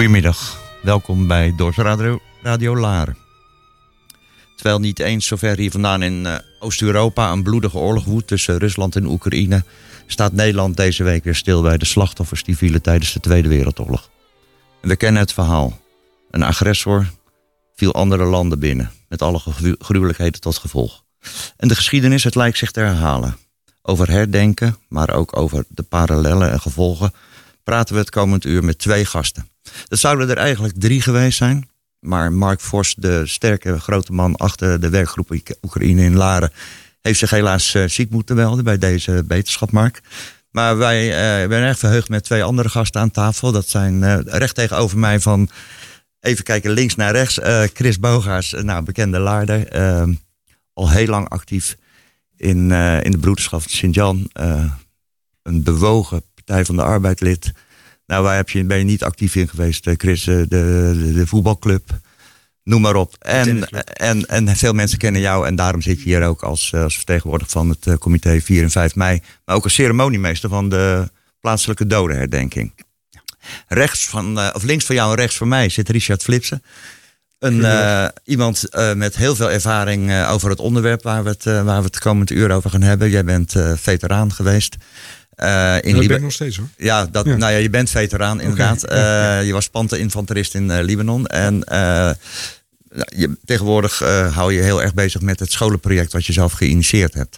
Goedemiddag, 0.00 0.60
welkom 0.82 1.26
bij 1.26 1.54
Dorps 1.56 1.76
Radio, 1.76 2.20
Radio 2.42 2.74
Terwijl 4.56 4.78
niet 4.78 4.98
eens 4.98 5.26
zover 5.26 5.56
hier 5.56 5.70
vandaan 5.70 6.02
in 6.02 6.26
eh, 6.26 6.38
Oost-Europa 6.58 7.32
een 7.32 7.42
bloedige 7.42 7.78
oorlog 7.78 8.04
woedt 8.04 8.26
tussen 8.26 8.58
Rusland 8.58 8.96
en 8.96 9.06
Oekraïne, 9.06 9.64
staat 10.06 10.32
Nederland 10.32 10.76
deze 10.76 11.04
week 11.04 11.24
weer 11.24 11.34
stil 11.34 11.62
bij 11.62 11.78
de 11.78 11.84
slachtoffers 11.84 12.44
die 12.44 12.56
vielen 12.56 12.82
tijdens 12.82 13.12
de 13.12 13.20
Tweede 13.20 13.48
Wereldoorlog. 13.48 14.10
En 14.80 14.88
we 14.88 14.96
kennen 14.96 15.22
het 15.22 15.32
verhaal. 15.32 15.78
Een 16.30 16.42
agressor 16.42 17.06
viel 17.74 17.94
andere 17.94 18.24
landen 18.24 18.58
binnen, 18.58 18.90
met 19.08 19.22
alle 19.22 19.40
gruwelijkheden 19.78 20.40
tot 20.40 20.58
gevolg. 20.58 21.04
En 21.56 21.68
de 21.68 21.74
geschiedenis, 21.74 22.24
het 22.24 22.34
lijkt 22.34 22.58
zich 22.58 22.70
te 22.70 22.80
herhalen. 22.80 23.36
Over 23.82 24.10
herdenken, 24.10 24.76
maar 24.88 25.10
ook 25.10 25.36
over 25.36 25.64
de 25.68 25.82
parallellen 25.82 26.50
en 26.50 26.60
gevolgen, 26.60 27.12
praten 27.62 27.94
we 27.94 28.00
het 28.00 28.10
komend 28.10 28.44
uur 28.44 28.64
met 28.64 28.78
twee 28.78 29.04
gasten. 29.04 29.49
Dat 29.88 29.98
zouden 29.98 30.30
er 30.30 30.36
eigenlijk 30.36 30.74
drie 30.78 31.02
geweest 31.02 31.38
zijn. 31.38 31.68
Maar 32.00 32.32
Mark 32.32 32.60
Vos, 32.60 32.94
de 32.94 33.26
sterke 33.26 33.80
grote 33.80 34.12
man 34.12 34.36
achter 34.36 34.80
de 34.80 34.88
werkgroep 34.88 35.30
Oekraïne 35.62 36.02
in 36.02 36.16
Laren, 36.16 36.52
heeft 37.00 37.18
zich 37.18 37.30
helaas 37.30 37.74
uh, 37.74 37.88
ziek 37.88 38.10
moeten 38.10 38.36
melden 38.36 38.64
bij 38.64 38.78
deze 38.78 39.24
beterschap, 39.26 39.70
Mark. 39.70 40.00
Maar 40.50 40.76
wij 40.76 41.06
uh, 41.42 41.48
ben 41.48 41.62
erg 41.62 41.78
verheugd 41.78 42.08
met 42.08 42.24
twee 42.24 42.44
andere 42.44 42.68
gasten 42.68 43.00
aan 43.00 43.10
tafel. 43.10 43.52
Dat 43.52 43.68
zijn 43.68 44.02
uh, 44.02 44.18
recht 44.24 44.54
tegenover 44.54 44.98
mij 44.98 45.20
van, 45.20 45.48
even 46.20 46.44
kijken 46.44 46.70
links 46.70 46.94
naar 46.94 47.12
rechts, 47.12 47.38
Chris 47.74 47.98
Bogaars, 47.98 48.54
nou, 48.62 48.84
bekende 48.84 49.18
Laarder. 49.18 49.68
Al 50.72 50.90
heel 50.90 51.06
lang 51.06 51.28
actief 51.28 51.76
in, 52.36 52.70
in 53.02 53.10
de 53.10 53.18
broederschap 53.20 53.62
Sint-Jan. 53.66 54.30
een 55.42 55.62
bewogen 55.62 56.22
Partij 56.34 56.64
van 56.64 56.76
de 56.76 56.82
Arbeid 56.82 57.20
lid. 57.20 57.52
Nou, 58.10 58.22
waar 58.22 58.36
heb 58.36 58.50
je, 58.50 58.64
ben 58.64 58.78
je 58.78 58.84
niet 58.84 59.04
actief 59.04 59.34
in 59.34 59.48
geweest, 59.48 59.90
Chris? 59.96 60.24
De, 60.24 60.46
de, 60.48 61.12
de 61.14 61.26
voetbalclub 61.26 62.00
noem 62.62 62.80
maar 62.80 62.94
op. 62.94 63.14
En, 63.18 63.68
en, 63.84 64.26
en 64.26 64.56
veel 64.56 64.72
mensen 64.72 64.98
kennen 64.98 65.20
jou 65.20 65.46
en 65.46 65.54
daarom 65.54 65.82
zit 65.82 65.98
je 65.98 66.04
hier 66.04 66.22
ook 66.22 66.42
als, 66.42 66.74
als 66.74 66.96
vertegenwoordiger 66.96 67.52
van 67.52 67.68
het 67.68 67.98
comité 67.98 68.40
4 68.40 68.62
en 68.62 68.70
5 68.70 68.94
mei. 68.94 69.22
Maar 69.44 69.56
ook 69.56 69.64
als 69.64 69.74
ceremoniemeester 69.74 70.48
van 70.48 70.68
de 70.68 71.10
plaatselijke 71.40 71.86
dodenherdenking. 71.86 72.72
Rechts 73.68 74.08
van, 74.08 74.54
of 74.54 74.62
links 74.62 74.84
van 74.84 74.94
jou 74.94 75.10
en 75.10 75.16
rechts 75.16 75.36
van 75.36 75.48
mij 75.48 75.68
zit 75.68 75.88
Richard 75.88 76.22
Flipsen. 76.22 76.62
Een, 77.38 77.58
uh, 77.58 78.08
iemand 78.24 78.64
uh, 78.70 78.94
met 78.94 79.16
heel 79.16 79.36
veel 79.36 79.50
ervaring 79.50 80.10
uh, 80.10 80.30
over 80.32 80.50
het 80.50 80.60
onderwerp 80.60 81.02
waar 81.02 81.22
we 81.22 81.28
het, 81.28 81.44
waar 81.44 81.78
we 81.78 81.86
het 81.86 81.98
komend 81.98 82.30
uur 82.30 82.50
over 82.50 82.70
gaan 82.70 82.82
hebben. 82.82 83.10
Jij 83.10 83.24
bent 83.24 83.54
veteraan 83.76 84.32
geweest. 84.32 84.76
Uh, 85.42 85.76
in 85.82 85.94
dat 85.94 86.06
ben 86.06 86.16
ik 86.16 86.22
nog 86.22 86.32
steeds 86.32 86.56
hoor. 86.56 86.68
Ja, 86.76 87.06
dat, 87.06 87.24
Nou 87.24 87.38
ja, 87.38 87.48
je 87.48 87.70
bent 87.70 87.90
veteraan 87.90 88.40
inderdaad. 88.40 88.84
Okay. 88.84 88.98
Ja, 88.98 89.38
je 89.38 89.52
was 89.52 89.68
panteninfanterist 89.68 90.54
in 90.54 90.82
Libanon. 90.82 91.26
En 91.26 91.54
je, 93.16 93.36
tegenwoordig 93.44 93.98
hou 94.32 94.52
je 94.52 94.60
heel 94.60 94.82
erg 94.82 94.94
bezig 94.94 95.20
met 95.20 95.40
het 95.40 95.52
scholenproject 95.52 96.12
wat 96.12 96.26
je 96.26 96.32
zelf 96.32 96.52
geïnitieerd 96.52 97.14
hebt. 97.14 97.36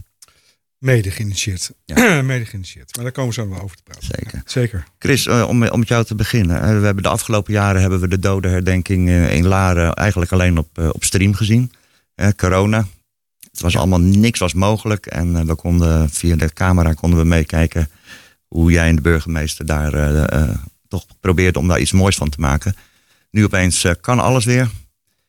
Mede 0.78 1.10
geïnitieerd. 1.10 1.70
Ja. 1.84 2.22
Mede 2.22 2.44
geïnitieerd. 2.44 2.96
Maar 2.96 3.04
daar 3.04 3.12
komen 3.12 3.34
we 3.34 3.40
zo 3.40 3.48
wel 3.48 3.60
over 3.60 3.76
te 3.76 3.82
praten. 3.82 4.04
Zeker. 4.04 4.34
Ja, 4.34 4.42
zeker. 4.46 4.84
Chris, 4.98 5.26
om, 5.28 5.66
om 5.66 5.78
met 5.78 5.88
jou 5.88 6.04
te 6.04 6.14
beginnen. 6.14 6.80
we 6.80 6.84
hebben 6.84 7.02
de 7.02 7.08
afgelopen 7.08 7.52
jaren 7.52 7.80
hebben 7.80 8.00
we 8.00 8.08
de 8.08 8.18
dodenherdenking 8.18 9.08
in 9.08 9.46
Laren 9.46 9.94
eigenlijk 9.94 10.32
alleen 10.32 10.58
op, 10.58 10.78
op 10.78 11.04
stream 11.04 11.34
gezien. 11.34 11.72
corona. 12.36 12.86
Het 13.52 13.60
was 13.60 13.76
allemaal 13.76 14.00
niks 14.00 14.38
was 14.38 14.54
mogelijk. 14.54 15.06
En 15.06 15.46
we 15.46 15.54
konden 15.54 16.10
via 16.10 16.36
de 16.36 16.52
camera 16.52 16.92
konden 16.92 17.18
we 17.18 17.24
meekijken 17.24 17.90
hoe 18.46 18.70
jij 18.70 18.88
en 18.88 18.96
de 18.96 19.02
burgemeester 19.02 19.66
daar 19.66 19.94
uh, 19.94 20.56
toch 20.88 21.06
probeerde 21.20 21.58
om 21.58 21.68
daar 21.68 21.80
iets 21.80 21.92
moois 21.92 22.16
van 22.16 22.28
te 22.28 22.40
maken. 22.40 22.74
Nu 23.30 23.44
opeens 23.44 23.86
kan 24.00 24.18
alles 24.18 24.44
weer. 24.44 24.70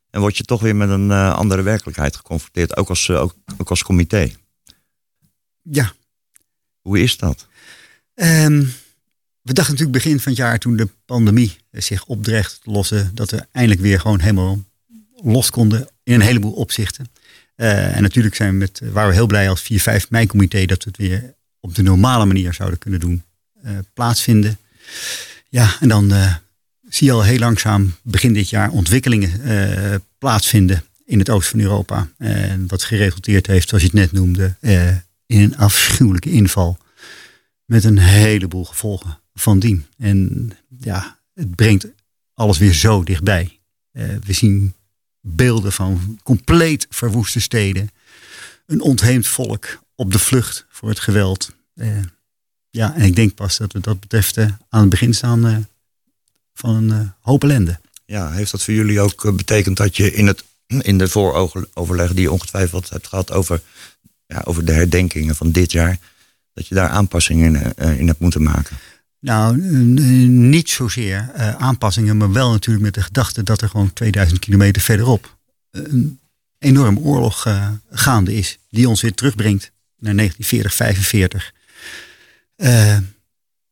En 0.09 0.19
word 0.19 0.37
je 0.37 0.43
toch 0.43 0.61
weer 0.61 0.75
met 0.75 0.89
een 0.89 1.11
andere 1.11 1.61
werkelijkheid 1.61 2.15
geconfronteerd. 2.15 2.77
Ook 2.77 2.89
als, 2.89 3.09
ook, 3.09 3.35
ook 3.57 3.69
als 3.69 3.83
comité. 3.83 4.31
Ja. 5.61 5.93
Hoe 6.81 6.99
is 6.99 7.17
dat? 7.17 7.47
Um, 8.15 8.73
we 9.41 9.53
dachten 9.53 9.73
natuurlijk 9.73 10.03
begin 10.03 10.19
van 10.19 10.31
het 10.31 10.41
jaar 10.41 10.59
toen 10.59 10.75
de 10.75 10.89
pandemie 11.05 11.57
zich 11.71 12.05
opdreigt 12.05 12.61
te 12.63 12.71
lossen. 12.71 13.11
Dat 13.13 13.31
we 13.31 13.45
eindelijk 13.51 13.81
weer 13.81 13.99
gewoon 13.99 14.19
helemaal 14.19 14.63
los 15.23 15.49
konden 15.49 15.87
in 16.03 16.13
een 16.13 16.21
heleboel 16.21 16.53
opzichten. 16.53 17.11
Uh, 17.55 17.95
en 17.95 18.01
natuurlijk 18.01 18.35
zijn 18.35 18.49
we 18.51 18.55
met, 18.55 18.81
waren 18.91 19.09
we 19.09 19.15
heel 19.15 19.27
blij 19.27 19.49
als 19.49 19.71
4-5 19.71 20.07
mei 20.09 20.25
comité 20.25 20.65
dat 20.65 20.83
we 20.83 20.89
het 20.89 20.97
weer 20.97 21.33
op 21.59 21.75
de 21.75 21.81
normale 21.81 22.25
manier 22.25 22.53
zouden 22.53 22.79
kunnen 22.79 22.99
doen. 22.99 23.23
Uh, 23.65 23.71
plaatsvinden. 23.93 24.57
Ja, 25.49 25.75
en 25.79 25.87
dan 25.87 26.13
zie 26.89 27.07
je 27.07 27.13
al 27.13 27.23
heel 27.23 27.39
langzaam 27.39 27.95
begin 28.01 28.33
dit 28.33 28.49
jaar 28.49 28.69
ontwikkelingen 28.69 29.31
plaatsvinden 30.17 30.83
in 31.05 31.19
het 31.19 31.29
oosten 31.29 31.59
van 31.59 31.69
Europa. 31.69 32.07
En 32.17 32.67
wat 32.67 32.83
geresulteerd 32.83 33.47
heeft, 33.47 33.69
zoals 33.69 33.83
je 33.83 33.89
het 33.89 33.99
net 33.99 34.11
noemde, 34.11 34.55
in 35.25 35.39
een 35.41 35.57
afschuwelijke 35.57 36.31
inval. 36.31 36.77
Met 37.65 37.83
een 37.83 37.97
heleboel 37.97 38.65
gevolgen 38.65 39.19
van 39.33 39.59
dien. 39.59 39.85
En 39.97 40.49
ja, 40.79 41.19
het 41.33 41.55
brengt 41.55 41.87
alles 42.33 42.57
weer 42.57 42.73
zo 42.73 43.03
dichtbij. 43.03 43.59
we 43.91 44.33
zien 44.33 44.73
beelden 45.25 45.71
van 45.71 46.19
compleet 46.23 46.87
verwoeste 46.89 47.39
steden. 47.39 47.89
Een 48.65 48.81
ontheemd 48.81 49.27
volk 49.27 49.79
op 49.95 50.11
de 50.11 50.19
vlucht 50.19 50.65
voor 50.69 50.89
het 50.89 50.99
geweld. 50.99 51.51
Uh, 51.75 51.97
ja, 52.69 52.95
en 52.95 53.01
ik 53.01 53.15
denk 53.15 53.35
pas 53.35 53.57
dat 53.57 53.73
we 53.73 53.79
dat 53.79 53.99
betreft 53.99 54.37
uh, 54.37 54.47
aan 54.69 54.81
het 54.81 54.89
begin 54.89 55.13
staan 55.13 55.47
uh, 55.47 55.57
van 56.53 56.75
een 56.91 57.13
hoop 57.19 57.43
ellende. 57.43 57.79
Ja, 58.05 58.31
heeft 58.31 58.51
dat 58.51 58.63
voor 58.63 58.73
jullie 58.73 58.99
ook 58.99 59.35
betekend 59.35 59.77
dat 59.77 59.97
je 59.97 60.13
in, 60.13 60.27
het, 60.27 60.43
in 60.67 60.97
de 60.97 61.07
vooroverleg 61.07 62.13
die 62.13 62.21
je 62.21 62.31
ongetwijfeld 62.31 62.89
hebt 62.89 63.07
gehad 63.07 63.31
over, 63.31 63.61
ja, 64.25 64.41
over 64.45 64.65
de 64.65 64.71
herdenkingen 64.71 65.35
van 65.35 65.51
dit 65.51 65.71
jaar, 65.71 65.97
dat 66.53 66.67
je 66.67 66.75
daar 66.75 66.89
aanpassingen 66.89 67.75
in, 67.75 67.97
in 67.97 68.07
hebt 68.07 68.19
moeten 68.19 68.43
maken? 68.43 68.77
Nou, 69.23 69.57
niet 70.27 70.69
zozeer 70.69 71.29
uh, 71.37 71.55
aanpassingen, 71.55 72.17
maar 72.17 72.31
wel 72.31 72.51
natuurlijk 72.51 72.85
met 72.85 72.93
de 72.93 73.01
gedachte 73.01 73.43
dat 73.43 73.61
er 73.61 73.69
gewoon 73.69 73.93
2000 73.93 74.39
kilometer 74.39 74.81
verderop 74.81 75.37
een 75.71 76.19
enorm 76.59 76.97
oorlog 76.97 77.45
uh, 77.45 77.69
gaande 77.91 78.33
is. 78.33 78.57
Die 78.69 78.89
ons 78.89 79.01
weer 79.01 79.13
terugbrengt 79.13 79.71
naar 79.97 80.15
1940, 80.15 80.73
45. 80.73 81.53
Uh, 82.57 82.97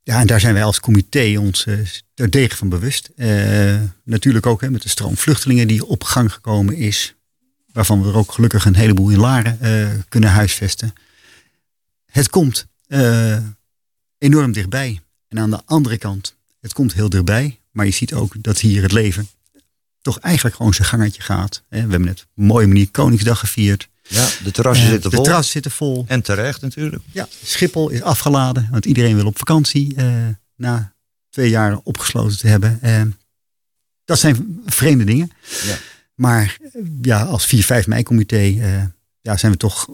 ja, 0.04 0.20
en 0.20 0.28
daar 0.28 0.40
zijn 0.40 0.54
wij 0.54 0.64
als 0.64 0.80
comité 0.80 1.40
ons 1.40 1.68
terdege 2.14 2.56
van 2.56 2.70
bewust. 2.70 3.10
natuurlijk 4.04 4.46
ook 4.46 4.62
hè, 4.62 4.70
met 4.70 4.82
de 4.82 4.90
stroom 4.90 5.18
vluchtelingen 5.18 5.68
die 5.68 5.86
op 5.86 6.04
gang 6.04 6.34
gekomen 6.34 6.76
is. 6.76 7.16
Waarvan 7.72 8.02
we 8.02 8.10
er 8.10 8.18
ook 8.18 8.32
gelukkig 8.32 8.66
een 8.66 8.76
heleboel 8.76 9.10
in 9.10 9.20
Laren 9.20 9.60
kunnen 10.10 10.30
huisvesten. 10.30 10.94
Het 12.06 12.30
komt 12.30 12.68
enorm 14.18 14.52
dichtbij. 14.52 15.02
En 15.32 15.40
aan 15.40 15.50
de 15.50 15.62
andere 15.66 15.98
kant, 15.98 16.36
het 16.60 16.74
komt 16.74 16.94
heel 16.94 17.10
dichtbij, 17.10 17.60
maar 17.72 17.86
je 17.86 17.92
ziet 17.92 18.14
ook 18.14 18.34
dat 18.38 18.60
hier 18.60 18.82
het 18.82 18.92
leven 18.92 19.30
toch 20.02 20.20
eigenlijk 20.20 20.56
gewoon 20.56 20.74
zijn 20.74 20.88
gangetje 20.88 21.22
gaat. 21.22 21.64
We 21.70 21.78
hebben 21.78 22.02
net 22.04 22.22
op 22.22 22.28
een 22.36 22.44
mooie 22.46 22.68
manier 22.68 22.92
Koningsdag 22.92 23.40
gevierd. 23.40 23.90
Ja, 24.08 24.30
de 24.44 24.52
terrassen 24.52 24.88
zitten 24.88 25.12
vol. 25.12 25.20
De 25.20 25.26
terrassen 25.26 25.52
zitten 25.52 25.72
vol. 25.72 26.06
En 26.08 26.22
terecht 26.22 26.62
natuurlijk. 26.62 27.04
Ja, 27.12 27.28
Schiphol 27.44 27.90
is 27.90 28.02
afgeladen, 28.02 28.68
want 28.72 28.86
iedereen 28.86 29.16
wil 29.16 29.26
op 29.26 29.38
vakantie 29.38 29.96
uh, 29.96 30.28
na 30.56 30.94
twee 31.30 31.50
jaar 31.50 31.80
opgesloten 31.84 32.38
te 32.38 32.48
hebben. 32.48 32.80
Uh, 32.84 33.02
dat 34.06 34.20
zijn 34.20 34.62
vreemde 34.66 35.04
dingen. 35.04 35.32
Ja. 35.64 35.78
Maar 36.16 36.58
ja, 37.02 37.24
als 37.24 37.56
4-5 37.56 37.88
mei-comité 37.88 38.40
ja, 39.22 39.38
zijn 39.38 39.52
we 39.52 39.58
toch 39.58 39.90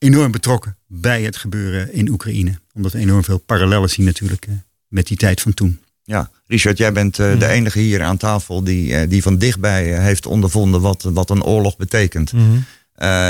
enorm 0.00 0.30
betrokken 0.30 0.76
bij 0.86 1.22
het 1.22 1.36
gebeuren 1.36 1.92
in 1.92 2.08
Oekraïne. 2.08 2.58
Omdat 2.74 2.92
we 2.92 2.98
enorm 2.98 3.24
veel 3.24 3.38
parallellen 3.38 3.90
zien 3.90 4.06
natuurlijk 4.06 4.46
uh, 4.46 4.54
met 4.88 5.06
die 5.06 5.16
tijd 5.16 5.40
van 5.40 5.54
toen. 5.54 5.80
Ja, 6.04 6.30
Richard, 6.46 6.78
jij 6.78 6.92
bent 6.92 7.18
uh, 7.18 7.38
de 7.38 7.46
enige 7.46 7.78
hier 7.78 8.02
aan 8.02 8.16
tafel 8.16 8.64
die, 8.64 8.92
uh, 8.92 9.08
die 9.08 9.22
van 9.22 9.38
dichtbij 9.38 10.02
heeft 10.02 10.26
ondervonden 10.26 10.80
wat, 10.80 11.02
wat 11.02 11.30
een 11.30 11.44
oorlog 11.44 11.76
betekent. 11.76 12.32
Mm 12.32 12.40
-hmm. 12.40 12.64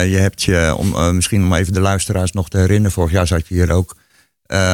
je 0.08 0.16
hebt 0.16 0.42
je, 0.42 0.74
om, 0.76 1.14
misschien 1.14 1.44
om 1.44 1.54
even 1.54 1.72
de 1.72 1.80
luisteraars 1.80 2.32
nog 2.32 2.48
te 2.48 2.58
herinneren, 2.58 2.92
vorig 2.92 3.10
jaar 3.10 3.26
zat 3.26 3.48
je 3.48 3.54
hier 3.54 3.70
ook 3.70 3.96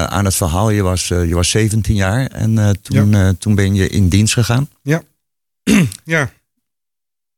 aan 0.09 0.25
het 0.25 0.35
verhaal. 0.35 0.71
Je 0.71 0.83
was, 0.83 1.09
je 1.09 1.35
was 1.35 1.51
17 1.51 1.95
jaar 1.95 2.27
en 2.27 2.79
toen, 2.83 3.11
ja. 3.11 3.33
toen 3.39 3.55
ben 3.55 3.75
je 3.75 3.89
in 3.89 4.09
dienst 4.09 4.33
gegaan. 4.33 4.69
Ja, 4.83 5.03
ja 6.05 6.31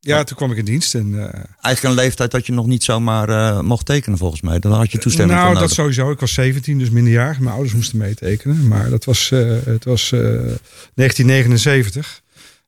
ja, 0.00 0.24
toen 0.24 0.36
kwam 0.36 0.50
ik 0.50 0.56
in 0.56 0.64
dienst. 0.64 0.94
En, 0.94 1.12
uh, 1.12 1.22
Eigenlijk 1.60 1.82
een 1.82 1.94
leeftijd 1.94 2.30
dat 2.30 2.46
je 2.46 2.52
nog 2.52 2.66
niet 2.66 2.84
zomaar 2.84 3.28
uh, 3.28 3.60
mocht 3.60 3.86
tekenen 3.86 4.18
volgens 4.18 4.40
mij. 4.40 4.58
Dan 4.58 4.72
had 4.72 4.92
je 4.92 4.98
toestemming 4.98 5.38
Nou, 5.38 5.58
dat 5.58 5.70
sowieso. 5.70 6.10
Ik 6.10 6.20
was 6.20 6.32
17, 6.32 6.78
dus 6.78 6.90
minderjarig. 6.90 7.38
Mijn 7.38 7.54
ouders 7.54 7.74
moesten 7.74 7.98
meetekenen. 7.98 8.68
Maar 8.68 8.90
dat 8.90 9.04
was, 9.04 9.30
uh, 9.30 9.56
het 9.64 9.84
was 9.84 10.10
1979. 10.10 12.22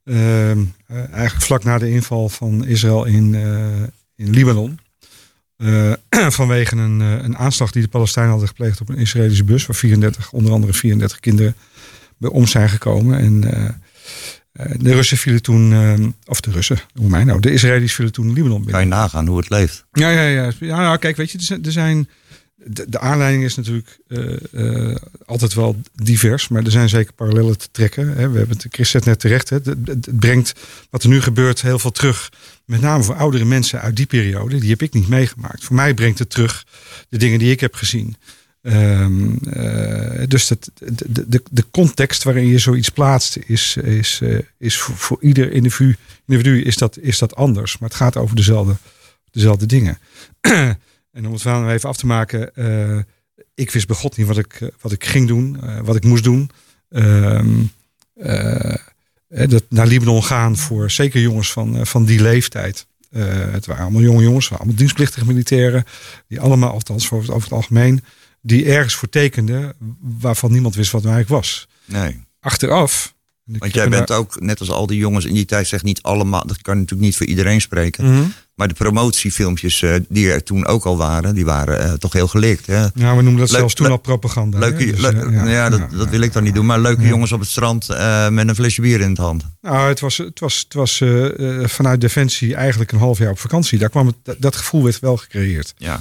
Ehm, 0.04 0.64
eigenlijk 0.88 1.44
vlak 1.44 1.64
na 1.64 1.78
de 1.78 1.90
inval 1.90 2.28
van 2.28 2.66
Israël 2.66 3.04
in, 3.04 3.34
in 4.16 4.30
Libanon. 4.30 4.78
vanwege 6.38 6.76
een, 6.76 7.00
een 7.00 7.36
aanslag 7.36 7.70
die 7.70 7.82
de 7.82 7.88
Palestijnen 7.88 8.30
hadden 8.30 8.48
gepleegd 8.48 8.80
op 8.80 8.88
een 8.88 8.96
Israëlische 8.96 9.44
bus. 9.44 9.66
Waar 9.66 9.76
34, 9.76 10.32
onder 10.32 10.52
andere 10.52 10.72
34 10.72 11.20
kinderen 11.20 11.54
bij 12.20 12.30
om 12.30 12.46
zijn 12.46 12.68
gekomen. 12.68 13.18
En 13.18 13.52
eh, 13.52 13.68
de 14.52 14.94
Russen 14.94 15.16
vielen 15.16 15.42
toen, 15.42 15.72
uh, 15.72 16.06
of 16.24 16.40
de 16.40 16.50
Russen, 16.50 16.78
hoe 16.94 17.08
mij 17.08 17.24
nou, 17.24 17.40
de 17.40 17.52
Israëli's 17.52 17.94
vielen 17.94 18.12
toen 18.12 18.32
Libanon 18.32 18.56
binnen. 18.56 18.72
Kan 18.72 18.82
je 18.82 18.88
nagaan 18.88 19.26
hoe 19.26 19.38
het 19.38 19.50
leeft? 19.50 19.84
Ja, 19.92 20.10
ja, 20.10 20.22
ja. 20.22 20.52
ja 20.60 20.76
nou, 20.76 20.98
kijk, 20.98 21.16
weet 21.16 21.30
je, 21.30 21.58
er 21.62 21.72
zijn, 21.72 22.08
de, 22.54 22.86
de 22.88 22.98
aanleiding 22.98 23.44
is 23.44 23.56
natuurlijk 23.56 23.98
uh, 24.08 24.96
altijd 25.26 25.54
wel 25.54 25.80
divers, 25.94 26.48
maar 26.48 26.64
er 26.64 26.70
zijn 26.70 26.88
zeker 26.88 27.12
parallellen 27.12 27.58
te 27.58 27.68
trekken. 27.70 28.08
Hè. 28.08 28.30
We 28.30 28.38
hebben 28.38 28.56
het, 28.56 28.66
Chris 28.70 28.90
zet 28.90 29.04
net 29.04 29.20
terecht, 29.20 29.48
hè. 29.48 29.56
Het, 29.56 29.76
het, 29.84 30.18
brengt 30.18 30.52
wat 30.90 31.02
er 31.02 31.08
nu 31.08 31.20
gebeurt 31.20 31.62
heel 31.62 31.78
veel 31.78 31.92
terug. 31.92 32.32
Met 32.64 32.80
name 32.80 33.02
voor 33.02 33.14
oudere 33.14 33.44
mensen 33.44 33.80
uit 33.80 33.96
die 33.96 34.06
periode, 34.06 34.58
die 34.58 34.70
heb 34.70 34.82
ik 34.82 34.92
niet 34.92 35.08
meegemaakt. 35.08 35.64
Voor 35.64 35.76
mij 35.76 35.94
brengt 35.94 36.18
het 36.18 36.30
terug 36.30 36.66
de 37.08 37.18
dingen 37.18 37.38
die 37.38 37.50
ik 37.50 37.60
heb 37.60 37.74
gezien. 37.74 38.16
Um, 38.62 39.38
uh, 39.42 40.22
dus 40.28 40.48
het, 40.48 40.70
de, 40.74 41.28
de, 41.28 41.42
de 41.50 41.64
context 41.70 42.22
waarin 42.22 42.46
je 42.46 42.58
zoiets 42.58 42.88
plaatst 42.88 43.36
is, 43.36 43.76
is, 43.76 44.20
uh, 44.22 44.38
is 44.58 44.78
voor, 44.78 45.18
ieder 45.20 45.52
individu, 45.52 45.96
individu 46.26 46.62
is, 46.62 46.76
dat, 46.76 46.98
is 46.98 47.18
dat 47.18 47.36
anders. 47.36 47.78
Maar 47.78 47.88
het 47.88 47.98
gaat 47.98 48.16
over 48.16 48.36
dezelfde, 48.36 48.76
dezelfde 49.30 49.66
dingen. 49.66 49.98
En 51.12 51.26
om 51.26 51.32
het 51.32 51.42
verhaal 51.42 51.70
even 51.70 51.88
af 51.88 51.96
te 51.96 52.06
maken. 52.06 52.50
Uh, 52.54 52.98
ik 53.54 53.70
wist 53.70 53.86
bij 53.86 53.96
niet 54.16 54.26
wat 54.26 54.38
ik, 54.38 54.70
wat 54.80 54.92
ik 54.92 55.04
ging 55.04 55.28
doen, 55.28 55.60
wat 55.84 55.96
ik 55.96 56.04
moest 56.04 56.24
doen. 56.24 56.50
Uh, 56.90 57.42
dat 59.26 59.64
naar 59.68 59.86
Libanon 59.86 60.24
gaan 60.24 60.56
voor 60.56 60.90
zeker 60.90 61.20
jongens 61.20 61.52
van, 61.52 61.86
van 61.86 62.04
die 62.04 62.22
leeftijd. 62.22 62.86
het 63.50 63.66
waren 63.66 63.82
allemaal 63.82 64.02
jonge 64.02 64.22
jongens, 64.22 64.52
allemaal 64.52 64.74
dienstplichtige 64.74 65.26
militairen. 65.26 65.84
Die 66.28 66.40
allemaal, 66.40 66.70
althans 66.70 67.10
over 67.10 67.42
het 67.42 67.52
algemeen, 67.52 68.04
die 68.40 68.64
ergens 68.64 68.94
voor 68.94 69.08
tekenden 69.08 69.74
waarvan 70.00 70.52
niemand 70.52 70.74
wist 70.74 70.90
wat 70.92 71.02
het 71.02 71.12
eigenlijk 71.12 71.42
was. 71.42 71.68
Nee. 71.84 72.20
Achteraf 72.40 73.14
want 73.58 73.74
jij 73.74 73.88
bent 73.88 74.10
ook, 74.10 74.40
net 74.40 74.60
als 74.60 74.70
al 74.70 74.86
die 74.86 74.98
jongens 74.98 75.24
in 75.24 75.34
die 75.34 75.44
tijd, 75.44 75.66
zeg 75.66 75.82
niet 75.82 76.02
allemaal, 76.02 76.46
dat 76.46 76.62
kan 76.62 76.76
natuurlijk 76.76 77.02
niet 77.02 77.16
voor 77.16 77.26
iedereen 77.26 77.60
spreken. 77.60 78.04
Mm 78.04 78.14
-hmm. 78.14 78.32
Maar 78.60 78.68
de 78.68 78.74
promotiefilmpjes 78.74 79.82
uh, 79.82 79.94
die 80.08 80.32
er 80.32 80.42
toen 80.42 80.66
ook 80.66 80.84
al 80.84 80.96
waren, 80.96 81.34
die 81.34 81.44
waren 81.44 81.86
uh, 81.86 81.92
toch 81.92 82.12
heel 82.12 82.28
gelikt. 82.28 82.66
Hè? 82.66 82.80
Ja, 82.94 83.16
we 83.16 83.22
noemen 83.22 83.36
dat 83.36 83.50
zelfs 83.50 83.74
toen 83.74 83.90
al 83.90 83.96
propaganda. 83.96 84.58
Leuke, 84.58 84.86
dus, 84.86 85.12
uh, 85.12 85.32
ja, 85.32 85.48
ja, 85.48 85.68
dat, 85.68 85.90
dat, 85.90 86.08
wil 86.08 86.20
ik 86.20 86.32
dan 86.32 86.42
niet 86.42 86.54
doen. 86.54 86.66
Maar 86.66 86.80
leuke 86.80 87.06
jongens 87.06 87.32
op 87.32 87.40
het 87.40 87.48
strand 87.48 87.88
met 88.30 88.48
een 88.48 88.54
flesje 88.54 88.80
bier 88.80 89.00
in 89.00 89.08
het 89.08 89.18
hand. 89.18 89.44
Nou, 89.60 89.88
het 89.88 90.00
was, 90.00 90.16
het 90.16 90.40
was, 90.40 90.58
het 90.58 90.74
was 90.74 91.02
vanuit 91.62 92.00
Defensie 92.00 92.54
eigenlijk 92.54 92.92
een 92.92 92.98
half 92.98 93.18
jaar 93.18 93.30
op 93.30 93.38
vakantie. 93.38 93.78
Daar 93.78 93.88
kwam 93.88 94.06
het, 94.06 94.40
dat 94.40 94.56
gevoel 94.56 94.82
werd 94.82 94.98
wel 94.98 95.16
gecreëerd. 95.16 95.74
Ja. 95.76 96.00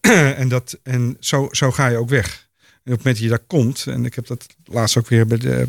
en 0.42 0.48
dat, 0.48 0.78
en 0.82 1.16
zo, 1.20 1.48
zo 1.50 1.70
ga 1.70 1.86
je 1.86 1.96
ook 1.96 2.08
weg. 2.08 2.48
En 2.84 2.92
op 2.92 2.98
het 2.98 3.04
moment 3.04 3.14
dat 3.14 3.18
je 3.18 3.28
daar 3.28 3.46
komt, 3.46 3.84
en 3.86 4.04
ik 4.04 4.14
heb 4.14 4.26
dat 4.26 4.46
laatst 4.64 4.98
ook 4.98 5.08
weer 5.08 5.26
bij 5.26 5.38
de, 5.38 5.66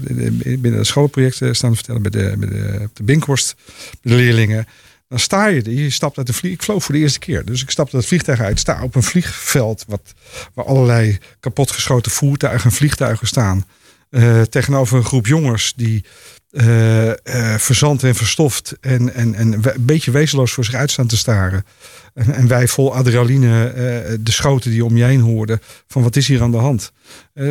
binnen 0.59 0.79
de 0.79 0.83
schoolprojecten 0.83 1.55
staan 1.55 1.75
vertellen, 1.75 2.01
bij 2.01 2.11
de, 2.11 2.35
bij 2.37 2.49
de, 2.49 2.79
op 2.83 2.95
de 2.95 3.03
Binkhorst, 3.03 3.55
de 4.01 4.15
leerlingen. 4.15 4.67
Dan 5.13 5.21
sta 5.21 5.45
je, 5.45 5.83
je 5.83 5.89
stapt 5.89 6.17
uit 6.17 6.27
de 6.27 6.33
vlieg. 6.33 6.53
Ik 6.53 6.63
vloog 6.63 6.83
voor 6.83 6.95
de 6.95 7.01
eerste 7.01 7.19
keer. 7.19 7.45
Dus 7.45 7.61
ik 7.61 7.69
stapte 7.69 7.95
het 7.95 8.05
vliegtuig 8.05 8.39
uit, 8.39 8.59
sta 8.59 8.83
op 8.83 8.95
een 8.95 9.03
vliegveld 9.03 9.85
wat, 9.87 10.13
waar 10.53 10.65
allerlei 10.65 11.17
kapotgeschoten 11.39 12.11
voertuigen 12.11 12.69
en 12.69 12.75
vliegtuigen 12.75 13.27
staan. 13.27 13.65
Uh, 14.09 14.41
tegenover 14.41 14.97
een 14.97 15.05
groep 15.05 15.27
jongens 15.27 15.73
die 15.75 16.05
uh, 16.51 17.11
verzand 17.57 18.03
en 18.03 18.15
verstoft 18.15 18.77
en, 18.81 19.13
en, 19.13 19.35
en 19.35 19.53
een 19.53 19.63
beetje 19.79 20.11
wezenloos 20.11 20.51
voor 20.51 20.65
zich 20.65 20.73
uitstaan 20.73 21.07
te 21.07 21.17
staren. 21.17 21.65
En, 22.13 22.33
en 22.33 22.47
wij 22.47 22.67
vol 22.67 22.95
adrenaline 22.95 23.73
de 24.19 24.31
schoten 24.31 24.71
die 24.71 24.85
om 24.85 24.97
je 24.97 25.03
heen 25.03 25.21
hoorden 25.21 25.61
van 25.87 26.03
wat 26.03 26.15
is 26.15 26.27
hier 26.27 26.41
aan 26.41 26.51
de 26.51 26.57
hand. 26.57 26.91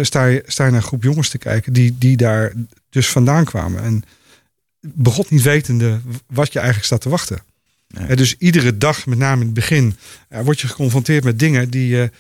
sta, 0.03 0.25
je, 0.25 0.43
sta 0.47 0.65
je 0.65 0.71
naar 0.71 0.81
een 0.81 0.87
groep 0.87 1.03
jongens 1.03 1.29
te 1.29 1.39
kijken 1.39 1.73
die, 1.73 1.97
die 1.99 2.17
daar 2.17 2.53
dus 2.91 3.09
vandaan 3.09 3.45
kwamen. 3.45 3.83
En 3.83 4.03
begot 4.81 5.31
niet 5.31 5.43
wetende 5.43 6.01
wat 6.27 6.53
je 6.53 6.59
eigenlijk 6.59 6.87
staat 6.87 7.01
te 7.01 7.09
wachten. 7.09 7.51
Nee. 7.93 8.17
dus 8.17 8.35
iedere 8.39 8.79
dag, 8.79 9.07
met 9.07 9.19
name 9.19 9.41
in 9.41 9.47
het 9.47 9.55
begin, 9.55 9.97
word 10.29 10.61
je 10.61 10.69
geconfronteerd 10.69 11.25
met 11.25 11.39
dingen 11.39 11.71
die 11.71 11.89
je 11.89 12.11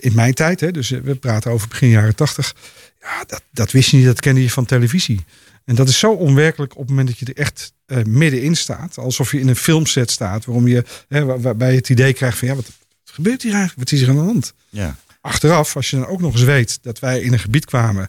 in 0.00 0.14
mijn 0.14 0.34
tijd, 0.34 0.60
hè, 0.60 0.70
dus 0.70 0.90
we 0.90 1.14
praten 1.14 1.50
over 1.50 1.68
begin 1.68 1.88
jaren 1.88 2.14
tachtig 2.14 2.54
ja, 3.02 3.24
dat, 3.26 3.42
dat 3.50 3.70
wist 3.70 3.90
je 3.90 3.96
niet, 3.96 4.06
dat 4.06 4.20
kende 4.20 4.42
je 4.42 4.50
van 4.50 4.64
televisie. 4.64 5.24
En 5.64 5.74
dat 5.74 5.88
is 5.88 5.98
zo 5.98 6.12
onwerkelijk 6.12 6.72
op 6.72 6.78
het 6.78 6.88
moment 6.88 7.08
dat 7.08 7.18
je 7.18 7.26
er 7.26 7.36
echt 7.36 7.72
uh, 7.86 8.04
middenin 8.04 8.56
staat. 8.56 8.98
Alsof 8.98 9.32
je 9.32 9.40
in 9.40 9.48
een 9.48 9.56
filmset 9.56 10.10
staat. 10.10 10.44
Waarom 10.44 10.68
je, 10.68 10.84
hè, 11.08 11.40
waarbij 11.40 11.70
je 11.70 11.76
het 11.76 11.88
idee 11.88 12.12
krijgt 12.12 12.38
van 12.38 12.48
ja, 12.48 12.54
wat, 12.54 12.64
wat, 12.64 13.14
gebeurt 13.14 13.42
hier 13.42 13.52
eigenlijk? 13.52 13.90
Wat 13.90 13.98
is 13.98 14.04
er 14.04 14.08
aan 14.08 14.16
de 14.16 14.32
hand? 14.32 14.54
Ja. 14.68 14.96
Achteraf, 15.20 15.76
als 15.76 15.90
je 15.90 15.96
dan 15.96 16.06
ook 16.06 16.20
nog 16.20 16.32
eens 16.32 16.42
weet 16.42 16.78
dat 16.82 16.98
wij 16.98 17.20
in 17.20 17.32
een 17.32 17.38
gebied 17.38 17.64
kwamen. 17.64 18.08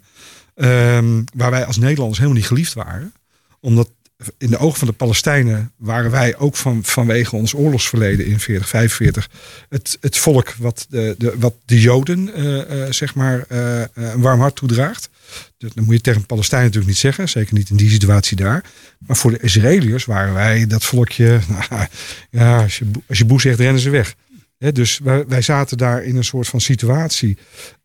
Um, 0.56 1.24
waar 1.36 1.52
wij 1.52 1.66
als 1.66 1.78
Nederlanders 1.78 2.18
helemaal 2.18 2.40
niet 2.40 2.48
geliefd 2.48 2.74
waren. 2.74 3.14
Omdat 3.60 3.90
in 4.38 4.50
de 4.50 4.58
ogen 4.58 4.80
van 4.80 4.88
de 4.88 4.94
Palestijnen 4.94 5.72
waren 5.78 6.12
wij 6.12 6.38
ook 6.38 6.56
van, 6.56 6.84
vanwege 6.84 7.36
ons 7.36 7.54
oorlogsverleden 7.54 8.26
in 8.26 8.40
40, 8.40 8.68
45 8.68 9.30
het, 9.70 9.98
het 10.02 10.18
volk 10.18 10.54
wat 10.58 10.86
de, 10.90 11.16
de, 11.18 11.34
wat 11.40 11.54
de 11.66 11.82
Joden 11.82 12.40
uh, 12.40 12.56
uh, 12.56 12.64
zeg 12.90 13.16
maar 13.16 13.46
uh, 13.52 13.82
een 13.94 14.22
warm 14.22 14.40
hart 14.40 14.56
toedraagt. 14.56 15.10
Dat 15.58 15.76
moet 15.76 15.96
je 15.96 16.02
tegen 16.02 16.26
Palestijnen 16.26 16.68
natuurlijk 16.68 16.94
niet 16.94 17.02
zeggen, 17.02 17.30
zeker 17.30 17.54
niet 17.54 17.70
in 17.70 17.76
die 17.76 17.90
situatie 17.90 18.38
daar. 18.38 18.64
Maar 18.98 19.18
voor 19.18 19.32
de 19.32 19.40
Israëliërs 19.40 20.06
waren 20.06 20.34
wij 20.34 20.68
dat 20.68 20.84
volkje, 20.84 21.40
nou, 21.70 21.88
ja, 22.30 22.62
als 22.62 22.78
je, 22.78 22.86
als 23.08 23.18
je 23.18 23.26
boe 23.26 23.42
zegt, 23.42 23.60
rennen 23.60 23.82
ze 23.82 23.90
weg. 23.90 24.16
He, 24.58 24.72
dus 24.72 25.00
wij, 25.04 25.26
wij 25.28 25.42
zaten 25.42 25.78
daar 25.78 26.04
in 26.04 26.16
een 26.16 26.24
soort 26.24 26.48
van 26.48 26.62
situatie 26.62 27.38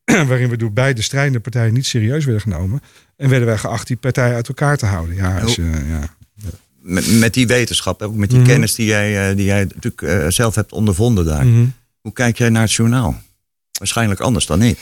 waarin 0.29 0.49
we 0.49 0.57
door 0.57 0.73
beide 0.73 1.03
strijdende 1.03 1.41
partijen 1.41 1.75
niet 1.75 1.87
serieus 1.87 2.25
werden 2.25 2.43
genomen. 2.43 2.81
En 3.17 3.29
werden 3.29 3.49
wij 3.49 3.59
geacht 3.59 3.87
die 3.87 3.97
partijen 3.97 4.35
uit 4.35 4.49
elkaar 4.49 4.77
te 4.77 4.87
houden. 4.87 5.15
Ja, 5.15 5.43
ja 5.89 6.17
met, 6.89 7.19
met 7.19 7.35
die 7.35 7.47
wetenschap, 7.47 8.03
ook 8.03 8.15
met 8.15 8.29
die 8.29 8.39
mm 8.39 8.45
-hmm. 8.45 8.53
kennis 8.53 8.75
die 8.75 8.87
jij, 8.87 9.35
die 9.35 9.45
jij 9.45 9.65
natuurlijk 9.75 10.03
uh, 10.03 10.27
zelf 10.29 10.55
hebt 10.55 10.73
ondervonden 10.73 11.25
daar. 11.25 11.45
Mm 11.45 11.55
-hmm. 11.55 11.73
Hoe 12.01 12.13
kijk 12.13 12.39
jij 12.39 12.49
naar 12.49 12.63
het 12.63 12.73
journaal? 12.73 13.23
Waarschijnlijk 13.73 14.21
anders 14.21 14.47
dan 14.47 14.63
ik. 14.63 14.79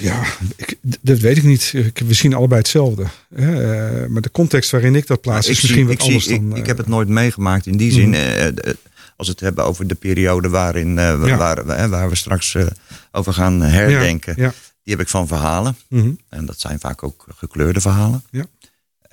Ja, 0.00 0.24
ik, 0.56 0.78
dat 1.00 1.18
weet 1.18 1.36
ik 1.36 1.42
niet. 1.42 1.74
We 1.94 2.14
zien 2.14 2.34
allebei 2.34 2.60
hetzelfde. 2.60 3.04
Uh, 3.36 4.06
maar 4.06 4.22
de 4.22 4.30
context 4.30 4.70
waarin 4.70 4.94
ik 4.94 5.06
dat 5.06 5.20
plaats 5.20 5.48
is 5.48 5.62
misschien 5.62 5.86
wat 5.86 6.00
anders 6.00 6.24
zie, 6.24 6.48
dan... 6.48 6.56
Ik, 6.56 6.66
heb 6.66 6.76
het 6.76 6.86
nooit 6.86 7.08
meegemaakt 7.08 7.66
in 7.66 7.76
die 7.76 7.92
zin. 7.92 8.08
Mm 8.08 8.14
-hmm. 8.14 8.54
als 9.16 9.26
we 9.26 9.32
het 9.32 9.40
hebben 9.40 9.64
over 9.64 9.86
de 9.86 9.94
periode 9.94 10.48
waarin, 10.48 10.94
ja. 10.94 11.36
waar, 11.36 11.88
waar, 11.88 12.08
we 12.08 12.16
straks 12.16 12.56
over 13.12 13.32
gaan 13.32 13.60
herdenken. 13.60 14.34
Ja, 14.36 14.42
ja. 14.44 14.52
Die 14.82 14.94
heb 14.94 15.02
ik 15.02 15.08
van 15.08 15.26
verhalen. 15.26 15.76
En 16.28 16.46
dat 16.46 16.60
zijn 16.60 16.80
vaak 16.80 17.02
ook 17.02 17.26
gekleurde 17.36 17.80
verhalen. 17.80 18.22
Ja. 18.30 18.44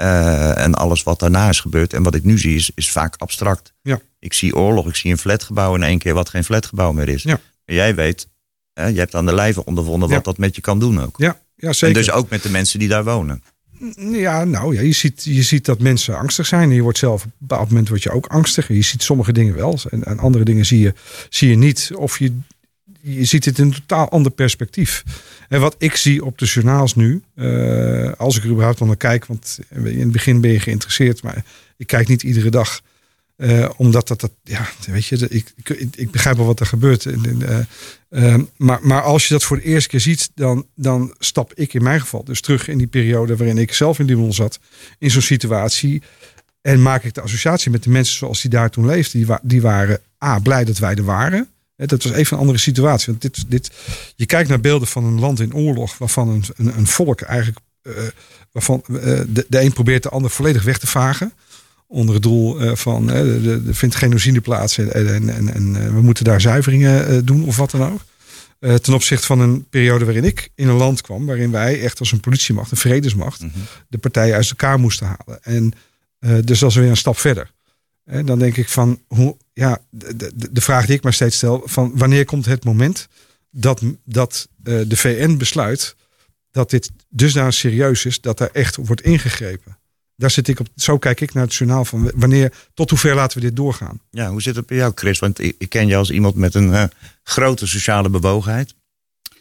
Uh, 0.02 0.58
en 0.58 0.74
alles 0.74 1.04
wat 1.04 1.20
daarna 1.20 1.50
is 1.50 1.60
gebeurd. 1.60 1.94
En 1.94 2.04
wat 2.04 2.16
ik 2.16 2.24
nu 2.24 2.38
zie 2.38 2.56
is, 2.56 2.72
is 2.76 2.92
vaak 2.92 3.16
abstract. 3.18 3.74
Ja. 3.82 4.02
Ik 4.20 4.34
zie 4.34 4.56
oorlog, 4.56 4.88
ik 4.88 4.96
zie 4.96 5.12
een 5.12 5.18
flatgebouw 5.18 5.76
in 5.76 5.84
één 5.84 5.98
keer 5.98 6.14
wat 6.14 6.30
geen 6.30 6.44
flatgebouw 6.44 6.92
meer 6.92 7.10
is. 7.10 7.24
Ja. 7.24 7.40
Maar 7.66 7.76
jij 7.76 7.96
weet, 7.96 8.28
hè, 8.74 8.86
je 8.86 8.98
hebt 8.98 9.16
aan 9.16 9.26
de 9.26 9.34
lijve 9.34 9.66
ondervonden 9.66 10.10
wat 10.10 10.24
dat 10.24 10.38
met 10.38 10.56
je 10.56 10.62
kan 10.62 10.80
doen 10.80 11.02
ook. 11.02 11.16
Ja, 11.18 11.40
ja 11.56 11.74
zeker. 11.74 11.88
En 11.88 11.94
dus 12.04 12.12
ook 12.12 12.30
met 12.30 12.44
de 12.44 12.50
mensen 12.50 12.80
die 12.80 12.88
daar 12.88 13.04
wonen. 13.04 13.44
Ja, 13.98 14.44
nou 14.44 14.76
ja, 14.76 14.82
je 14.82 14.92
ziet, 14.92 15.24
je 15.24 15.44
ziet 15.44 15.66
dat 15.66 15.80
mensen 15.80 16.18
angstig 16.18 16.46
zijn. 16.46 16.70
En 16.70 16.76
je 16.76 16.82
wordt 16.82 16.98
zelf 16.98 17.24
op 17.24 17.26
een 17.26 17.34
bepaald 17.38 17.70
moment 17.70 17.90
word 17.90 18.04
je 18.04 18.12
ook 18.12 18.28
angstig. 18.28 18.68
Je 18.68 18.82
ziet 18.82 19.04
sommige 19.04 19.32
dingen 19.32 19.56
wel. 19.56 19.80
En, 19.90 20.04
en 20.04 20.20
andere 20.20 20.44
dingen 20.44 20.66
zie 20.66 20.80
je, 20.80 20.94
zie 21.30 21.50
je 21.50 21.56
niet. 21.56 21.92
Of 21.96 22.20
je, 22.20 22.38
je 23.02 23.26
ziet 23.26 23.46
het 23.46 23.58
in 23.58 23.66
een 23.66 23.74
totaal 23.74 24.10
ander 24.10 24.32
perspectief. 24.32 25.04
En 25.50 25.60
wat 25.60 25.76
ik 25.78 25.96
zie 25.96 26.26
op 26.26 26.38
de 26.38 26.46
journaals 26.46 26.96
nu, 26.96 27.22
uh, 27.36 28.12
als 28.18 28.38
ik 28.38 28.44
er 28.44 28.50
überhaupt 28.50 28.80
naar 28.80 28.98
kijk, 28.98 29.26
want 29.26 29.60
in 29.70 30.00
het 30.00 30.12
begin 30.12 30.42
ben 30.42 30.52
je 30.52 30.60
geïnteresseerd, 30.60 31.24
maar 31.24 31.46
ik 31.78 31.88
kijk 31.88 32.08
niet 32.08 32.24
iedere 32.24 32.50
dag. 32.50 32.82
Uh, 33.38 33.70
omdat 33.78 34.08
dat, 34.08 34.22
dat, 34.22 34.32
ja, 34.44 34.70
weet 34.86 35.06
je, 35.06 35.28
ik, 35.30 35.54
ik, 35.96 36.12
begrijp 36.12 36.38
wel 36.38 36.46
wat 36.46 36.60
er 36.60 36.66
gebeurt. 36.66 37.06
Uh, 38.10 38.36
maar, 38.58 38.80
maar 38.82 39.02
als 39.02 39.28
je 39.28 39.34
dat 39.34 39.44
voor 39.44 39.58
de 39.58 39.64
eerste 39.64 39.90
keer 39.90 40.00
ziet, 40.00 40.32
dan, 40.36 40.66
dan 40.76 41.16
stap 41.20 41.54
ik 41.54 41.74
in 41.74 41.84
mijn 41.84 42.00
geval 42.00 42.24
dus 42.24 42.42
terug 42.42 42.68
in 42.68 42.78
die 42.78 42.88
periode 42.88 43.36
waarin 43.36 43.58
ik 43.58 43.74
zelf 43.74 44.00
in 44.00 44.06
Libanon 44.06 44.34
zat, 44.34 44.60
in 45.00 45.12
zo'n 45.12 45.22
situatie. 45.22 46.02
En 46.62 46.82
maak 46.82 47.04
ik 47.04 47.14
de 47.14 47.22
associatie 47.22 47.72
met 47.72 47.84
de 47.84 47.90
mensen 47.90 48.16
zoals 48.16 48.42
die 48.42 48.50
daar 48.50 48.70
toen 48.70 48.86
leefden. 48.86 49.26
Die, 49.26 49.38
die 49.42 49.62
waren 49.62 50.00
A, 50.24 50.40
blij 50.40 50.64
dat 50.64 50.78
wij 50.78 50.96
er 50.96 51.04
waren. 51.04 51.50
Dat 51.88 52.04
was 52.04 52.12
even 52.12 52.34
een 52.34 52.40
andere 52.40 52.60
situatie. 52.60 53.08
Want 53.08 53.22
dit, 53.22 53.44
dit, 53.48 53.72
je 54.16 54.26
kijkt 54.26 54.50
naar 54.50 54.60
beelden 54.60 54.88
van 54.88 55.04
een 55.04 55.20
land 55.20 55.40
in 55.40 55.54
oorlog, 55.56 55.98
waarvan 55.98 56.30
een, 56.30 56.44
een, 56.56 56.78
een 56.78 56.88
volk 56.88 57.22
eigenlijk, 57.22 57.60
uh, 57.84 57.94
waarvan 58.52 58.84
uh, 58.88 58.98
de, 59.28 59.46
de 59.50 59.62
een 59.62 59.74
probeert 59.74 60.04
de 60.04 60.10
ander 60.10 60.32
volledig 60.32 60.64
weg 60.64 60.78
te 60.78 60.88
vagen. 60.88 61.34
Onder 61.88 62.14
het 62.14 62.24
doel 62.24 62.62
uh, 62.62 62.76
van 62.76 63.10
er 63.10 63.76
vindt 63.76 63.96
genocide 63.96 64.42
plaats 64.42 64.78
en, 64.78 64.94
en, 64.94 65.30
en, 65.30 65.54
en 65.54 65.94
we 65.94 66.02
moeten 66.02 66.24
daar 66.24 66.42
zuiveringen 66.42 67.26
doen 67.26 67.46
of 67.46 67.58
wat 67.58 67.72
dan 67.72 67.92
ook. 67.92 68.02
ten 68.82 68.94
opzichte 68.94 69.26
van 69.26 69.40
een 69.40 69.66
periode 69.70 70.06
waarin 70.06 70.24
ik 70.24 70.50
in 70.56 70.68
een 70.68 70.76
land 70.76 71.02
kwam, 71.02 71.26
waarin 71.26 71.52
wij 71.52 71.82
echt 71.82 72.00
als 72.00 72.12
een 72.12 72.20
politiemacht, 72.20 72.72
een 72.72 72.78
vredesmacht, 72.78 73.42
mm 73.42 73.52
-hmm. 73.54 73.64
de 73.88 73.98
partijen 73.98 74.36
uit 74.36 74.50
elkaar 74.50 74.80
moesten 74.80 75.08
halen. 75.08 75.44
En 75.44 75.74
dus 76.46 76.60
dat 76.60 76.70
is 76.70 76.76
weer 76.76 76.90
een 76.90 76.98
stap 76.98 77.18
verder. 77.18 77.52
Dan 78.04 78.40
denk 78.40 78.58
ik 78.58 78.70
van, 78.70 79.02
hoe, 79.08 79.38
ja, 79.54 79.80
de, 79.90 80.32
de, 80.52 80.62
vraag 80.62 80.86
die 80.86 80.96
ik 80.96 81.04
maar 81.04 81.14
steeds 81.14 81.36
stel, 81.36 81.62
van 81.66 81.98
wanneer 81.98 82.26
komt 82.26 82.46
het 82.46 82.64
moment 82.64 83.08
dat, 83.50 83.82
dat 84.06 84.48
uh, 84.64 84.82
de 84.88 84.98
VN 84.98 85.38
besluit 85.38 85.96
dat 86.52 86.70
dit 86.70 86.92
dusdanig 87.10 87.54
serieus 87.54 88.06
is 88.06 88.22
dat 88.22 88.40
er 88.40 88.50
echt 88.52 88.76
wordt 88.76 89.02
ingegrepen? 89.02 89.80
daar 90.22 90.32
zit 90.32 90.48
ik 90.48 90.60
op. 90.60 90.68
Zo 90.76 90.98
kijk 90.98 91.22
ik 91.22 91.34
naar 91.34 91.44
het 91.44 91.56
journaal 91.56 91.86
van 91.86 92.12
wanneer, 92.16 92.54
tot 92.74 92.90
hoe 92.90 93.00
ver 93.00 93.16
laten 93.16 93.40
we 93.40 93.46
dit 93.46 93.56
doorgaan. 93.56 94.02
Ja, 94.10 94.30
hoe 94.30 94.42
zit 94.42 94.56
het 94.56 94.66
bij 94.66 94.78
jou, 94.78 94.92
Chris? 94.96 95.20
Want 95.20 95.40
ik, 95.40 95.70
ken 95.70 95.88
jou 95.88 96.00
als 96.00 96.12
iemand 96.12 96.36
met 96.36 96.56
een 96.56 96.74
eh, 96.74 96.84
grote 97.24 97.68
sociale 97.68 98.10
bewogenheid. 98.10 98.76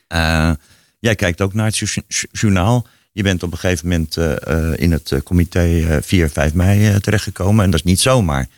Eh, 0.06 0.52
jij 0.98 1.14
kijkt 1.14 1.40
ook 1.40 1.54
naar 1.54 1.66
het 1.66 2.04
journaal. 2.30 2.86
Je 3.12 3.22
bent 3.22 3.42
op 3.42 3.52
een 3.52 3.58
gegeven 3.58 3.88
moment 3.88 4.16
eh, 4.16 4.46
eh, 4.46 4.80
in 4.80 4.92
het 4.92 5.12
eh, 5.12 5.20
comité 5.20 5.60
eh, 5.60 6.02
4 6.02 6.30
5 6.30 6.54
mei 6.54 7.00
terechtgekomen. 7.00 7.64
En 7.64 7.70
dat 7.70 7.80
is 7.80 7.86
niet 7.86 8.00
zomaar. 8.00 8.48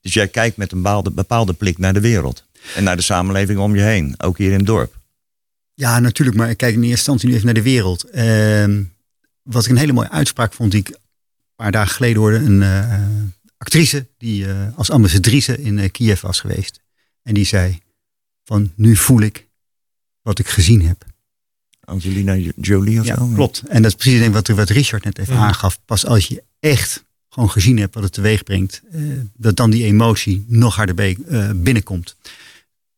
Dus 0.00 0.14
jij 0.14 0.28
kijkt 0.28 0.56
met 0.56 0.72
een 0.72 0.82
bepaalde, 0.82 1.10
bepaalde 1.10 1.52
blik 1.52 1.78
naar 1.78 1.92
de 1.92 2.00
wereld. 2.00 2.44
En 2.74 2.84
naar 2.84 2.96
de 2.96 3.02
samenleving 3.02 3.58
om 3.58 3.74
je 3.76 3.82
heen. 3.82 4.14
Ook 4.18 4.38
hier 4.38 4.50
in 4.50 4.56
het 4.56 4.66
dorp. 4.66 5.00
Ja, 5.74 5.98
natuurlijk, 5.98 6.36
maar 6.36 6.50
ik 6.50 6.56
kijk 6.56 6.74
in 6.74 6.78
eerste 6.78 6.96
instantie 6.96 7.28
nu 7.28 7.34
even 7.34 7.46
naar 7.46 7.54
de 7.54 7.62
wereld. 7.62 8.04
Ehm, 8.04 8.82
wat 9.42 9.64
ik 9.64 9.70
een 9.70 9.76
hele 9.76 9.92
mooie 9.92 10.10
uitspraak 10.10 10.52
vond, 10.52 10.70
die 10.70 10.80
ik 10.80 10.88
een 10.88 10.96
paar 11.56 11.72
dagen 11.72 11.94
geleden 11.94 12.20
hoorde. 12.20 12.36
Een 12.36 13.32
actrice 13.56 14.06
die 14.18 14.46
als 14.76 14.90
ambassadrice 14.90 15.62
in 15.62 15.90
Kiev 15.90 16.20
was 16.20 16.40
geweest. 16.40 16.80
En 17.22 17.34
die 17.34 17.44
zei 17.44 17.80
van 18.44 18.72
nu 18.76 18.96
voel 18.96 19.20
ik 19.20 19.46
wat 20.22 20.38
ik 20.38 20.48
gezien 20.48 20.86
heb. 20.86 21.11
Angelina 21.84 22.36
Jolie 22.60 23.00
of 23.00 23.06
Ja, 23.06 23.16
zo. 23.16 23.26
klopt. 23.34 23.62
En 23.68 23.82
dat 23.82 23.90
is 23.90 23.96
precies 23.96 24.28
wat, 24.28 24.48
wat 24.48 24.70
Richard 24.70 25.04
net 25.04 25.18
even 25.18 25.36
aangaf. 25.36 25.78
Pas 25.84 26.06
als 26.06 26.26
je 26.26 26.42
echt 26.60 27.04
gewoon 27.28 27.50
gezien 27.50 27.78
hebt 27.78 27.94
wat 27.94 28.02
het 28.02 28.12
teweeg 28.12 28.42
brengt, 28.42 28.82
eh, 28.92 29.00
dat 29.36 29.56
dan 29.56 29.70
die 29.70 29.84
emotie 29.84 30.44
nog 30.48 30.76
harder 30.76 30.94
be- 30.94 31.16
eh, 31.28 31.50
binnenkomt. 31.54 32.16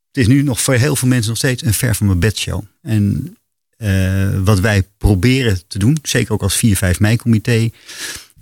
Het 0.08 0.22
is 0.22 0.26
nu 0.26 0.42
nog 0.42 0.60
voor 0.60 0.74
heel 0.74 0.96
veel 0.96 1.08
mensen 1.08 1.28
nog 1.28 1.38
steeds 1.38 1.62
een 1.64 1.74
ver 1.74 1.94
van 1.94 2.06
mijn 2.06 2.18
bedshow. 2.18 2.62
En 2.82 3.36
eh, 3.76 4.40
wat 4.44 4.60
wij 4.60 4.82
proberen 4.98 5.66
te 5.66 5.78
doen, 5.78 5.98
zeker 6.02 6.32
ook 6.32 6.42
als 6.42 6.56
4-5 6.56 6.98
mei-comité, 7.00 7.70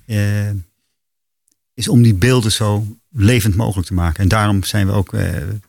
eh, 0.07 0.51
is 1.75 1.89
om 1.89 2.03
die 2.03 2.15
beelden 2.15 2.53
zo 2.53 2.97
levend 3.13 3.55
mogelijk 3.55 3.87
te 3.89 3.95
maken. 3.95 4.23
En 4.23 4.29
daarom 4.29 4.65
zijn 4.65 4.87
we 4.87 4.93
ook, 4.93 5.13
eh, 5.15 5.21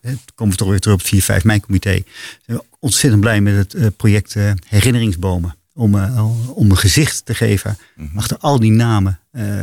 hè, 0.02 0.14
komen 0.36 0.54
we 0.54 0.60
toch 0.60 0.70
weer 0.70 0.80
terug 0.80 0.96
op 0.96 1.02
het 1.02 1.10
4-5 1.10 1.44
mei-comité, 1.44 2.04
zijn 2.46 2.58
we 2.58 2.64
ontzettend 2.80 3.22
blij 3.22 3.42
met 3.42 3.56
het 3.56 3.74
eh, 3.74 3.88
project 3.98 4.36
eh, 4.36 4.52
Herinneringsbomen. 4.68 5.56
Om, 5.74 5.96
eh, 5.96 6.56
om 6.58 6.72
een 6.72 6.78
gezicht 6.78 7.26
te 7.26 7.34
geven 7.36 7.78
Mhm. 7.96 8.18
achter 8.18 8.38
al 8.38 8.60
die 8.60 8.72
namen 8.72 9.20
eh, 9.32 9.62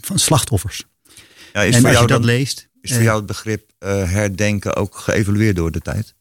van 0.00 0.18
slachtoffers. 0.18 0.84
Ja, 1.52 1.62
is 1.62 1.74
en 1.74 1.80
voor 1.80 1.88
als 1.88 1.98
jou 1.98 2.06
je 2.06 2.12
dat 2.12 2.22
dan, 2.22 2.24
leest. 2.24 2.68
is 2.80 2.90
voor 2.90 2.98
eh, 2.98 3.04
jou 3.04 3.16
het 3.16 3.26
begrip 3.26 3.70
eh, 3.78 4.10
herdenken 4.10 4.76
ook 4.76 4.96
geëvalueerd 4.96 5.56
door 5.56 5.70
de 5.72 5.80
tijd? 5.80 6.14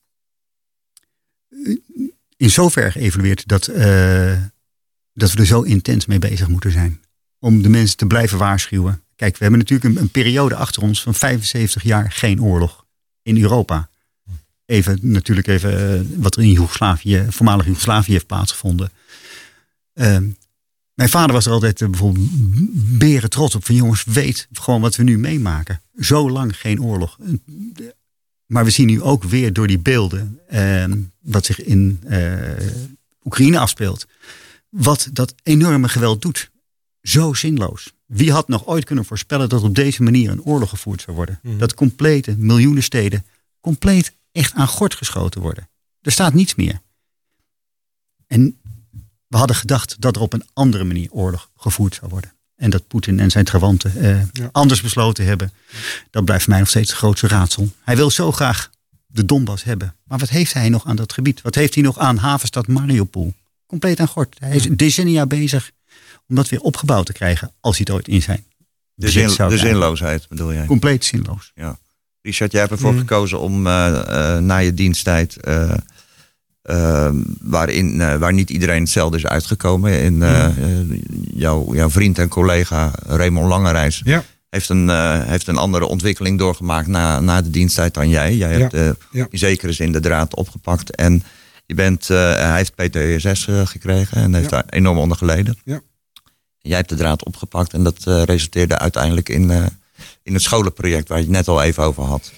in 2.37 2.49
zover 2.49 2.91
geëvalueerd 2.91 3.47
dat, 3.47 3.67
eh, 3.67 4.37
dat 5.13 5.31
we 5.31 5.39
er 5.39 5.45
zo 5.45 5.61
intens 5.61 6.05
mee 6.05 6.19
bezig 6.19 6.47
moeten 6.47 6.71
zijn. 6.71 7.01
Om 7.39 7.61
de 7.61 7.69
mensen 7.69 7.97
te 7.97 8.05
blijven 8.05 8.37
waarschuwen. 8.37 9.03
Kijk, 9.19 9.37
we 9.37 9.43
hebben 9.43 9.59
natuurlijk 9.59 9.99
een, 9.99 10.09
periode 10.09 10.55
achter 10.55 10.81
ons 10.81 11.01
van 11.01 11.13
75 11.13 11.83
jaar 11.83 12.11
geen 12.11 12.41
oorlog 12.41 12.85
in 13.21 13.41
Europa. 13.41 13.89
Even 14.65 14.99
natuurlijk 15.01 15.47
even 15.47 15.97
eh, 15.97 16.05
wat 16.15 16.35
er 16.35 16.41
in 16.41 16.51
Joegoslavië, 16.51 17.25
voormalig 17.29 17.65
Joegoslavië 17.65 18.11
heeft 18.11 18.25
plaatsgevonden. 18.25 18.91
Ehm, 19.93 20.29
mijn 20.93 21.09
vader 21.09 21.33
was 21.33 21.45
er 21.45 21.51
altijd 21.51 21.81
eh, 21.81 21.89
bijvoorbeeld 21.89 22.27
beren 22.99 23.29
trots 23.29 23.55
op 23.55 23.65
van 23.65 23.75
jongens, 23.75 24.03
weet 24.03 24.47
gewoon 24.51 24.81
wat 24.81 24.95
we 24.95 25.03
nu 25.03 25.17
meemaken. 25.17 25.81
Zo 25.99 26.29
lang 26.29 26.57
geen 26.57 26.81
oorlog. 26.81 27.17
Maar 28.45 28.63
we 28.63 28.69
zien 28.69 28.87
nu 28.87 29.01
ook 29.01 29.23
weer 29.23 29.53
door 29.53 29.67
die 29.67 29.79
beelden 29.79 30.39
ehm, 30.47 30.97
wat 31.19 31.45
zich 31.45 31.63
in 31.63 32.01
eh, 32.07 32.33
Oekraïne 33.23 33.59
afspeelt. 33.59 34.07
Wat 34.69 35.09
dat 35.13 35.35
enorme 35.43 35.89
geweld 35.89 36.21
doet. 36.21 36.51
Zo 37.01 37.33
zinloos. 37.33 37.93
Wie 38.09 38.31
had 38.31 38.47
nog 38.47 38.65
ooit 38.67 38.83
kunnen 38.83 39.05
voorspellen 39.05 39.49
dat 39.49 39.63
op 39.63 39.75
deze 39.75 40.03
manier 40.03 40.29
een 40.31 40.43
oorlog 40.43 40.69
gevoerd 40.69 41.01
zou 41.01 41.15
worden? 41.15 41.39
Mhm. 41.43 41.57
Dat 41.57 41.73
complete 41.73 42.35
miljoenen 42.37 42.83
steden 42.83 43.25
compleet 43.61 44.13
echt 44.31 44.53
aan 44.53 44.67
gort 44.67 44.95
geschoten 44.95 45.41
worden. 45.41 45.69
Er 46.01 46.11
staat 46.11 46.33
niets 46.33 46.55
meer. 46.55 46.81
En 48.27 48.59
we 49.27 49.37
hadden 49.37 49.55
gedacht 49.55 49.95
dat 50.01 50.15
er 50.15 50.21
op 50.21 50.33
een 50.33 50.43
andere 50.53 50.83
manier 50.83 51.11
oorlog 51.11 51.49
gevoerd 51.57 51.95
zou 51.95 52.11
worden. 52.11 52.33
En 52.55 52.69
dat 52.69 52.87
Poetin 52.87 53.19
en 53.19 53.31
zijn 53.31 53.45
trawanten 53.45 53.95
eh, 53.95 54.21
Ja. 54.31 54.49
anders 54.51 54.81
besloten 54.81 55.25
hebben. 55.25 55.51
Dat 56.09 56.25
blijft 56.25 56.47
mij 56.47 56.59
nog 56.59 56.67
steeds 56.69 56.89
het 56.89 56.97
grootste 56.97 57.27
raadsel. 57.27 57.69
Hij 57.83 57.95
wil 57.95 58.09
zo 58.11 58.31
graag 58.31 58.69
de 59.07 59.25
Donbass 59.25 59.63
hebben. 59.63 59.95
Maar 60.03 60.19
wat 60.19 60.29
heeft 60.29 60.53
hij 60.53 60.69
nog 60.69 60.85
aan 60.85 60.95
dat 60.95 61.13
gebied? 61.13 61.41
Wat 61.41 61.55
heeft 61.55 61.73
hij 61.73 61.83
nog 61.83 61.97
aan 61.97 62.17
havenstad 62.17 62.67
Mariupol? 62.67 63.33
Compleet 63.65 63.99
aan 63.99 64.07
gort. 64.07 64.35
Hij 64.39 64.55
is 64.55 64.63
decennia 64.71 65.25
bezig 65.25 65.71
om 66.29 66.35
dat 66.35 66.49
weer 66.49 66.61
opgebouwd 66.61 67.05
te 67.05 67.13
krijgen. 67.13 67.51
Als 67.59 67.77
hij 67.77 67.85
het 67.89 67.95
ooit 67.95 68.07
in 68.07 68.21
zijn 68.21 68.43
De, 68.93 69.09
zin, 69.09 69.29
zou 69.29 69.49
de 69.49 69.57
zinloosheid 69.57 70.27
bedoel 70.29 70.53
jij? 70.53 70.65
Compleet 70.65 71.05
zinloos. 71.05 71.51
Richard, 72.21 72.51
jij 72.51 72.59
hebt 72.61 72.73
ervoor 72.73 72.93
Mm. 72.93 72.99
gekozen 72.99 73.39
om 73.39 73.67
eh, 73.67 74.35
eh, 74.35 74.41
na 74.43 74.57
je 74.57 74.73
diensttijd, 74.73 75.37
eh, 76.61 77.09
waarin, 77.41 77.97
waar 78.19 78.33
niet 78.33 78.49
iedereen 78.49 78.81
hetzelfde 78.81 79.17
is 79.17 79.25
uitgekomen. 79.25 79.99
In, 80.01 80.13
Mm. 80.15 80.21
eh, 80.23 80.47
jouw, 81.33 81.73
jouw 81.75 81.89
vriend 81.89 82.19
en 82.19 82.27
collega 82.27 82.91
Raymond 83.07 83.47
Langerijs 83.47 84.01
Ja. 84.05 84.23
heeft, 84.49 84.69
een, 84.69 84.89
heeft 85.27 85.47
een 85.47 85.57
andere 85.57 85.85
ontwikkeling 85.85 86.37
doorgemaakt 86.39 86.87
na, 86.87 87.19
na 87.19 87.41
de 87.41 87.49
diensttijd 87.49 87.93
dan 87.93 88.09
jij. 88.09 88.35
Jij 88.35 88.53
hebt 88.59 88.97
ja. 89.11 89.27
in 89.29 89.37
zekere 89.37 89.71
zin 89.71 89.91
de 89.91 89.99
draad 89.99 90.35
opgepakt. 90.35 90.95
En 90.95 91.23
je 91.65 91.73
bent, 91.73 92.07
hij 92.07 92.55
heeft 92.55 92.75
PTSS 92.75 93.47
gekregen 93.63 94.17
en 94.17 94.33
heeft 94.33 94.49
Ja. 94.49 94.61
daar 94.61 94.65
enorm 94.69 94.97
onder 94.97 95.17
geleden. 95.17 95.57
Ja. 95.63 95.81
Jij 96.61 96.77
hebt 96.77 96.89
de 96.89 96.95
draad 96.95 97.25
opgepakt 97.25 97.73
en 97.73 97.83
dat 97.83 98.05
eh, 98.05 98.23
resulteerde 98.23 98.77
uiteindelijk 98.77 99.29
in, 99.29 99.51
eh, 99.51 99.65
in 100.23 100.33
het 100.33 100.41
scholenproject 100.43 101.07
waar 101.07 101.17
je 101.17 101.23
het 101.23 101.33
net 101.33 101.47
al 101.47 101.61
even 101.61 101.83
over 101.83 102.03
had. 102.03 102.31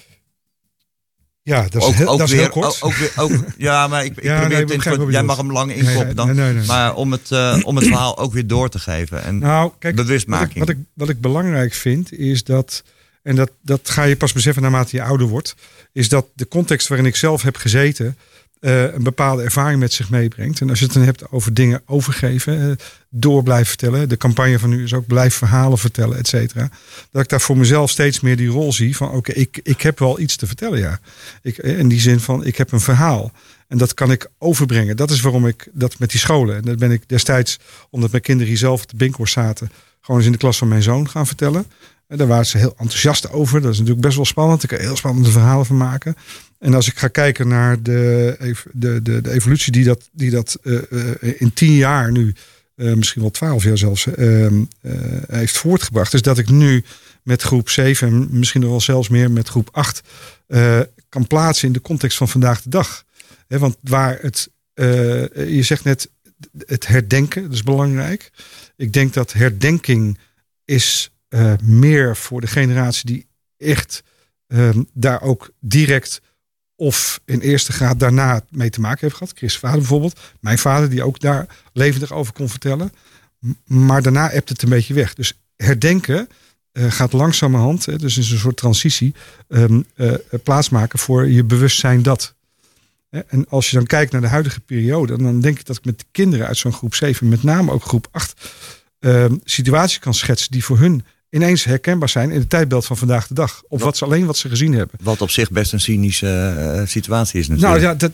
Ja, 1.44 1.66
dat 1.68 1.82
is, 1.88 1.94
heel, 1.94 2.16
dat 2.16 2.28
is 2.28 2.34
heel 2.34 2.48
kort. 2.48 2.82
Ook, 2.82 2.84
ook 2.90 2.94
weer, 2.94 3.12
ook, 3.16 3.32
ja, 3.56 3.86
maar 3.88 4.04
ik, 4.04 4.16
ik 4.16 4.22
Ja, 4.24 4.38
probeer 4.38 4.66
nee, 4.66 4.76
het 4.78 5.00
in, 5.00 5.10
Jij 5.10 5.22
mag 5.22 5.36
hem 5.36 5.52
lang 5.52 5.72
inkoppen 5.72 6.16
dan. 6.16 6.26
nee, 6.26 6.34
nee, 6.36 6.52
nee. 6.54 6.66
Maar 6.66 6.94
om 6.94 7.12
het, 7.12 7.30
eh, 7.30 7.58
om 7.62 7.76
het 7.76 7.86
verhaal 7.86 8.18
ook 8.18 8.32
weer 8.32 8.46
door 8.46 8.68
te 8.68 8.78
geven. 8.78 9.24
En 9.24 9.38
Nou, 9.38 9.72
kijk, 9.78 9.80
wat 9.80 9.90
ik, 9.90 9.96
bewustmaking. 10.06 10.58
wat, 10.58 10.68
ik, 10.68 10.78
wat 10.94 11.08
ik 11.08 11.20
belangrijk 11.20 11.72
vind 11.72 12.12
is 12.12 12.44
dat, 12.44 12.82
en 13.22 13.36
dat, 13.36 13.50
dat 13.62 13.90
ga 13.90 14.02
je 14.02 14.16
pas 14.16 14.32
beseffen 14.32 14.62
naarmate 14.62 14.96
je 14.96 15.02
ouder 15.02 15.26
wordt, 15.26 15.54
is 15.92 16.08
dat 16.08 16.26
de 16.34 16.48
context 16.48 16.88
waarin 16.88 17.06
ik 17.06 17.16
zelf 17.16 17.42
heb 17.42 17.56
gezeten 17.56 18.16
eh, 18.62 18.92
een 18.92 19.02
bepaalde 19.02 19.42
ervaring 19.42 19.80
met 19.80 19.92
zich 19.92 20.10
meebrengt. 20.10 20.60
En 20.60 20.68
als 20.70 20.78
je 20.78 20.84
het 20.84 20.94
dan 20.94 21.02
hebt 21.02 21.30
over 21.30 21.54
dingen 21.54 21.82
overgeven, 21.86 22.70
eh, 22.70 22.86
door 23.08 23.42
blijven 23.42 23.66
vertellen, 23.66 24.08
de 24.08 24.16
campagne 24.16 24.58
van 24.58 24.70
nu 24.70 24.82
is 24.82 24.94
ook 24.94 25.06
blijf 25.06 25.34
verhalen 25.34 25.78
vertellen, 25.78 26.18
et 26.18 26.28
cetera. 26.28 26.70
Dat 27.10 27.22
ik 27.22 27.28
daar 27.28 27.40
voor 27.40 27.56
mezelf 27.56 27.90
steeds 27.90 28.20
meer 28.20 28.36
die 28.36 28.48
rol 28.48 28.72
zie 28.72 28.96
van 28.96 29.10
oké, 29.10 29.32
ik, 29.32 29.60
ik 29.62 29.80
heb 29.80 29.98
wel 29.98 30.20
iets 30.20 30.36
te 30.36 30.46
vertellen, 30.46 30.78
ja. 30.78 31.00
Ik, 31.42 31.58
eh, 31.58 31.78
in 31.78 31.88
die 31.88 32.00
zin 32.00 32.20
van 32.20 32.44
ik 32.44 32.56
heb 32.56 32.72
een 32.72 32.80
verhaal. 32.80 33.32
En 33.68 33.78
dat 33.78 33.94
kan 33.94 34.10
ik 34.10 34.30
overbrengen. 34.38 34.96
Dat 34.96 35.10
is 35.10 35.20
waarom 35.20 35.46
ik 35.46 35.68
dat 35.72 35.98
met 35.98 36.10
die 36.10 36.20
scholen. 36.20 36.56
En 36.56 36.62
dat 36.62 36.78
ben 36.78 36.90
ik 36.90 37.02
destijds, 37.06 37.58
omdat 37.90 38.10
mijn 38.10 38.22
kinderen 38.22 38.48
hier 38.48 38.58
zelf 38.58 38.82
op 38.82 38.90
de 38.90 38.96
Binkhorst 38.96 39.32
zaten, 39.32 39.70
gewoon 40.00 40.16
eens 40.16 40.26
in 40.26 40.32
de 40.32 40.38
klas 40.38 40.58
van 40.58 40.68
mijn 40.68 40.82
zoon 40.82 41.08
gaan 41.08 41.26
vertellen. 41.26 41.66
En 42.12 42.18
daar 42.18 42.26
waren 42.26 42.46
ze 42.46 42.58
heel 42.58 42.74
enthousiast 42.76 43.30
over. 43.30 43.60
Dat 43.60 43.72
is 43.72 43.78
natuurlijk 43.78 44.06
best 44.06 44.16
wel 44.16 44.24
spannend. 44.24 44.62
Ik 44.62 44.68
kan 44.68 44.78
heel 44.78 44.96
spannende 44.96 45.30
verhalen 45.30 45.66
van 45.66 45.76
maken. 45.76 46.14
En 46.58 46.74
als 46.74 46.88
ik 46.88 46.98
ga 46.98 47.08
kijken 47.08 47.48
naar 47.48 47.82
de, 47.82 48.36
de, 48.72 49.02
de, 49.02 49.20
de 49.20 49.30
evolutie 49.30 49.72
die 49.72 49.84
dat, 49.84 50.08
die 50.12 50.30
dat 50.30 50.58
eh, 50.62 50.74
eh, 51.20 51.40
in 51.40 51.52
tien 51.52 51.72
jaar 51.72 52.12
nu, 52.12 52.34
eh, 52.74 52.92
misschien 52.92 53.22
wel 53.22 53.30
twaalf 53.30 53.64
jaar 53.64 53.78
zelfs, 53.78 54.06
eh, 54.06 54.46
eh, 54.46 54.52
heeft 55.28 55.56
voortgebracht. 55.56 56.14
Is 56.14 56.22
dat 56.22 56.38
ik 56.38 56.48
nu 56.48 56.84
met 57.22 57.42
groep 57.42 57.68
7 57.68 58.08
en 58.08 58.28
misschien 58.30 58.60
nog 58.60 58.70
wel 58.70 58.80
zelfs 58.80 59.08
meer 59.08 59.30
met 59.30 59.48
groep 59.48 59.68
8 59.72 60.02
eh, 60.46 60.80
kan 61.08 61.26
plaatsen 61.26 61.66
in 61.66 61.72
de 61.72 61.80
context 61.80 62.16
van 62.16 62.28
vandaag 62.28 62.62
de 62.62 62.70
dag. 62.70 63.04
Want 63.46 63.76
waar 63.80 64.18
het, 64.20 64.50
je 65.34 65.62
zegt 65.62 65.84
net, 65.84 66.10
het 66.66 66.86
herdenken, 66.86 67.42
dat 67.42 67.52
is 67.52 67.62
belangrijk. 67.62 68.30
Ik 68.76 68.92
denk 68.92 69.12
dat 69.12 69.32
herdenking 69.32 70.18
is 70.64 71.12
eh, 71.32 71.52
meer 71.62 72.16
voor 72.16 72.40
de 72.40 72.46
generatie 72.46 73.06
die 73.06 73.26
echt 73.56 74.02
ehm, 74.46 74.82
daar 74.92 75.22
ook 75.22 75.50
direct 75.60 76.20
of 76.76 77.20
in 77.24 77.40
eerste 77.40 77.72
graad 77.72 78.00
daarna 78.00 78.42
mee 78.50 78.70
te 78.70 78.80
maken 78.80 79.00
heeft 79.00 79.16
gehad. 79.16 79.32
Chris' 79.36 79.58
vader 79.58 79.78
bijvoorbeeld. 79.78 80.20
Mijn 80.40 80.58
vader 80.58 80.90
die 80.90 81.02
ook 81.02 81.20
daar 81.20 81.46
levendig 81.72 82.12
over 82.12 82.32
kon 82.32 82.48
vertellen. 82.48 82.92
Maar 83.64 84.02
daarna 84.02 84.30
ebt 84.30 84.48
het 84.48 84.62
een 84.62 84.68
beetje 84.68 84.94
weg. 84.94 85.14
Dus 85.14 85.40
herdenken 85.56 86.28
eh, 86.72 86.90
gaat 86.90 87.12
langzamerhand, 87.12 87.84
hè, 87.84 87.98
dus 87.98 88.18
is 88.18 88.30
een 88.30 88.38
soort 88.38 88.56
transitie, 88.56 89.14
ehm, 89.48 89.82
eh, 89.94 90.12
plaatsmaken 90.42 90.98
voor 90.98 91.28
je 91.28 91.44
bewustzijn 91.44 92.02
dat. 92.02 92.34
En 93.10 93.48
als 93.48 93.70
je 93.70 93.76
dan 93.76 93.86
kijkt 93.86 94.12
naar 94.12 94.20
de 94.20 94.26
huidige 94.26 94.60
periode, 94.60 95.16
dan 95.16 95.40
denk 95.40 95.58
ik 95.58 95.66
dat 95.66 95.76
ik 95.76 95.84
met 95.84 95.98
de 95.98 96.04
kinderen 96.10 96.46
uit 96.46 96.56
zo'n 96.56 96.72
groep 96.72 96.94
7, 96.94 97.28
met 97.28 97.42
name 97.42 97.72
ook 97.72 97.84
groep 97.84 98.08
8, 98.10 98.50
ehm, 98.98 99.36
situaties 99.44 99.98
kan 99.98 100.14
schetsen 100.14 100.50
die 100.50 100.64
voor 100.64 100.78
hun 100.78 101.04
ineens 101.32 101.64
herkenbaar 101.64 102.08
zijn 102.08 102.30
in 102.30 102.38
het 102.38 102.50
tijdbeeld 102.50 102.86
van 102.86 102.96
vandaag 102.96 103.26
de 103.26 103.34
dag. 103.34 103.62
Of 103.68 103.82
wat 103.82 103.96
ze 103.96 104.04
alleen 104.04 104.26
wat 104.26 104.36
ze 104.36 104.48
gezien 104.48 104.72
hebben. 104.72 104.98
wat 105.02 105.20
op 105.20 105.30
zich 105.30 105.50
best 105.50 105.72
een 105.72 105.80
cynische 105.80 106.54
eh, 106.76 106.86
situatie 106.86 107.40
is 107.40 107.48
natuurlijk. 107.48 107.80
Nou 107.80 107.92
ja, 107.92 107.98
dat, 107.98 108.12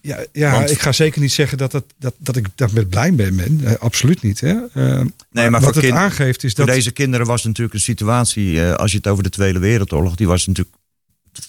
Ja, 0.00 0.24
ja 0.32 0.52
Want- 0.52 0.70
ik 0.70 0.80
ga 0.80 0.92
zeker 0.92 1.20
niet 1.20 1.32
zeggen 1.32 1.58
dat, 1.58 1.70
dat, 1.70 1.84
dat, 1.98 2.14
dat 2.18 2.36
ik 2.36 2.46
daar 2.54 2.70
met 2.72 2.88
blij 2.88 3.12
mee 3.12 3.32
ben. 3.32 3.60
Eh, 3.64 3.74
absoluut 3.78 4.22
niet. 4.22 4.40
Hè? 4.40 4.54
Eh, 4.72 5.00
Nee, 5.30 5.50
maar 5.50 5.50
wat 5.50 5.62
voor, 5.62 5.72
het 5.72 5.80
kind- 5.80 5.94
aangeeft 5.98 6.44
is 6.44 6.52
voor 6.52 6.66
dat... 6.66 6.74
deze 6.74 6.90
kinderen 6.90 7.26
was 7.26 7.44
natuurlijk 7.44 7.74
een 7.74 7.80
situatie, 7.80 8.62
als 8.62 8.90
je 8.90 8.96
het 8.96 9.06
over 9.06 9.22
de 9.22 9.28
Tweede 9.30 9.58
Wereldoorlog, 9.58 10.14
die 10.14 10.26
was 10.26 10.46
natuurlijk 10.46 10.76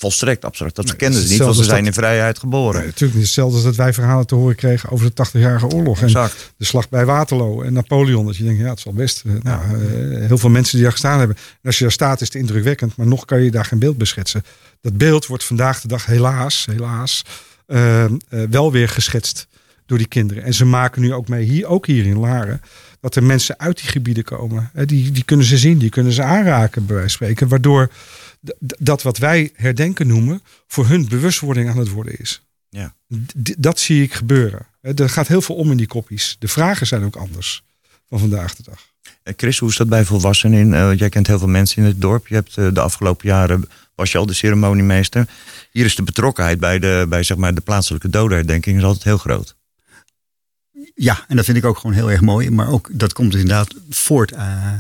volstrekt 0.04 0.46
abstract. 0.46 0.76
Dat 0.76 0.86
Nee, 0.86 0.96
kenden 0.96 1.22
ze 1.22 1.30
niet, 1.32 1.40
want 1.42 1.56
ze 1.56 1.64
zijn 1.64 1.86
in 1.86 1.94
vrijheid 1.94 2.40
geboren. 2.40 2.78
Nee, 2.80 2.86
natuurlijk 2.86 3.14
niet 3.14 3.24
hetzelfde 3.26 3.56
als 3.56 3.64
dat 3.66 3.76
wij 3.76 3.94
verhalen 3.94 4.26
te 4.28 4.36
horen 4.36 4.56
kregen 4.56 4.90
over 4.90 5.06
de 5.14 5.26
80-jarige 5.28 5.68
oorlog. 5.68 5.98
En 6.00 6.04
Exact. 6.06 6.54
de 6.58 6.66
slag 6.66 6.90
bij 6.90 7.06
Waterloo 7.06 7.62
en 7.62 7.74
Napoleon. 7.74 8.26
Dat 8.26 8.38
je 8.38 8.44
denkt, 8.44 8.60
ja, 8.60 8.70
het 8.70 8.80
zal 8.80 8.94
best. 8.94 9.24
eh, 9.26 9.32
Nou, 9.42 9.62
eh, 9.64 10.28
heel 10.28 10.38
veel 10.38 10.50
mensen 10.50 10.74
die 10.74 10.82
daar 10.84 10.92
gestaan 10.92 11.20
hebben. 11.20 11.36
En 11.38 11.60
als 11.64 11.78
je 11.78 11.84
daar 11.84 11.94
staat, 11.94 12.22
is 12.22 12.28
het 12.28 12.36
indrukwekkend. 12.36 12.96
Maar 12.96 13.08
nog 13.08 13.26
kan 13.26 13.42
je 13.42 13.52
daar 13.52 13.66
geen 13.66 13.80
beeld 13.80 13.98
beschetsen. 13.98 14.44
Dat 14.82 14.98
beeld 14.98 15.26
wordt 15.26 15.44
vandaag 15.44 15.82
de 15.82 15.88
dag 15.88 16.06
helaas, 16.06 16.66
helaas, 16.72 17.22
eh, 17.66 18.06
wel 18.50 18.72
weer 18.72 18.90
geschetst 18.90 19.48
door 19.86 19.98
die 19.98 20.08
kinderen. 20.08 20.44
En 20.44 20.54
ze 20.54 20.66
maken 20.66 21.02
nu 21.02 21.14
ook 21.14 21.28
mee, 21.28 21.44
hier, 21.46 21.66
ook 21.68 21.88
hier 21.88 22.06
in 22.06 22.18
Laren, 22.20 22.62
dat 23.02 23.16
er 23.16 23.24
mensen 23.24 23.60
uit 23.60 23.78
die 23.82 23.90
gebieden 23.90 24.24
komen. 24.24 24.72
Die, 24.86 25.12
die 25.12 25.24
kunnen 25.24 25.46
ze 25.46 25.58
zien, 25.58 25.78
die 25.78 25.90
kunnen 25.90 26.14
ze 26.14 26.24
aanraken, 26.24 26.86
bij 26.86 26.96
wijze 26.96 27.18
van 27.18 27.26
spreken. 27.28 27.48
Waardoor 27.48 27.90
dat 28.80 29.02
wat 29.02 29.18
wij 29.18 29.52
herdenken 29.56 30.08
noemen, 30.08 30.42
voor 30.68 30.88
hun 30.88 31.08
bewustwording 31.08 31.70
aan 31.70 31.78
het 31.78 31.90
worden 31.90 32.20
is. 32.20 32.42
Ja. 32.70 32.96
D- 33.44 33.56
dat 33.58 33.80
zie 33.80 34.04
ik 34.04 34.14
gebeuren. 34.14 34.66
Hè, 34.82 34.94
Er 34.94 35.10
gaat 35.10 35.28
heel 35.28 35.42
veel 35.42 35.56
om 35.56 35.72
in 35.72 35.78
die 35.78 35.88
koppies. 35.88 36.36
De 36.40 36.48
vragen 36.48 36.88
zijn 36.88 37.04
ook 37.04 37.16
anders 37.16 37.64
van 38.10 38.20
vandaag 38.20 38.56
de 38.56 38.64
dag. 38.64 38.92
Eh, 39.24 39.34
Chris, 39.38 39.60
hoe 39.60 39.70
is 39.70 39.76
dat 39.78 39.90
bij 39.90 40.06
volwassenen? 40.06 40.60
In, 40.60 40.74
eh, 40.74 40.92
jij 40.98 41.10
kent 41.10 41.28
heel 41.28 41.40
veel 41.40 41.48
mensen 41.48 41.78
in 41.78 41.88
het 41.88 42.02
dorp. 42.02 42.28
Je 42.28 42.36
hebt 42.36 42.58
eh, 42.58 42.68
de 42.74 42.80
afgelopen 42.82 43.28
jaren 43.28 43.70
was 43.96 44.12
je 44.12 44.18
al 44.18 44.26
de 44.26 44.34
ceremoniemeester. 44.34 45.28
Hier 45.72 45.86
is 45.86 45.96
de 45.96 46.04
betrokkenheid 46.04 46.60
bij 46.60 46.80
de, 46.80 47.06
bij, 47.10 47.24
zeg 47.24 47.38
maar, 47.38 47.54
de 47.56 47.62
plaatselijke 47.62 48.10
dodenherdenking 48.10 48.78
is 48.78 48.84
altijd 48.84 49.04
heel 49.04 49.18
groot. 49.18 49.56
Ja, 50.96 51.26
en 51.28 51.36
dat 51.36 51.46
vind 51.46 51.58
ik 51.58 51.66
ook 51.66 51.78
gewoon 51.78 51.96
heel 51.96 52.12
erg 52.12 52.22
mooi. 52.22 52.50
Maar 52.50 52.68
ook 52.68 52.90
dat 52.92 53.14
komt 53.14 53.34
inderdaad 53.34 53.74
voort 53.90 54.32
eh, 54.32 54.74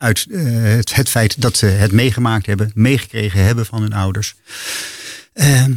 uit 0.00 0.26
eh, 0.30 0.62
het, 0.62 0.94
het 0.94 1.08
feit 1.08 1.40
dat 1.40 1.56
ze 1.56 1.66
het 1.66 1.92
meegemaakt 1.92 2.46
hebben, 2.46 2.70
meegekregen 2.74 3.44
hebben 3.44 3.66
van 3.66 3.82
hun 3.82 3.92
ouders. 3.92 4.34
Ehm, 5.32 5.74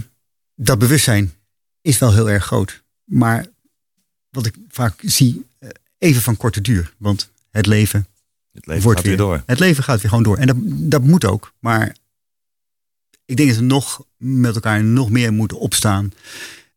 dat 0.56 0.80
bewustzijn 0.80 1.34
is 1.82 1.98
wel 1.98 2.14
heel 2.14 2.30
erg 2.30 2.46
groot. 2.46 2.84
Maar 3.04 3.46
wat 4.30 4.46
ik 4.46 4.56
vaak 4.70 5.00
zie, 5.02 5.46
eh, 5.60 5.70
even 5.98 6.22
van 6.22 6.38
korte 6.38 6.62
duur. 6.62 6.94
Want 6.98 7.32
het 7.50 7.66
leven 7.66 8.08
Het 8.52 8.66
leven 8.66 8.84
wordt 8.84 9.00
gaat 9.00 9.08
weer 9.08 9.18
door. 9.18 9.44
Het 9.46 9.60
leven 9.60 9.84
gaat 9.84 10.02
weer 10.02 10.10
gewoon 10.10 10.24
door. 10.24 10.38
En 10.38 10.48
dat, 10.48 10.58
dat 10.92 11.04
moet 11.04 11.26
ook. 11.26 11.54
Maar 11.60 11.96
ik 13.26 13.38
denk 13.38 13.50
dat 13.50 13.58
we 13.58 13.64
nog 13.64 14.06
met 14.18 14.56
elkaar 14.56 14.84
nog 14.84 15.10
meer 15.10 15.34
moeten 15.34 15.60
opstaan. 15.60 16.12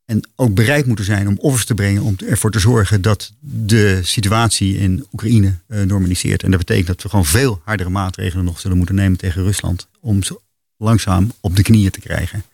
En 0.06 0.28
ook 0.36 0.54
bereid 0.54 0.86
moeten 0.86 1.04
zijn 1.04 1.28
om 1.28 1.38
offers 1.38 1.64
te 1.64 1.74
brengen. 1.74 2.02
Om 2.02 2.16
ervoor 2.18 2.50
te 2.50 2.58
zorgen 2.58 3.02
dat 3.02 3.32
de 3.40 4.00
situatie 4.02 4.78
in 4.78 5.06
Oekraïne 5.12 5.58
eh, 5.66 5.82
normaliseert. 5.82 6.42
En 6.42 6.50
dat 6.50 6.58
betekent 6.58 6.86
dat 6.86 7.02
we 7.02 7.08
gewoon 7.08 7.24
veel 7.24 7.60
hardere 7.64 7.90
maatregelen 7.90 8.44
nog 8.44 8.60
zullen 8.60 8.76
moeten 8.76 8.94
nemen 8.94 9.18
tegen 9.18 9.42
Rusland. 9.42 9.88
Om 10.00 10.22
ze 10.22 10.40
langzaam 10.76 11.32
op 11.40 11.56
de 11.56 11.62
knieën 11.62 11.90
te 11.90 12.00
krijgen. 12.00 12.44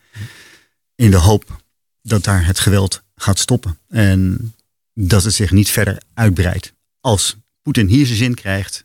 In 0.95 1.11
de 1.11 1.17
hoop 1.17 1.63
dat 2.03 2.25
daar 2.25 2.47
het 2.47 2.59
geweld 2.59 3.03
gaat 3.15 3.39
stoppen. 3.39 3.79
En 3.89 4.53
dat 4.95 5.25
het 5.25 5.35
zich 5.35 5.51
niet 5.51 5.71
verder 5.71 6.03
uitbreidt. 6.15 6.73
Als 7.01 7.37
Poetin 7.63 7.87
hier 7.87 8.07
zijn 8.07 8.19
zin 8.19 8.35
krijgt, 8.35 8.85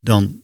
dan 0.00 0.42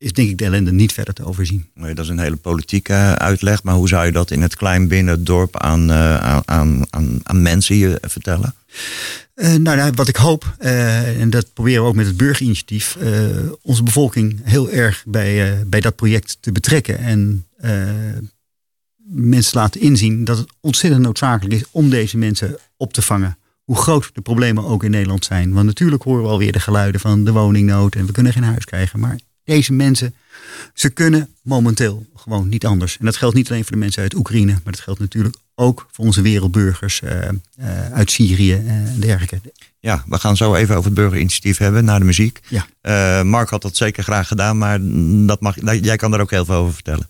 is 0.00 0.12
denk 0.12 0.28
ik 0.28 0.38
de 0.38 0.44
ellende 0.44 0.72
niet 0.72 0.92
verder 0.92 1.14
te 1.14 1.24
overzien. 1.24 1.68
Nee, 1.74 1.94
dat 1.94 2.04
is 2.04 2.10
een 2.10 2.18
hele 2.18 2.36
politieke 2.36 2.92
eh, 2.92 3.12
uitleg. 3.12 3.62
Maar 3.62 3.74
hoe 3.74 3.88
zou 3.88 4.06
je 4.06 4.12
dat 4.12 4.30
in 4.30 4.42
het 4.42 4.56
klein 4.56 4.88
binnen 4.88 5.14
het 5.14 5.26
dorp 5.26 5.56
aan, 5.56 5.90
eh, 5.90 6.16
aan, 6.44 6.86
aan, 6.90 7.20
aan, 7.22 7.42
mensen 7.42 7.74
hier 7.74 7.98
vertellen? 8.02 8.54
Eh, 9.34 9.54
nou, 9.54 9.76
nou, 9.76 9.92
wat 9.94 10.08
ik 10.08 10.16
hoop, 10.16 10.54
en 10.58 11.30
dat 11.30 11.52
proberen 11.52 11.82
we 11.82 11.88
ook 11.88 11.94
met 11.94 12.06
het 12.06 12.16
burgerinitiatief, 12.16 12.96
onze 13.62 13.82
bevolking 13.82 14.40
heel 14.42 14.70
erg 14.70 15.04
bij, 15.06 15.62
bij 15.66 15.80
dat 15.80 15.96
project 15.96 16.36
te 16.40 16.52
betrekken. 16.52 16.98
En 16.98 17.46
mensen 19.12 19.58
laten 19.58 19.80
inzien 19.80 20.24
dat 20.24 20.38
het 20.38 20.52
ontzettend 20.60 21.02
noodzakelijk 21.02 21.54
is 21.54 21.64
om 21.70 21.90
deze 21.90 22.18
mensen 22.18 22.56
op 22.76 22.92
te 22.92 23.02
vangen. 23.02 23.38
Hoe 23.64 23.76
groot 23.76 24.10
de 24.14 24.20
problemen 24.20 24.64
ook 24.64 24.84
in 24.84 24.90
Nederland 24.90 25.24
zijn. 25.24 25.52
Want 25.52 25.66
natuurlijk 25.66 26.02
horen 26.02 26.22
we 26.22 26.28
alweer 26.28 26.52
de 26.52 26.60
geluiden 26.60 27.00
van 27.00 27.24
de 27.24 27.32
woningnood 27.32 27.94
en 27.94 28.06
we 28.06 28.12
kunnen 28.12 28.32
geen 28.32 28.42
huis 28.42 28.64
krijgen. 28.64 29.00
Maar 29.00 29.18
deze 29.50 29.72
mensen, 29.72 30.14
ze 30.74 30.90
kunnen 30.90 31.28
momenteel 31.42 32.06
gewoon 32.16 32.48
niet 32.48 32.66
anders. 32.66 32.98
En 32.98 33.04
dat 33.04 33.16
geldt 33.16 33.34
niet 33.34 33.50
alleen 33.50 33.62
voor 33.62 33.72
de 33.72 33.78
mensen 33.78 34.02
uit 34.02 34.14
Oekraïne, 34.14 34.52
maar 34.52 34.72
dat 34.72 34.80
geldt 34.80 35.00
natuurlijk 35.00 35.36
ook 35.54 35.88
voor 35.90 36.04
onze 36.04 36.22
wereldburgers 36.22 37.02
eh, 37.02 37.28
eh, 37.28 37.34
uit 37.92 38.10
Syrië 38.10 38.54
en 38.54 39.00
dergelijke. 39.00 39.40
Ja, 39.80 40.04
we 40.06 40.18
gaan 40.18 40.36
zo 40.36 40.54
even 40.54 40.74
over 40.76 40.90
het 40.90 40.94
burgerinitiatief 40.94 41.58
hebben, 41.58 41.84
na 41.84 41.98
de 41.98 42.04
muziek. 42.04 42.40
Ja. 42.48 42.66
Eh, 42.80 43.22
Mark 43.22 43.50
had 43.50 43.62
dat 43.62 43.76
zeker 43.76 44.02
graag 44.02 44.28
gedaan, 44.28 44.58
maar 44.58 44.78
dat 45.26 45.40
mag, 45.40 45.54
jij 45.80 45.96
kan 45.96 46.10
daar 46.10 46.20
ook 46.20 46.30
heel 46.30 46.44
veel 46.44 46.54
over 46.54 46.74
vertellen. 46.74 47.08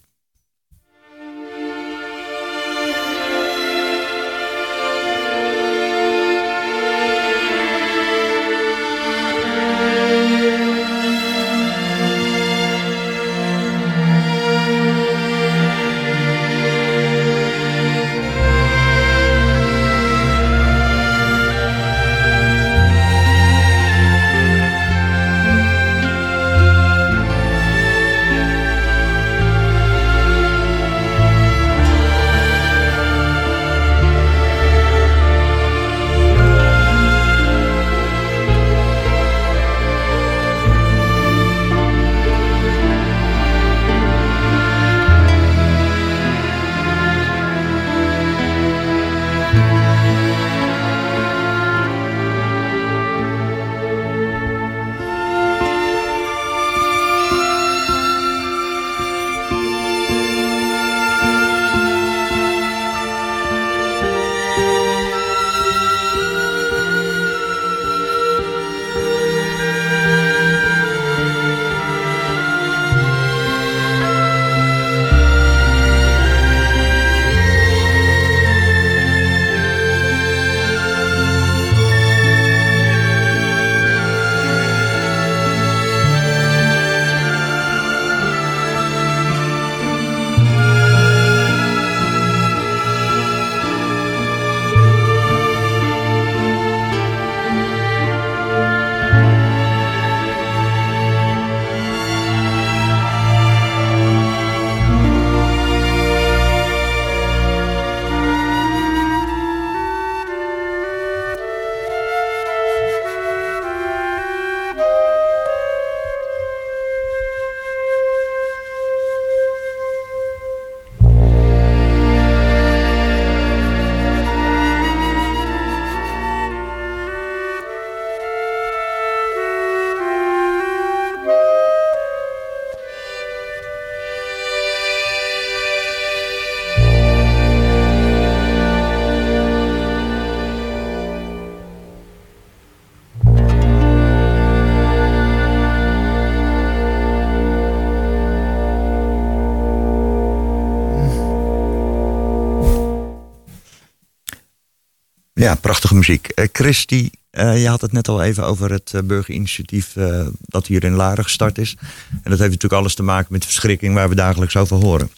Ja, 155.51 155.57
prachtige 155.57 155.95
muziek. 155.95 156.33
Uh, 156.35 156.47
Christy, 156.53 157.11
uh, 157.33 157.63
je 157.63 157.69
had 157.69 157.81
het 157.81 157.93
net 157.93 158.09
al 158.09 158.23
even 158.23 158.45
over 158.45 158.73
het 158.73 158.93
uh, 158.95 159.03
burgerinitiatief 159.03 159.97
dat 160.41 160.67
hier 160.67 160.85
in 160.85 160.93
Laren 160.93 161.25
gestart 161.25 161.59
is. 161.59 161.77
En 162.11 162.31
dat 162.31 162.39
heeft 162.39 162.51
natuurlijk 162.51 162.73
alles 162.73 162.95
te 162.95 163.03
maken 163.03 163.27
met 163.31 163.41
de 163.41 163.47
verschrikking 163.47 163.95
waar 163.95 164.09
we 164.09 164.15
dagelijks 164.15 164.57
over 164.57 164.77
horen. 164.77 165.11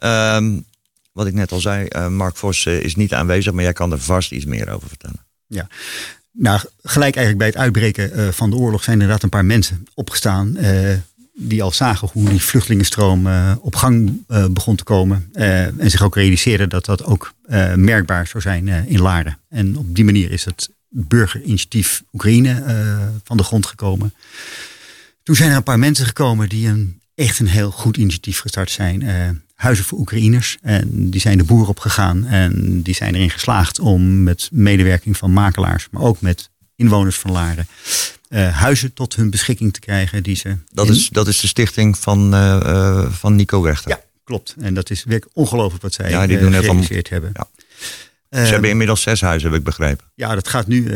Um, 0.00 0.64
wat 1.12 1.26
ik 1.26 1.34
net 1.34 1.52
al 1.52 1.60
zei, 1.60 2.08
Mark 2.08 2.36
Vos 2.36 2.66
is 2.66 2.96
niet 2.96 3.14
aanwezig, 3.14 3.52
maar 3.52 3.62
jij 3.62 3.72
kan 3.72 3.92
er 3.92 3.98
vast 3.98 4.32
iets 4.32 4.44
meer 4.44 4.70
over 4.70 4.88
vertellen. 4.88 5.26
Ja, 5.46 5.68
nou, 6.32 6.60
gelijk 6.82 7.16
eigenlijk 7.16 7.38
bij 7.38 7.46
het 7.46 7.56
uitbreken 7.56 8.34
van 8.34 8.50
de 8.50 8.56
oorlog 8.56 8.84
zijn 8.84 9.00
inderdaad 9.00 9.22
een 9.22 9.28
paar 9.28 9.44
mensen 9.44 9.84
opgestaan 9.94 10.56
die 11.34 11.62
al 11.62 11.72
zagen 11.72 12.08
hoe 12.12 12.28
die 12.28 12.42
vluchtelingenstroom 12.42 13.26
uh, 13.26 13.52
op 13.60 13.76
gang 13.76 14.24
uh, 14.28 14.46
begon 14.46 14.76
te 14.76 14.84
komen. 14.84 15.30
Uh, 15.34 15.80
en 15.80 15.90
zich 15.90 16.02
ook 16.02 16.14
realiseerden 16.14 16.68
dat 16.68 16.84
dat 16.84 17.04
ook 17.04 17.32
merkbaar 17.74 18.26
zou 18.26 18.42
zijn 18.42 18.68
in 18.68 19.00
Laren. 19.00 19.38
En 19.48 19.76
op 19.76 19.94
die 19.94 20.04
manier 20.04 20.30
is 20.30 20.44
het 20.44 20.70
burgerinitiatief 20.88 22.02
Oekraïne 22.12 22.64
van 23.24 23.36
de 23.36 23.42
grond 23.42 23.66
gekomen. 23.66 24.14
Toen 25.22 25.36
zijn 25.36 25.50
er 25.50 25.56
een 25.56 25.62
paar 25.62 25.78
mensen 25.78 26.06
gekomen 26.06 26.48
die 26.48 26.68
een, 26.68 27.00
echt 27.14 27.38
een 27.38 27.46
heel 27.46 27.70
goed 27.70 27.96
initiatief 27.96 28.38
gestart 28.40 28.70
zijn. 28.70 29.04
Huizen 29.54 29.84
voor 29.84 29.98
Oekraïners. 29.98 30.58
En 30.62 31.10
die 31.10 31.20
zijn 31.20 31.38
de 31.38 31.44
boer 31.44 31.68
op 31.68 31.78
gegaan. 31.78 32.26
En 32.26 32.82
die 32.82 32.94
zijn 32.94 33.14
erin 33.14 33.30
geslaagd 33.30 33.78
om 33.78 34.22
met 34.22 34.48
medewerking 34.52 35.16
van 35.16 35.32
makelaars, 35.32 35.88
maar 35.90 36.02
ook 36.02 36.20
met 36.20 36.50
inwoners 36.76 37.18
van 37.18 37.32
Laren 37.32 37.66
uh, 38.32 38.58
huizen 38.58 38.92
tot 38.92 39.16
hun 39.16 39.30
beschikking 39.30 39.72
te 39.72 39.80
krijgen. 39.80 40.22
Die 40.22 40.36
ze 40.36 40.56
dat, 40.72 40.88
is, 40.88 41.08
dat 41.08 41.28
is 41.28 41.40
de 41.40 41.46
stichting 41.46 41.98
van, 41.98 42.34
uh, 42.34 43.12
van 43.12 43.36
Nico 43.36 43.62
Wechter. 43.62 43.90
Ja, 43.90 44.00
klopt. 44.24 44.54
En 44.60 44.74
dat 44.74 44.90
is 44.90 45.04
werkelijk 45.04 45.36
ongelooflijk 45.36 45.82
wat 45.82 45.92
zij 45.92 46.10
ja, 46.10 46.26
die 46.26 46.38
doen 46.38 46.52
gerealiseerd 46.52 47.08
van, 47.08 47.22
hebben. 47.22 47.46
Ja. 48.30 48.44
ze 48.44 48.52
hebben 48.52 48.70
inmiddels 48.70 49.02
zes 49.02 49.20
huizen, 49.20 49.50
heb 49.50 49.58
ik 49.58 49.64
begrepen. 49.64 50.04
Ja, 50.14 50.34
dat 50.34 50.48
gaat 50.48 50.66
nu 50.66 50.92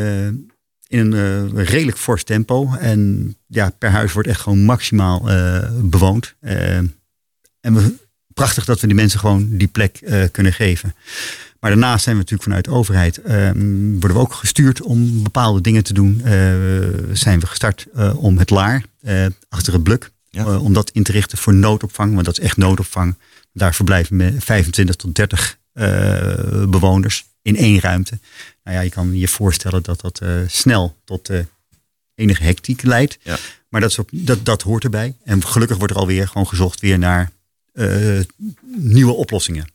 in 0.88 1.12
een 1.12 1.64
redelijk 1.64 1.98
fors 1.98 2.24
tempo. 2.24 2.74
En 2.80 3.34
ja, 3.46 3.70
per 3.78 3.90
huis 3.90 4.12
wordt 4.12 4.28
echt 4.28 4.40
gewoon 4.40 4.64
maximaal 4.64 5.20
bewoond. 5.80 6.34
en 6.40 6.94
we, 7.60 7.94
prachtig 8.34 8.64
dat 8.64 8.80
we 8.80 8.86
die 8.86 8.96
mensen 8.96 9.20
gewoon 9.20 9.48
die 9.56 9.68
plek 9.68 10.00
kunnen 10.32 10.52
geven. 10.52 10.94
Maar 11.66 11.74
daarnaast 11.74 12.04
zijn 12.04 12.16
we 12.16 12.22
natuurlijk 12.22 12.48
vanuit 12.48 12.64
de 12.64 12.70
overheid, 12.70 13.22
ehm, 13.22 13.90
worden 13.90 14.16
we 14.16 14.18
ook 14.18 14.32
gestuurd 14.32 14.82
om 14.82 15.22
bepaalde 15.22 15.60
dingen 15.60 15.84
te 15.84 15.92
doen. 15.92 16.20
Uh, 16.24 16.32
zijn 17.12 17.40
we 17.40 17.46
gestart 17.46 17.86
uh, 17.96 18.24
om 18.24 18.38
het 18.38 18.50
laar 18.50 18.82
uh, 19.02 19.26
achter 19.48 19.72
het 19.72 19.82
bluk, 19.82 20.10
om 20.60 20.72
dat 20.72 20.90
in 20.90 21.02
te 21.02 21.12
richten 21.12 21.38
voor 21.38 21.54
noodopvang, 21.54 22.14
want 22.14 22.24
dat 22.24 22.38
is 22.38 22.44
echt 22.44 22.56
noodopvang. 22.56 23.14
Daar 23.52 23.74
verblijven 23.74 24.40
25 24.40 24.96
tot 24.96 25.14
30 25.14 25.58
bewoners 26.68 27.26
in 27.42 27.56
één 27.56 27.80
ruimte. 27.80 28.18
Nou 28.64 28.76
ja, 28.76 28.82
je 28.82 28.90
kan 28.90 29.18
je 29.18 29.28
voorstellen 29.28 29.82
dat 29.82 30.00
dat 30.00 30.20
snel 30.46 30.96
tot 31.04 31.30
enige 32.14 32.42
hectiek 32.42 32.82
leidt. 32.82 33.18
Ja. 33.22 33.36
Maar 33.68 33.80
dat, 33.80 33.90
is 33.90 33.98
ook, 33.98 34.08
dat, 34.12 34.44
dat 34.44 34.62
hoort 34.62 34.84
erbij. 34.84 35.14
En 35.24 35.46
gelukkig 35.46 35.76
wordt 35.76 35.92
er 35.92 35.98
alweer 35.98 36.28
gewoon 36.28 36.46
gezocht 36.46 36.80
weer 36.80 36.98
naar 36.98 37.30
nieuwe 38.76 39.12
oplossingen. 39.12 39.66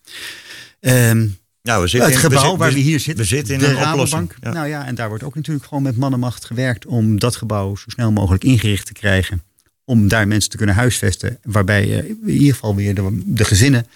Um, 0.79 1.39
nou, 1.61 1.81
we 1.81 1.87
zitten 1.87 2.11
het 2.11 2.19
gebouw 2.19 2.57
waar 2.57 2.73
we 2.73 2.79
hier 2.79 2.99
zitten. 2.99 3.23
We 3.23 3.29
zitten 3.29 3.55
in 3.55 3.63
een 3.63 3.87
oplossing. 3.87 4.31
Ja. 4.41 4.51
Nou 4.51 4.67
ja, 4.67 4.85
en 4.85 4.95
daar 4.95 5.09
wordt 5.09 5.23
ook 5.23 5.35
natuurlijk 5.35 5.65
gewoon 5.65 5.83
met 5.83 5.97
mannenmacht 5.97 6.45
gewerkt 6.45 6.85
om 6.85 7.19
dat 7.19 7.35
gebouw 7.35 7.75
zo 7.75 7.89
snel 7.89 8.11
mogelijk 8.11 8.43
ingericht 8.43 8.85
te 8.85 8.93
krijgen. 8.93 9.43
Om 9.85 10.07
daar 10.07 10.27
mensen 10.27 10.49
te 10.49 10.57
kunnen 10.57 10.75
huisvesten. 10.75 11.39
Waarbij 11.43 11.87
uh, 11.87 12.09
in 12.09 12.29
ieder 12.29 12.53
geval 12.53 12.75
weer 12.75 12.95
de, 12.95 13.21
de 13.25 13.45
gezinnen 13.45 13.87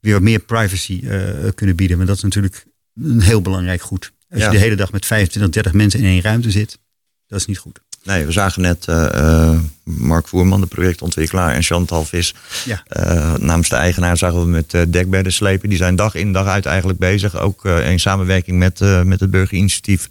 weer 0.00 0.12
wat 0.12 0.22
meer 0.22 0.38
privacy 0.38 1.00
uh, 1.02 1.20
kunnen 1.54 1.76
bieden. 1.76 1.96
Maar 1.96 2.06
dat 2.06 2.16
is 2.16 2.22
natuurlijk 2.22 2.66
een 2.94 3.20
heel 3.20 3.42
belangrijk 3.42 3.82
goed. 3.82 4.12
Als 4.30 4.42
je 4.42 4.50
de 4.50 4.58
hele 4.58 4.76
dag 4.76 4.92
met 4.92 5.06
25, 5.06 5.52
30 5.52 5.72
mensen 5.72 6.00
in 6.00 6.06
één 6.06 6.22
ruimte 6.22 6.50
zit, 6.50 6.78
dat 7.26 7.40
is 7.40 7.46
niet 7.46 7.58
goed. 7.58 7.80
Nee, 8.04 8.26
we 8.26 8.32
zagen 8.32 8.62
net 8.62 8.86
uh, 8.88 9.58
Mark 9.82 10.28
Voerman, 10.28 10.60
de 10.60 10.66
projectontwikkelaar, 10.66 11.54
en 11.54 11.62
Chantal 11.62 12.04
Vis. 12.04 12.34
Ja. 12.64 12.82
Uh, 12.96 13.34
namens 13.34 13.68
de 13.68 13.76
eigenaar 13.76 14.16
zagen 14.16 14.40
we 14.40 14.46
met 14.46 14.74
uh, 14.74 14.82
dekbedden 14.88 15.32
slepen. 15.32 15.68
Die 15.68 15.78
zijn 15.78 15.96
dag 15.96 16.14
in 16.14 16.32
dag 16.32 16.46
uit 16.46 16.66
eigenlijk 16.66 16.98
bezig. 16.98 17.36
Ook 17.36 17.64
in 17.64 18.00
samenwerking 18.00 18.58
met, 18.58 18.80
met 19.04 19.20
het 19.20 19.30
burgerinitiatief. 19.30 20.08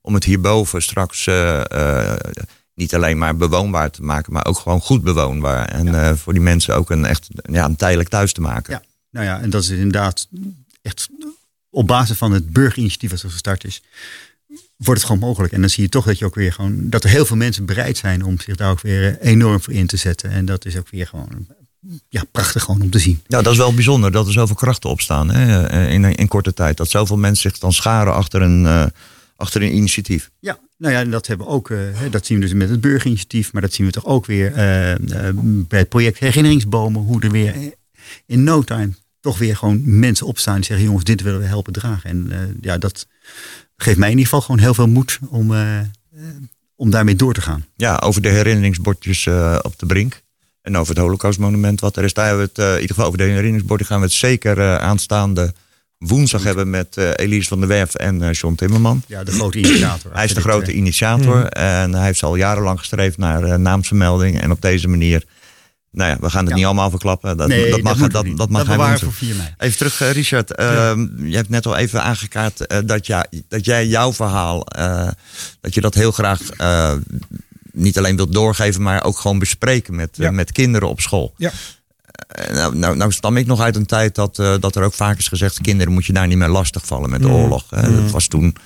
Om 0.00 0.14
het 0.14 0.24
hierboven 0.24 0.82
straks 0.82 1.28
niet 2.74 2.94
alleen 2.94 3.18
maar 3.18 3.36
bewoonbaar 3.36 3.90
te 3.90 4.02
maken, 4.02 4.32
maar 4.32 4.46
ook 4.46 4.58
gewoon 4.58 4.80
goed 4.80 5.02
bewoonbaar. 5.02 5.68
En 5.68 6.18
voor 6.18 6.32
die 6.32 6.42
mensen 6.42 6.74
ook 6.74 6.90
een 6.90 7.04
echt 7.04 7.28
ja, 7.50 7.64
een 7.64 7.76
tijdelijk 7.76 8.08
thuis 8.08 8.32
te 8.32 8.40
maken. 8.40 8.72
Ja, 8.72 8.82
nou 9.10 9.26
ja, 9.26 9.40
en 9.40 9.50
dat 9.50 9.62
is 9.62 9.68
inderdaad 9.68 10.28
echt 10.82 11.08
op 11.70 11.86
basis 11.86 12.16
van 12.16 12.32
het 12.32 12.52
burgerinitiatief 12.52 13.10
dat 13.10 13.32
gestart 13.32 13.64
is 13.64 13.82
wordt 14.76 15.00
het 15.00 15.10
gewoon 15.10 15.28
mogelijk. 15.28 15.52
En 15.52 15.60
dan 15.60 15.70
zie 15.70 15.82
je 15.82 15.88
toch 15.88 16.04
dat 16.04 16.18
je 16.18 16.24
ook 16.24 16.34
weer 16.34 16.52
gewoon 16.52 16.90
dat 16.90 17.04
er 17.04 17.10
heel 17.10 17.26
veel 17.26 17.36
mensen 17.36 17.66
bereid 17.66 17.96
zijn 17.96 18.24
om 18.24 18.40
zich 18.40 18.56
daar 18.56 18.70
ook 18.70 18.80
weer 18.80 19.18
eh, 19.18 19.30
enorm 19.30 19.60
voor 19.60 19.72
in 19.72 19.86
te 19.86 19.96
zetten. 19.96 20.30
En 20.30 20.44
dat 20.44 20.64
is 20.64 20.76
ook 20.76 20.88
weer 20.90 21.06
gewoon 21.06 21.46
ja, 22.08 22.24
prachtig 22.32 22.62
gewoon 22.62 22.82
om 22.82 22.90
te 22.90 22.98
zien. 22.98 23.20
Ja, 23.26 23.42
dat 23.42 23.52
is 23.52 23.58
wel 23.58 23.74
bijzonder 23.74 24.12
dat 24.12 24.26
er 24.26 24.32
zoveel 24.32 24.56
krachten 24.56 24.90
opstaan 24.90 25.30
hè, 25.30 25.66
eh, 25.66 25.92
in, 25.92 26.04
in 26.04 26.28
korte 26.28 26.54
tijd. 26.54 26.76
Dat 26.76 26.90
zoveel 26.90 27.16
mensen 27.16 27.50
zich 27.50 27.60
dan 27.60 27.72
scharen 27.72 28.14
achter 28.14 28.42
een, 28.42 28.64
uh, 28.64 28.86
achter 29.36 29.62
een 29.62 29.74
initiatief. 29.74 30.30
Ja, 30.38 30.58
nou 30.76 30.94
ja, 30.94 31.04
dat 31.04 31.26
hebben 31.26 31.46
we 31.46 31.52
ook. 31.52 31.68
Uh, 31.70 31.78
dat 32.10 32.26
zien 32.26 32.38
we 32.38 32.44
dus 32.44 32.54
met 32.54 32.68
het 32.68 32.80
burgerinitiatief, 32.80 33.52
maar 33.52 33.62
dat 33.62 33.72
zien 33.72 33.86
we 33.86 33.92
toch 33.92 34.06
ook 34.06 34.26
weer 34.26 34.50
uh, 34.50 35.34
bij 35.42 35.78
het 35.78 35.88
project 35.88 36.18
herinneringsbomen, 36.18 37.02
hoe 37.02 37.22
er 37.22 37.30
weer 37.30 37.54
in 38.26 38.44
no 38.44 38.62
time 38.62 38.92
toch 39.20 39.38
weer 39.38 39.56
gewoon 39.56 39.98
mensen 39.98 40.26
opstaan 40.26 40.54
die 40.54 40.64
zeggen: 40.64 40.84
jongens, 40.84 41.04
dit 41.04 41.22
willen 41.22 41.40
we 41.40 41.46
helpen 41.46 41.72
dragen. 41.72 42.10
En 42.10 42.58
ja, 42.60 42.78
dat 42.78 43.06
geeft 43.76 43.98
mij 43.98 44.10
in 44.10 44.18
ieder 44.18 44.24
geval 44.24 44.40
gewoon 44.40 44.60
heel 44.60 44.74
veel 44.74 44.88
moed 44.88 45.18
om, 45.28 45.52
uh, 45.52 45.78
om 46.76 46.90
daarmee 46.90 47.16
door 47.16 47.34
te 47.34 47.40
gaan. 47.40 47.66
Ja, 47.76 47.96
over 47.96 48.22
de 48.22 48.28
herinneringsbordjes 48.28 49.26
uh, 49.26 49.58
op 49.62 49.78
de 49.78 49.86
brink. 49.86 50.22
En 50.62 50.76
over 50.76 50.94
het 50.94 51.02
Holocaustmonument 51.02 51.80
wat 51.80 51.96
er 51.96 52.04
is. 52.04 52.14
Daar 52.14 52.26
hebben 52.26 52.44
we 52.44 52.50
het, 52.52 52.60
uh, 52.60 52.66
in 52.74 52.80
ieder 52.80 52.88
geval 52.88 53.06
over 53.06 53.18
de 53.18 53.24
herinneringsborden 53.24 53.86
gaan 53.86 53.98
we 53.98 54.04
het 54.04 54.14
zeker 54.14 54.78
aanstaande 54.78 55.54
woensdag 55.98 56.42
hebben 56.42 56.70
met 56.70 56.96
Elise 56.96 57.48
van 57.48 57.58
der 57.58 57.68
Werf 57.68 57.94
en 57.94 58.30
John 58.30 58.54
Timmerman. 58.54 59.02
Ja, 59.06 59.24
de 59.24 59.32
grote 59.32 59.58
initiator. 59.58 60.12
hij 60.12 60.24
is 60.24 60.34
de 60.34 60.40
grote 60.40 60.72
initiator 60.72 61.36
mm. 61.36 61.46
en 61.46 61.94
hij 61.94 62.04
heeft 62.04 62.22
al 62.22 62.36
jarenlang 62.36 62.78
gestreefd 62.78 63.18
naar 63.18 63.60
naamsvermelding. 63.60 64.40
En 64.40 64.50
op 64.50 64.60
deze 64.60 64.88
manier 64.88 65.24
nou 65.94 66.10
ja, 66.10 66.16
we 66.20 66.30
gaan 66.30 66.46
het 66.46 66.54
niet 66.54 66.64
allemaal 66.64 66.90
verklappen. 66.90 67.36
Dat, 67.36 67.48
nee, 67.48 67.70
dat 67.70 67.82
mag, 67.82 67.98
dat, 67.98 68.12
dat, 68.12 68.26
dat 68.36 68.50
mag 68.50 68.66
hij 68.66 68.98
voor 68.98 69.12
4 69.12 69.34
mei. 69.34 69.54
Even 69.58 69.76
terug, 69.76 70.02
uh, 70.02 70.10
Richard. 70.10 70.60
Uh, 70.60 70.92
Je 71.22 71.36
hebt 71.36 71.48
net 71.48 71.66
al 71.66 71.76
even 71.76 72.02
aangekaart 72.02 72.72
uh, 72.72 72.78
dat, 72.84 73.06
ja, 73.06 73.26
dat 73.48 73.64
jij 73.64 73.86
jouw 73.86 74.12
verhaal, 74.12 74.66
uh, 74.78 75.08
dat 75.60 75.74
je 75.74 75.80
dat 75.80 75.94
heel 75.94 76.12
graag 76.12 76.40
niet 77.72 77.98
alleen 77.98 78.16
wilt 78.16 78.32
doorgeven, 78.32 78.82
maar 78.82 79.04
ook 79.04 79.18
gewoon 79.18 79.38
bespreken 79.38 79.94
met, 79.94 80.16
ja. 80.16 80.30
met 80.30 80.52
kinderen 80.52 80.88
op 80.88 81.00
school. 81.00 81.34
Ja. 81.36 81.50
nou, 82.52 82.76
nou, 82.76 82.96
nou 82.96 83.12
stam 83.12 83.36
ik 83.36 83.46
nog 83.46 83.60
uit 83.60 83.76
een 83.76 83.86
tijd 83.86 84.14
dat, 84.14 84.36
dat 84.36 84.76
er 84.76 84.82
ook 84.82 84.94
vaak 84.94 85.18
is 85.18 85.28
gezegd: 85.28 85.60
kinderen 85.60 85.92
moet 85.92 86.06
je 86.06 86.12
daar 86.12 86.26
niet 86.26 86.38
meer 86.38 86.48
lastigvallen 86.48 87.10
met 87.10 87.20
de 87.20 87.28
mm. 87.28 87.34
oorlog. 87.34 87.70
Mm. 87.70 88.02
Dat 88.02 88.10
was 88.10 88.26
toen. 88.26 88.56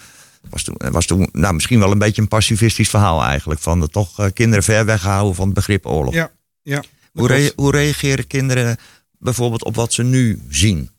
Was 0.50 0.62
toen, 0.62 0.76
was 0.90 1.06
toen 1.06 1.28
nou, 1.32 1.54
misschien 1.54 1.78
wel 1.78 1.90
een 1.90 1.98
beetje 1.98 2.22
een 2.22 2.28
pacifistisch 2.28 2.88
verhaal 2.88 3.22
eigenlijk. 3.22 3.60
Van 3.60 3.80
de, 3.80 3.88
toch 3.88 4.32
kinderen 4.32 4.64
ver 4.64 4.84
weghouden 4.84 5.34
van 5.34 5.44
het 5.44 5.54
begrip 5.54 5.86
oorlog. 5.86 6.14
Ja, 6.14 6.30
ja. 6.62 6.82
Hoe, 7.12 7.52
hoe 7.56 7.70
reageren 7.70 8.26
kinderen 8.26 8.76
bijvoorbeeld 9.18 9.64
op 9.64 9.74
wat 9.74 9.92
ze 9.92 10.02
nu 10.02 10.42
zien? 10.48 10.90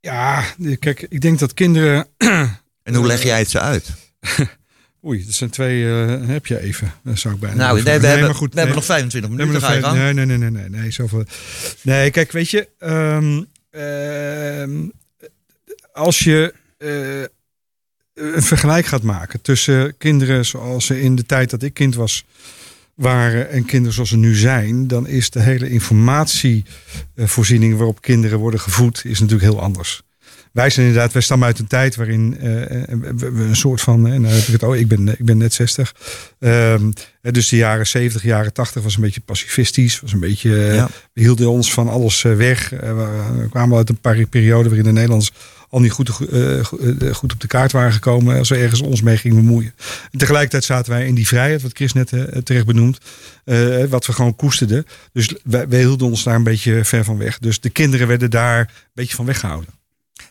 Ja, 0.00 0.44
kijk, 0.78 1.06
ik 1.08 1.20
denk 1.20 1.38
dat 1.38 1.54
kinderen. 1.54 2.06
en 2.82 2.94
hoe 2.94 3.06
leg 3.06 3.22
jij 3.22 3.38
het 3.38 3.50
ze 3.50 3.60
uit? 3.60 3.90
Oei, 5.04 5.24
dat 5.24 5.34
zijn 5.34 5.50
twee. 5.50 5.82
Uh, 5.82 6.26
heb 6.26 6.46
je 6.46 6.60
even? 6.60 6.92
Dat 7.04 7.18
zou 7.18 7.34
ik 7.34 7.40
bijna. 7.40 7.56
Nou, 7.56 7.82
nee, 7.82 7.98
we, 7.98 8.06
hebben, 8.06 8.34
goed, 8.34 8.52
we 8.52 8.58
hebben 8.58 8.76
nog 8.76 8.84
25 8.84 9.30
minuten. 9.30 9.80
Nog 9.80 9.92
nee, 9.92 10.12
nee, 10.12 10.26
nee, 10.26 10.38
nee, 10.38 10.50
nee, 10.50 10.68
nee, 10.68 10.90
zoveel. 10.90 11.24
Nee, 11.82 12.10
kijk, 12.10 12.32
weet 12.32 12.50
je, 12.50 12.68
um, 12.78 13.46
uh, 13.70 14.88
als 15.92 16.18
je 16.18 16.54
uh, 16.78 17.22
een 18.14 18.42
vergelijk 18.42 18.86
gaat 18.86 19.02
maken 19.02 19.40
tussen 19.40 19.96
kinderen 19.96 20.44
zoals 20.44 20.86
ze 20.86 21.00
in 21.00 21.16
de 21.16 21.26
tijd 21.26 21.50
dat 21.50 21.62
ik 21.62 21.74
kind 21.74 21.94
was 21.94 22.24
waren 22.98 23.50
en 23.50 23.64
kinderen 23.64 23.94
zoals 23.94 24.08
ze 24.08 24.16
nu 24.16 24.34
zijn, 24.34 24.86
dan 24.86 25.06
is 25.06 25.30
de 25.30 25.40
hele 25.40 25.70
informatievoorziening 25.70 27.76
waarop 27.76 28.02
kinderen 28.02 28.38
worden 28.38 28.60
gevoed, 28.60 29.04
is 29.04 29.20
natuurlijk 29.20 29.50
heel 29.50 29.60
anders. 29.60 30.02
Wij 30.52 30.70
zijn 30.70 30.86
inderdaad, 30.86 31.12
wij 31.12 31.22
stammen 31.22 31.46
uit 31.46 31.58
een 31.58 31.66
tijd 31.66 31.96
waarin 31.96 32.34
uh, 32.34 32.40
we 33.16 33.44
een 33.48 33.56
soort 33.56 33.80
van, 33.80 34.06
en 34.06 34.20
nou 34.20 34.34
heb 34.34 34.46
ik 34.46 34.52
het, 34.52 34.62
oh, 34.62 34.76
ik 34.76 34.88
ben, 34.88 35.08
ik 35.08 35.24
ben 35.24 35.38
net 35.38 35.54
60. 35.54 35.94
Um, 36.38 36.92
dus 37.20 37.48
de 37.48 37.56
jaren 37.56 37.86
70, 37.86 38.22
jaren 38.22 38.52
80 38.52 38.82
was 38.82 38.94
een 38.94 39.02
beetje 39.02 39.20
pacifistisch, 39.20 40.00
was 40.00 40.12
een 40.12 40.20
beetje, 40.20 40.50
ja. 40.50 40.88
we 41.12 41.20
hielden 41.20 41.50
ons 41.50 41.72
van 41.72 41.88
alles 41.88 42.22
weg. 42.22 42.70
We 42.70 43.46
kwamen 43.50 43.76
uit 43.76 43.88
een 43.88 44.28
periode 44.28 44.68
waarin 44.68 44.86
de 44.86 44.92
Nederlands 44.92 45.32
al 45.68 45.80
niet 45.80 45.92
goed, 45.92 46.18
uh, 46.30 46.64
goed 47.12 47.32
op 47.32 47.40
de 47.40 47.46
kaart 47.46 47.72
waren 47.72 47.92
gekomen 47.92 48.38
als 48.38 48.48
we 48.48 48.56
ergens 48.56 48.80
ons 48.80 49.02
mee 49.02 49.16
gingen 49.16 49.36
bemoeien. 49.36 49.74
En 50.10 50.18
tegelijkertijd 50.18 50.64
zaten 50.64 50.92
wij 50.92 51.06
in 51.06 51.14
die 51.14 51.26
vrijheid, 51.26 51.62
wat 51.62 51.72
Chris 51.74 51.92
net 51.92 52.08
terecht 52.44 52.66
benoemt, 52.66 52.98
wat 53.88 54.06
we 54.06 54.12
gewoon 54.12 54.36
koesterden. 54.36 54.86
Dus 55.12 55.34
wij, 55.44 55.68
wij, 55.68 55.78
hielden 55.78 56.06
ons 56.06 56.22
daar 56.22 56.34
een 56.34 56.42
beetje 56.42 56.84
ver 56.84 57.04
van 57.04 57.18
weg. 57.18 57.38
Dus 57.38 57.60
de 57.60 57.70
kinderen 57.70 58.06
werden 58.06 58.30
daar 58.30 58.58
een 58.60 58.90
beetje 58.94 59.16
van 59.16 59.26
weggehouden. 59.26 59.76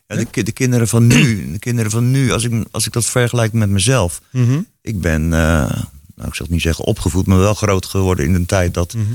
Ja, 0.08 0.16
de, 0.32 0.44
de 0.44 0.52
kinderen 0.52 0.88
van 0.88 1.08
nu, 1.08 1.52
de 1.52 1.60
kinderen 1.60 1.92
van 1.92 2.12
nu 2.12 2.32
als, 2.32 2.44
ik, 2.44 2.66
als 2.72 2.86
ik 2.86 2.94
dat 2.94 3.06
vergelijk 3.06 3.54
met 3.54 3.70
mezelf. 3.70 4.22
Mhm. 4.32 4.60
Ik 4.82 5.02
ben, 5.02 5.24
eh, 5.24 5.40
nou 6.16 6.28
ik 6.28 6.36
zal 6.36 6.46
het 6.46 6.50
niet 6.50 6.62
zeggen 6.62 6.86
opgevoed, 6.86 7.26
maar 7.26 7.38
wel 7.38 7.54
groot 7.54 7.86
geworden 7.86 8.26
in 8.26 8.34
een 8.34 8.46
tijd 8.46 8.74
dat, 8.74 8.94
Mhm. 8.94 9.06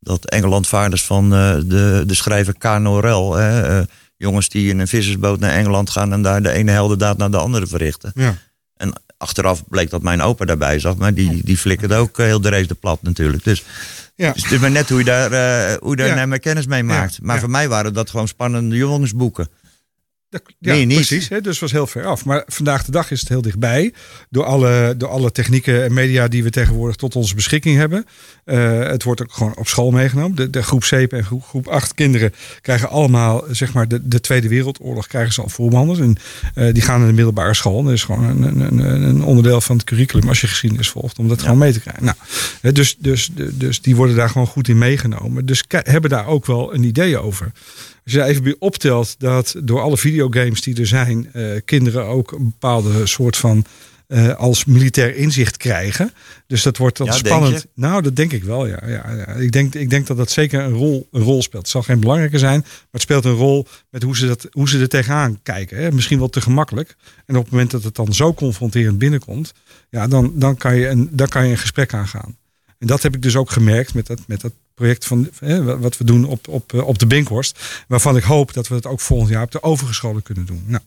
dat 0.00 0.24
Engelandvaarders 0.24 1.04
van 1.04 1.34
eh, 1.34 1.54
de, 1.64 2.02
de 2.06 2.14
schrijver 2.14 2.54
Kano 2.58 2.98
Rel, 2.98 3.34
hè, 3.34 3.78
eh, 3.78 3.86
jongens 4.22 4.48
die 4.48 4.68
in 4.68 4.78
een 4.78 4.88
vissersboot 4.88 5.40
naar 5.40 5.50
Engeland 5.50 5.90
gaan 5.90 6.12
en 6.12 6.22
daar 6.22 6.42
de 6.42 6.50
ene 6.50 6.70
heldendaad 6.70 7.16
naar 7.18 7.30
de 7.30 7.36
andere 7.36 7.66
verrichten. 7.66 8.12
Ja. 8.14 8.34
En 8.76 8.92
achteraf 9.16 9.68
bleek 9.68 9.90
dat 9.90 10.02
mijn 10.02 10.20
opa 10.22 10.44
daarbij 10.44 10.78
zat, 10.78 10.96
maar 10.98 11.14
die, 11.14 11.44
die 11.44 11.56
flikkerde 11.58 11.94
ook 11.94 12.18
eh, 12.18 12.26
heel 12.26 12.40
de 12.40 12.48
race 12.48 12.66
de 12.66 12.74
plat 12.74 13.02
natuurlijk. 13.02 13.44
Dus, 13.44 13.64
Ja. 14.14 14.32
dus 14.32 14.42
het 14.42 14.52
is 14.52 14.58
maar 14.58 14.70
net 14.70 14.88
hoe 14.88 14.98
je 14.98 15.04
daar, 15.04 15.32
eh, 15.32 15.76
hoe 15.80 15.90
je 15.90 15.96
daar 15.96 16.06
Ja. 16.06 16.14
naar 16.14 16.28
mijn 16.28 16.40
kennis 16.40 16.66
mee 16.66 16.82
maakt. 16.82 17.18
Maar 17.22 17.40
voor 17.40 17.50
mij 17.50 17.68
waren 17.68 17.92
dat 17.94 18.10
gewoon 18.10 18.28
spannende 18.28 18.76
jongensboeken. 18.76 19.48
Ja, 20.32 20.72
Nee, 20.72 20.84
niet. 20.84 20.94
precies. 20.96 21.28
Hè, 21.28 21.40
dus 21.40 21.50
het 21.52 21.60
was 21.60 21.72
heel 21.72 21.86
ver 21.86 22.04
af. 22.06 22.24
Maar 22.24 22.42
vandaag 22.46 22.84
de 22.84 22.92
dag 22.92 23.10
is 23.10 23.20
het 23.20 23.28
heel 23.28 23.42
dichtbij. 23.42 23.92
Door 24.30 24.44
alle, 24.44 24.94
door 24.96 25.08
alle 25.08 25.32
technieken 25.32 25.84
en 25.84 25.92
media 25.92 26.28
die 26.28 26.42
we 26.42 26.50
tegenwoordig 26.50 26.96
tot 26.96 27.16
onze 27.16 27.34
beschikking 27.34 27.76
hebben. 27.76 28.06
Eh, 28.44 28.78
het 28.78 29.02
wordt 29.02 29.22
ook 29.22 29.32
gewoon 29.32 29.56
op 29.56 29.68
school 29.68 29.90
meegenomen. 29.90 30.36
De, 30.36 30.50
de 30.50 30.62
groep 30.62 30.84
7 30.84 31.18
en 31.18 31.24
groep, 31.24 31.44
groep 31.44 31.68
8 31.68 31.94
kinderen 31.94 32.34
krijgen 32.60 32.88
allemaal, 32.88 33.44
zeg 33.50 33.72
maar, 33.72 33.88
de, 33.88 34.08
de 34.08 34.20
Tweede 34.20 34.48
Wereldoorlog 34.48 35.06
krijgen 35.06 35.32
ze 35.32 35.42
al 35.42 35.48
voorbehandeld. 35.48 35.98
En 35.98 36.16
eh, 36.54 36.72
die 36.72 36.82
gaan 36.82 36.98
naar 36.98 37.08
de 37.08 37.14
middelbare 37.14 37.54
school. 37.54 37.82
Dat 37.82 37.92
is 37.92 38.04
gewoon 38.04 38.24
een, 38.24 38.60
een, 38.60 38.78
een, 38.78 39.24
onderdeel 39.24 39.60
van 39.60 39.76
het 39.76 39.84
curriculum 39.84 40.28
als 40.28 40.40
je 40.40 40.46
geschiedenis 40.46 40.88
volgt. 40.88 41.18
Om 41.18 41.28
dat 41.28 41.42
gewoon 41.42 41.58
mee 41.58 41.72
te 41.72 41.80
krijgen. 41.80 42.04
Nou, 42.04 42.16
hè, 42.60 42.72
dus, 42.72 42.96
dus, 42.98 43.30
dus 43.52 43.80
die 43.80 43.96
worden 43.96 44.16
daar 44.16 44.30
gewoon 44.30 44.46
goed 44.46 44.68
in 44.68 44.78
meegenomen. 44.78 45.46
Dus 45.46 45.64
hebben 45.68 46.10
daar 46.10 46.26
ook 46.26 46.46
wel 46.46 46.74
een 46.74 46.82
idee 46.82 47.18
over. 47.18 47.52
Als 48.04 48.12
je 48.12 48.18
daar 48.18 48.28
even 48.28 48.42
bij 48.42 48.56
optelt 48.58 49.14
dat 49.18 49.54
door 49.64 49.80
alle 49.80 49.98
videogames 49.98 50.60
die 50.60 50.80
er 50.80 50.86
zijn, 50.86 51.32
eh, 51.32 51.44
kinderen 51.64 52.04
ook 52.04 52.32
een 52.32 52.44
bepaalde 52.44 53.06
soort 53.06 53.36
van 53.36 53.64
eh, 54.12 54.34
als 54.34 54.64
militair 54.64 55.16
inzicht 55.16 55.56
krijgen. 55.56 56.12
Dus 56.46 56.62
dat 56.62 56.76
wordt 56.76 56.96
dan 56.96 57.06
Ja, 57.06 57.12
spannend. 57.12 57.66
Nou, 57.74 58.02
dat 58.02 58.16
denk 58.16 58.32
ik 58.32 58.44
wel. 58.44 58.66
Ja, 58.66 58.82
ja, 58.86 59.12
ja. 59.12 59.26
Ik, 59.26 59.52
denk, 59.52 59.74
ik 59.74 59.90
denk 59.90 60.06
dat 60.06 60.16
dat 60.16 60.30
zeker 60.30 60.60
een 60.60 60.72
rol, 60.72 61.08
een 61.10 61.22
rol 61.22 61.42
speelt. 61.42 61.62
Het 61.62 61.72
zal 61.72 61.82
geen 61.82 62.00
belangrijke 62.00 62.38
zijn, 62.38 62.60
maar 62.60 62.86
het 62.90 63.02
speelt 63.02 63.24
een 63.24 63.34
rol 63.34 63.66
met 63.90 64.02
hoe 64.02 64.16
ze, 64.16 64.26
dat, 64.26 64.46
hoe 64.50 64.68
ze 64.68 64.80
er 64.80 64.88
tegenaan 64.88 65.38
kijken. 65.42 65.76
Hè. 65.76 65.92
Misschien 65.92 66.18
wel 66.18 66.28
te 66.28 66.40
gemakkelijk. 66.40 66.96
En 67.26 67.36
op 67.36 67.42
het 67.42 67.52
moment 67.52 67.70
dat 67.70 67.82
het 67.82 67.94
dan 67.94 68.14
zo 68.14 68.34
confronterend 68.34 68.98
binnenkomt, 68.98 69.52
ja, 69.90 70.06
dan, 70.06 70.32
dan, 70.34 70.56
kan 70.56 70.76
je 70.76 70.88
een, 70.88 71.08
dan 71.12 71.28
kan 71.28 71.44
je 71.44 71.50
een 71.50 71.58
gesprek 71.58 71.94
aangaan. 71.94 72.36
En 72.78 72.86
dat 72.86 73.02
heb 73.02 73.14
ik 73.14 73.22
dus 73.22 73.36
ook 73.36 73.50
gemerkt 73.50 73.94
met 73.94 74.06
dat, 74.06 74.20
met 74.26 74.40
dat 74.40 74.52
project 74.74 75.06
van 75.06 75.28
wat 75.80 75.96
we 75.96 76.04
doen 76.04 76.24
op, 76.24 76.48
op, 76.48 76.74
eh, 76.74 76.86
op 76.86 76.98
de 76.98 77.06
Binkhorst. 77.06 77.84
Waarvan 77.88 78.16
ik 78.16 78.22
hoop 78.22 78.52
dat 78.52 78.68
we 78.68 78.74
het 78.74 78.86
ook 78.86 79.00
volgend 79.00 79.30
jaar 79.30 79.42
op 79.42 79.50
de 79.50 79.62
overige 79.62 79.94
scholen 79.94 80.22
kunnen 80.22 80.46
doen. 80.46 80.64
Nou, 80.66 80.82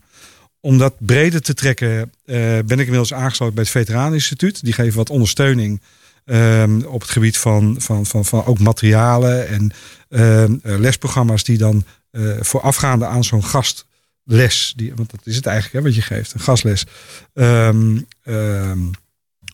om 0.66 0.78
dat 0.78 0.94
breder 0.98 1.42
te 1.42 1.54
trekken 1.54 2.12
eh, 2.24 2.36
ben 2.38 2.78
ik 2.78 2.78
inmiddels 2.78 3.12
aangesloten 3.12 3.54
bij 3.54 3.62
het 3.62 3.72
Veteraneninstituut. 3.72 4.64
Die 4.64 4.72
geven 4.72 4.96
wat 4.96 5.10
ondersteuning 5.10 5.80
ehm, 6.24 6.80
op 6.80 7.00
het 7.00 7.10
gebied 7.10 7.38
van, 7.38 7.76
van, 7.78 8.06
van, 8.06 8.24
van 8.24 8.44
ook 8.44 8.58
materialen 8.58 9.48
en 9.48 9.72
ehm, 10.08 10.56
eh, 10.62 10.78
lesprogramma's 10.78 11.44
die 11.44 11.58
dan 11.58 11.84
eh, 12.10 12.22
voorafgaande 12.40 13.06
aan 13.06 13.24
zo'n 13.24 13.44
gastles, 13.44 14.72
die, 14.76 14.94
want 14.94 15.10
dat 15.10 15.20
is 15.24 15.36
het 15.36 15.46
eigenlijk 15.46 15.76
hè, 15.76 15.90
wat 15.90 15.94
je 15.94 16.14
geeft, 16.14 16.32
een 16.32 16.40
gastles, 16.40 16.86
ehm, 17.34 17.98
ehm, 18.22 18.86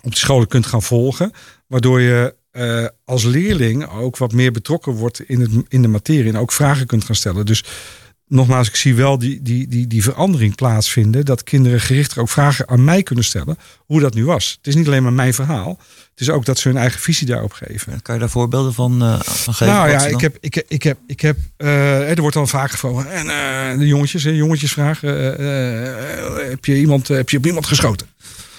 op 0.03 0.11
de 0.11 0.19
scholen 0.19 0.49
kunt 0.49 0.67
gaan 0.67 0.83
volgen. 0.83 1.33
Waardoor 1.67 2.01
je 2.01 2.35
eh, 2.53 2.87
als 3.05 3.25
leerling 3.25 3.89
ook 3.89 4.17
wat 4.17 4.33
meer 4.33 4.53
betrokken 4.53 4.93
wordt 4.93 5.21
in, 5.21 5.41
het, 5.41 5.51
in 5.69 5.83
de 5.83 5.89
materie 5.89 6.29
en 6.33 6.39
ook 6.39 6.53
vragen 6.53 6.87
kunt 6.87 7.05
gaan 7.05 7.15
stellen. 7.15 7.47
Dus 7.47 7.65
nogmaals, 8.27 8.69
ik 8.69 8.77
zie 8.77 8.95
wel 8.95 9.19
die, 9.19 9.43
die, 9.43 9.69
die, 9.69 9.87
die 9.87 10.03
verandering 10.03 10.55
plaatsvinden. 10.55 11.25
Dat 11.25 11.43
kinderen 11.43 11.81
gerichter 11.81 12.21
ook 12.21 12.29
vragen 12.29 12.69
aan 12.69 12.85
mij 12.85 13.03
kunnen 13.03 13.25
stellen 13.25 13.59
hoe 13.79 14.01
dat 14.01 14.15
nu 14.15 14.25
was. 14.25 14.55
Het 14.57 14.67
is 14.67 14.75
niet 14.75 14.87
alleen 14.87 15.03
maar 15.03 15.13
mijn 15.13 15.35
verhaal. 15.35 15.79
Het 16.11 16.21
is 16.21 16.31
ook 16.31 16.45
dat 16.45 16.59
ze 16.59 16.69
hun 16.69 16.77
eigen 16.77 17.01
visie 17.01 17.27
daarop 17.27 17.53
geven. 17.53 18.03
Kan 18.03 18.15
je 18.15 18.21
daar 18.21 18.31
voorbeelden 18.31 18.75
van, 18.75 19.03
eh, 19.03 19.21
van 19.21 19.55
geven? 19.55 19.75
Nou 19.75 19.89
ja, 19.91 20.07
ik 20.07 20.21
heb, 20.21 20.37
ik, 20.41 20.65
ik 20.69 20.83
heb, 20.83 20.99
ik 21.07 21.21
heb, 21.21 21.37
eh, 21.57 22.11
er 22.11 22.21
wordt 22.21 22.37
dan 22.37 22.49
vaak 22.49 22.71
gevraagd. 22.71 23.07
En 23.09 23.79
de 23.79 23.87
jongetjes, 23.87 24.25
hè, 24.25 24.31
jongetjesvraag. 24.31 25.03
eh, 25.03 25.79
eh, 25.79 26.49
heb 26.49 26.65
je 26.65 26.77
iemand, 26.77 27.09
heb 27.09 27.31
je 27.31 27.37
op 27.37 27.47
iemand 27.47 27.67
geschoten? 27.67 28.07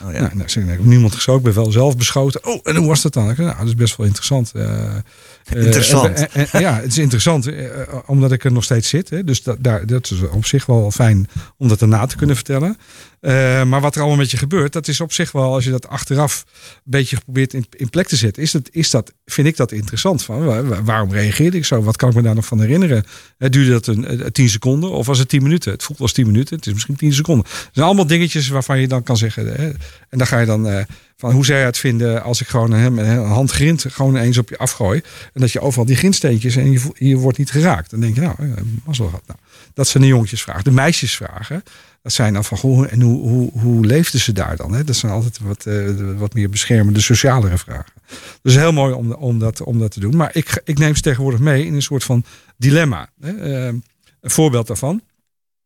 Oh, 0.05 0.13
ja. 0.13 0.31
Nou, 0.33 0.71
ik, 0.71 0.85
niemand 0.85 1.15
geschoten, 1.15 1.47
ik 1.47 1.53
ben 1.53 1.63
wel 1.63 1.71
zelf 1.71 1.97
beschoten. 1.97 2.45
Oh, 2.45 2.59
en 2.63 2.75
hoe 2.75 2.87
was 2.87 3.01
dat 3.01 3.13
dan? 3.13 3.29
Ik, 3.29 3.37
nou, 3.37 3.57
dat 3.57 3.67
is 3.67 3.75
best 3.75 3.95
wel 3.95 4.05
interessant. 4.05 4.51
Eh, 4.55 4.95
Interessant. 5.55 6.19
en- 6.19 6.31
en- 6.31 6.47
en- 6.51 6.59
ja, 6.61 6.75
het 6.75 6.85
is 6.85 6.97
interessant, 6.97 7.47
eh, 7.47 7.65
omdat 8.05 8.31
ik 8.31 8.43
er 8.43 8.51
nog 8.51 8.63
steeds 8.63 8.89
zit. 8.89 9.09
Hè, 9.09 9.23
dus 9.23 9.43
dat, 9.43 9.57
daar, 9.59 9.85
dat 9.85 10.11
is 10.11 10.21
op 10.21 10.45
zich 10.45 10.65
wel 10.65 10.91
fijn 10.91 11.27
om 11.57 11.67
dat 11.67 11.79
daarna 11.79 12.05
te 12.05 12.15
kunnen 12.15 12.35
vertellen. 12.35 12.77
Eh, 13.19 13.63
maar 13.63 13.81
wat 13.81 13.93
er 13.95 13.99
allemaal 14.01 14.19
met 14.19 14.31
je 14.31 14.37
gebeurt, 14.37 14.73
dat 14.73 14.87
is 14.87 15.01
op 15.01 15.13
zich 15.13 15.31
wel, 15.31 15.53
als 15.53 15.63
je 15.63 15.71
dat 15.71 15.87
achteraf 15.87 16.43
een 16.75 16.81
beetje 16.83 17.15
geprobeerd 17.15 17.53
in, 17.53 17.65
in 17.77 17.89
plek 17.89 18.07
te 18.07 18.15
zetten, 18.15 18.43
is 18.43 18.51
dat, 18.51 18.69
is 18.71 18.89
dat, 18.89 19.13
vind 19.25 19.47
ik 19.47 19.57
dat 19.57 19.71
interessant. 19.71 20.23
Van, 20.23 20.45
wa- 20.45 20.63
wa- 20.63 20.83
waarom 20.83 21.11
reageerde 21.11 21.57
ik 21.57 21.65
zo? 21.65 21.83
Wat 21.83 21.95
kan 21.95 22.09
ik 22.09 22.15
me 22.15 22.21
daar 22.21 22.35
nog 22.35 22.45
van 22.45 22.59
herinneren? 22.59 23.03
Eh, 23.37 23.49
duurde 23.49 23.71
dat 23.71 23.87
een, 23.87 24.05
eh, 24.07 24.25
tien 24.25 24.49
seconden 24.49 24.91
of 24.91 25.05
was 25.05 25.19
het 25.19 25.29
tien 25.29 25.43
minuten? 25.43 25.71
Het 25.71 25.83
voelt 25.83 25.99
als 25.99 26.11
tien 26.13 26.25
minuten, 26.27 26.55
het 26.55 26.65
is 26.65 26.73
misschien 26.73 26.95
tien 26.95 27.13
seconden. 27.13 27.45
Het 27.45 27.69
zijn 27.73 27.85
allemaal 27.85 28.07
dingetjes 28.07 28.47
waarvan 28.47 28.79
je 28.79 28.87
dan 28.87 29.03
kan 29.03 29.17
zeggen. 29.17 29.45
Hè, 29.47 29.67
en 30.09 30.17
dan 30.17 30.27
ga 30.27 30.39
je 30.39 30.45
dan 30.45 30.67
eh, 30.67 30.83
van 31.23 31.33
hoe 31.33 31.45
je 31.45 31.53
het 31.53 31.77
vinden 31.77 32.23
als 32.23 32.41
ik 32.41 32.47
gewoon 32.47 32.71
een, 32.71 32.97
een 32.97 33.25
hand 33.25 33.51
grind 33.51 33.85
gewoon 33.89 34.15
eens 34.15 34.37
op 34.37 34.49
je 34.49 34.57
afgooi. 34.57 35.01
En 35.33 35.41
dat 35.41 35.51
je 35.51 35.59
overal 35.59 35.85
die 35.85 35.95
grindsteentjes 35.95 36.55
en 36.55 36.71
je, 36.71 36.81
je 36.93 37.17
wordt 37.17 37.37
niet 37.37 37.51
geraakt. 37.51 37.89
Dan 37.89 37.99
denk 37.99 38.15
je, 38.15 38.21
nou, 38.21 38.35
eh, 38.39 38.47
mazzel 38.85 39.05
gehad. 39.05 39.23
Nou, 39.27 39.39
dat 39.73 39.87
zijn 39.87 40.03
de 40.03 40.09
jongetjesvragen. 40.09 40.63
De 40.63 40.71
meisjesvragen, 40.71 41.63
dat 42.01 42.13
zijn 42.13 42.33
dan 42.33 42.43
van, 42.43 42.57
goh, 42.57 42.91
en 42.91 43.01
hoe, 43.01 43.29
hoe, 43.29 43.51
hoe 43.51 43.85
leefden 43.85 44.19
ze 44.19 44.31
daar 44.31 44.55
dan? 44.55 44.73
Hè? 44.73 44.83
Dat 44.83 44.95
zijn 44.95 45.11
altijd 45.11 45.39
wat, 45.41 45.65
eh, 45.65 45.89
wat 46.17 46.33
meer 46.33 46.49
beschermende, 46.49 47.01
socialere 47.01 47.57
vragen. 47.57 47.93
Dus 48.41 48.55
heel 48.55 48.73
mooi 48.73 48.93
om, 48.93 49.11
om, 49.11 49.39
dat, 49.39 49.61
om 49.61 49.79
dat 49.79 49.91
te 49.91 49.99
doen. 49.99 50.15
Maar 50.15 50.29
ik, 50.33 50.61
ik 50.63 50.77
neem 50.77 50.95
ze 50.95 51.01
tegenwoordig 51.01 51.39
mee 51.39 51.65
in 51.65 51.73
een 51.73 51.81
soort 51.81 52.03
van 52.03 52.23
dilemma. 52.57 53.09
Hè? 53.21 53.31
Eh, 53.31 53.73
een 54.21 54.31
voorbeeld 54.31 54.67
daarvan 54.67 55.01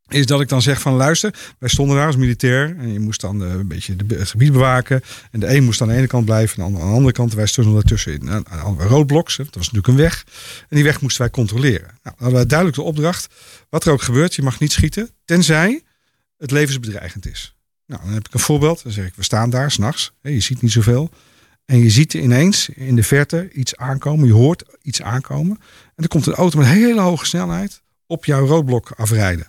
is 0.10 0.26
dat 0.26 0.42
ik 0.42 0.50
dan 0.50 0.62
zeg 0.62 0.82
van 0.82 0.94
luister, 0.94 1.34
wij 1.60 1.70
stonden 1.70 1.96
daar 1.96 2.06
als 2.06 2.16
militair 2.16 2.76
en 2.78 2.94
je 2.94 3.00
moest 3.00 3.22
dan 3.22 3.44
eh, 3.44 3.50
een 3.50 3.68
beetje 3.68 3.96
het 4.08 4.30
gebied 4.30 4.52
bewaken. 4.52 5.02
En 5.32 5.40
de 5.40 5.56
een 5.56 5.64
moest 5.64 5.82
aan 5.82 5.88
de 5.88 5.94
ene 5.94 6.08
kant 6.08 6.26
blijven 6.26 6.64
en 6.64 6.74
de 6.74 6.80
aan 6.80 6.88
de 6.88 6.94
andere 6.94 7.14
kant. 7.14 7.34
Wij 7.34 7.46
stonden 7.46 7.74
daartussen 7.74 8.14
in 8.14 8.28
een, 8.28 8.46
een 8.50 8.78
roodbloks. 8.78 9.38
Dat 9.38 9.56
was 9.56 9.72
natuurlijk 9.72 9.88
een 9.88 9.96
weg. 9.96 10.24
En 10.70 10.76
die 10.76 10.84
weg 10.84 11.02
moesten 11.02 11.22
wij 11.22 11.32
controleren. 11.32 11.88
Nou, 12.04 12.16
hadden 12.18 12.36
wij 12.36 12.46
duidelijk 12.46 12.78
de 12.78 12.84
opdracht, 12.84 13.28
wat 13.70 13.86
er 13.86 13.92
ook 13.92 14.02
gebeurt, 14.02 14.36
je 14.36 14.42
mag 14.42 14.60
niet 14.60 14.72
schieten, 14.72 15.10
tenzij 15.26 15.82
het 16.38 16.52
levensbedreigend 16.52 17.28
is. 17.28 17.56
Nou, 17.86 18.02
dan 18.04 18.14
heb 18.14 18.28
ik 18.28 18.34
een 18.34 18.40
voorbeeld. 18.40 18.84
Dan 18.84 18.92
zeg 18.92 19.06
ik, 19.06 19.16
we 19.16 19.24
staan 19.24 19.50
daar 19.50 19.72
s'nachts, 19.72 20.12
je 20.22 20.40
ziet 20.40 20.62
niet 20.62 20.72
zoveel. 20.72 21.10
En 21.66 21.80
je 21.80 21.90
ziet 21.90 22.14
ineens 22.14 22.70
in 22.70 22.96
de 22.96 23.04
verte 23.04 23.52
iets 23.52 23.76
aankomen, 23.76 24.28
je 24.28 24.34
hoort 24.34 24.64
iets 24.82 25.02
aankomen. 25.02 25.58
En 25.96 26.04
er 26.04 26.08
komt 26.08 26.26
een 26.26 26.34
auto 26.34 26.58
met 26.58 26.68
hele 26.68 27.02
hoge 27.02 27.26
snelheid 27.26 27.82
op 28.06 28.26
jouw 28.26 28.46
roodblok 28.46 28.92
afrijden. 28.92 29.46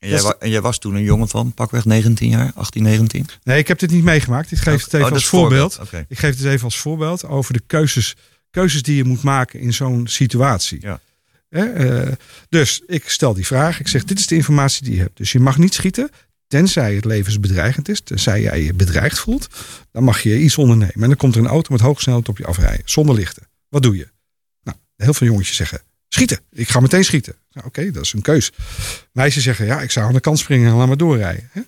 En 0.00 0.08
jij, 0.08 0.20
wa- 0.20 0.36
en 0.38 0.50
jij 0.50 0.60
was 0.60 0.78
toen 0.78 0.94
een 0.94 1.02
jongen 1.02 1.28
van 1.28 1.52
pakweg 1.54 1.84
19 1.84 2.28
jaar, 2.28 2.52
18, 2.54 2.82
19? 2.82 3.26
Nee, 3.42 3.58
ik 3.58 3.68
heb 3.68 3.78
dit 3.78 3.90
niet 3.90 4.04
meegemaakt. 4.04 4.52
Ik 4.52 4.58
geef 4.58 4.84
het 4.84 4.94
even 4.94 5.06
Oh, 5.06 5.12
als 5.12 5.26
voorbeeld. 5.26 5.78
Ik 6.08 6.18
geef 6.18 6.36
het 6.36 6.46
even 6.46 6.64
als 6.64 6.78
voorbeeld 6.78 7.24
over 7.26 7.52
de 7.52 7.62
keuzes, 7.66 8.16
keuzes 8.50 8.82
die 8.82 8.96
je 8.96 9.04
moet 9.04 9.22
maken 9.22 9.60
in 9.60 9.72
zo'n 9.74 10.06
situatie. 10.06 10.78
Ja. 10.80 11.00
Eh, 11.48 12.08
dus 12.48 12.82
ik 12.86 13.08
stel 13.08 13.34
die 13.34 13.46
vraag. 13.46 13.80
Ik 13.80 13.88
zeg, 13.88 14.04
dit 14.04 14.18
is 14.18 14.26
de 14.26 14.34
informatie 14.34 14.84
die 14.84 14.94
je 14.94 15.00
hebt. 15.00 15.16
Dus 15.16 15.32
je 15.32 15.40
mag 15.40 15.58
niet 15.58 15.74
schieten, 15.74 16.10
tenzij 16.46 16.94
het 16.94 17.04
levensbedreigend 17.04 17.88
is. 17.88 18.00
Tenzij 18.00 18.40
jij 18.42 18.62
je 18.62 18.74
bedreigd 18.74 19.18
voelt. 19.18 19.48
Dan 19.92 20.04
mag 20.04 20.22
je 20.22 20.38
iets 20.38 20.58
ondernemen. 20.58 20.94
En 20.94 21.00
dan 21.08 21.16
komt 21.16 21.34
er 21.34 21.40
een 21.40 21.46
auto 21.46 21.72
met 21.72 21.80
hoge 21.80 22.00
snelheid 22.00 22.28
op 22.28 22.38
je 22.38 22.46
afrijden. 22.46 22.82
Zonder 22.84 23.14
lichten. 23.14 23.48
Wat 23.68 23.82
doe 23.82 23.96
je? 23.96 24.08
Nou, 24.62 24.76
heel 24.96 25.14
veel 25.14 25.26
jongetjes 25.26 25.56
zeggen, 25.56 25.80
schieten. 26.14 26.40
Ik 26.52 26.68
ga 26.68 26.80
meteen 26.80 27.04
schieten. 27.04 27.34
Nou, 27.52 27.66
Oké, 27.66 27.90
dat 27.90 28.04
is 28.04 28.12
een 28.12 28.22
keus. 28.22 28.52
Meisjes 29.12 29.42
zeggen, 29.42 29.66
ja, 29.66 29.80
ik 29.80 29.90
zou 29.90 30.06
aan 30.06 30.12
de 30.12 30.20
kant 30.20 30.38
springen 30.38 30.70
en 30.70 30.76
laat 30.76 30.86
maar 30.86 30.96
doorrijden. 30.96 31.48
Hè? 31.52 31.60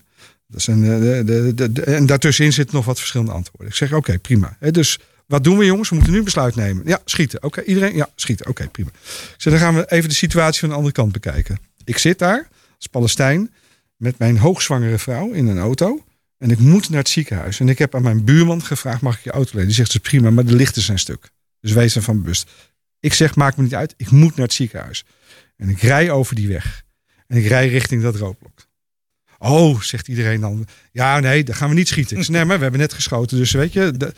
Dat 0.47 0.67
een, 0.67 0.85
eh, 0.85 1.01
de, 1.27 1.53
de, 1.55 1.73
de, 1.73 1.83
en 1.83 2.07
daartussenin 2.07 2.53
zitten 2.53 2.77
nog 2.77 2.85
wat 2.85 2.99
verschillende 2.99 3.33
antwoorden. 3.33 3.69
Ik 3.69 3.75
zeg, 3.75 3.93
oké, 3.93 4.19
prima. 4.19 4.57
Dus 4.71 4.99
wat 5.27 5.45
doen 5.45 5.59
we 5.59 5.65
jongens? 5.65 5.89
We 5.89 5.95
moeten 5.95 6.13
nu 6.13 6.23
besluit 6.23 6.55
nemen. 6.55 6.83
Ja, 6.87 7.01
schieten. 7.05 7.43
Oké, 7.43 7.63
iedereen? 7.63 7.97
Ja, 7.97 8.09
schieten. 8.15 8.47
Oké, 8.47 8.69
prima. 8.69 8.89
Ik 8.89 9.35
zeg, 9.37 9.53
dan 9.53 9.63
gaan 9.63 9.75
we 9.75 9.91
even 9.91 10.09
de 10.09 10.15
situatie 10.15 10.61
van 10.61 10.69
de 10.69 10.75
andere 10.75 10.95
kant 10.95 11.13
bekijken. 11.13 11.59
Ik 11.85 11.99
zit 11.99 12.19
daar 12.19 12.49
als 12.77 12.87
Palestijn 12.87 13.51
met 13.97 14.19
mijn 14.19 14.39
hoogzwangere 14.39 14.99
vrouw 14.99 15.31
in 15.31 15.47
een 15.47 15.59
auto. 15.59 16.05
En 16.39 16.51
ik 16.51 16.59
moet 16.59 16.89
naar 16.89 16.99
het 16.99 17.09
ziekenhuis. 17.09 17.61
En 17.61 17.69
ik 17.69 17.79
heb 17.79 17.95
aan 17.95 18.03
mijn 18.03 18.25
buurman 18.25 18.63
gevraagd, 18.63 19.01
mag 19.01 19.17
ik 19.17 19.25
je 19.25 19.31
auto 19.31 19.51
lenen? 19.53 19.67
Die 19.67 19.77
zegt, 19.77 19.89
is 19.89 19.99
prima, 19.99 20.31
maar 20.31 20.45
de 20.45 20.55
lichten 20.55 20.83
zijn 20.83 20.99
stuk. 20.99 21.31
Dus 21.61 21.73
wees 21.73 21.97
ervan 21.97 22.23
bewust. 22.23 22.51
Ik 23.03 23.15
zeg, 23.15 23.37
maakt 23.37 23.57
me 23.57 23.63
niet 23.63 23.75
uit. 23.75 23.95
Ik 23.97 24.11
moet 24.11 24.37
naar 24.37 24.47
het 24.47 24.55
ziekenhuis. 24.55 25.05
En 25.57 25.69
ik 25.69 25.81
rij 25.81 26.11
over 26.11 26.35
die 26.35 26.49
weg. 26.49 26.83
En 27.27 27.37
ik 27.37 27.47
rij 27.47 27.69
richting 27.69 28.03
dat 28.03 28.17
roodblok. 28.17 28.67
Oh, 29.39 29.81
zegt 29.81 30.09
iedereen 30.09 30.41
dan. 30.41 30.67
Ja, 30.93 31.21
nee, 31.21 31.45
dan 31.45 31.55
gaan 31.55 31.69
we 31.69 31.75
niet 31.75 31.89
schieten. 31.89 32.17
Ik 32.17 32.25
zeg, 32.25 32.45
maar 32.45 32.57
we 32.57 32.63
hebben 32.63 32.81
net 32.81 32.93
geschoten. 32.93 33.39
Dus 33.39 33.53
weet 33.53 33.73
je, 33.73 34.13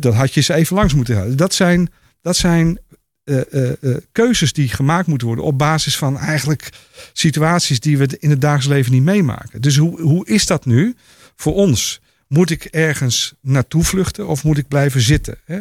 dat 0.00 0.14
had 0.14 0.34
je 0.34 0.40
ze 0.40 0.54
even 0.54 0.76
langs 0.76 0.94
moeten 0.94 1.14
houden. 1.14 1.36
Dat 1.36 1.54
zijn, 1.54 1.88
dat 2.20 2.36
zijn 2.36 2.78
eh, 3.24 3.52
eh, 3.52 3.72
eh, 3.80 3.96
keuzes 4.12 4.52
die 4.52 4.68
gemaakt 4.68 5.06
moeten 5.06 5.26
worden 5.26 5.44
op 5.44 5.58
basis 5.58 5.96
van 5.96 6.18
eigenlijk 6.18 6.68
situaties 7.12 7.80
die 7.80 7.98
we 7.98 8.16
in 8.18 8.30
het 8.30 8.40
dagelijks 8.40 8.68
leven 8.68 8.92
niet 8.92 9.02
meemaken. 9.02 9.60
Dus 9.60 9.76
hoe, 9.76 10.00
hoe 10.00 10.26
is 10.26 10.46
dat 10.46 10.64
nu 10.64 10.94
voor 11.36 11.54
ons? 11.54 12.00
Moet 12.34 12.50
ik 12.50 12.64
ergens 12.64 13.34
naartoe 13.40 13.84
vluchten 13.84 14.26
of 14.26 14.44
moet 14.44 14.58
ik 14.58 14.68
blijven 14.68 15.00
zitten? 15.00 15.38
Hè? 15.44 15.60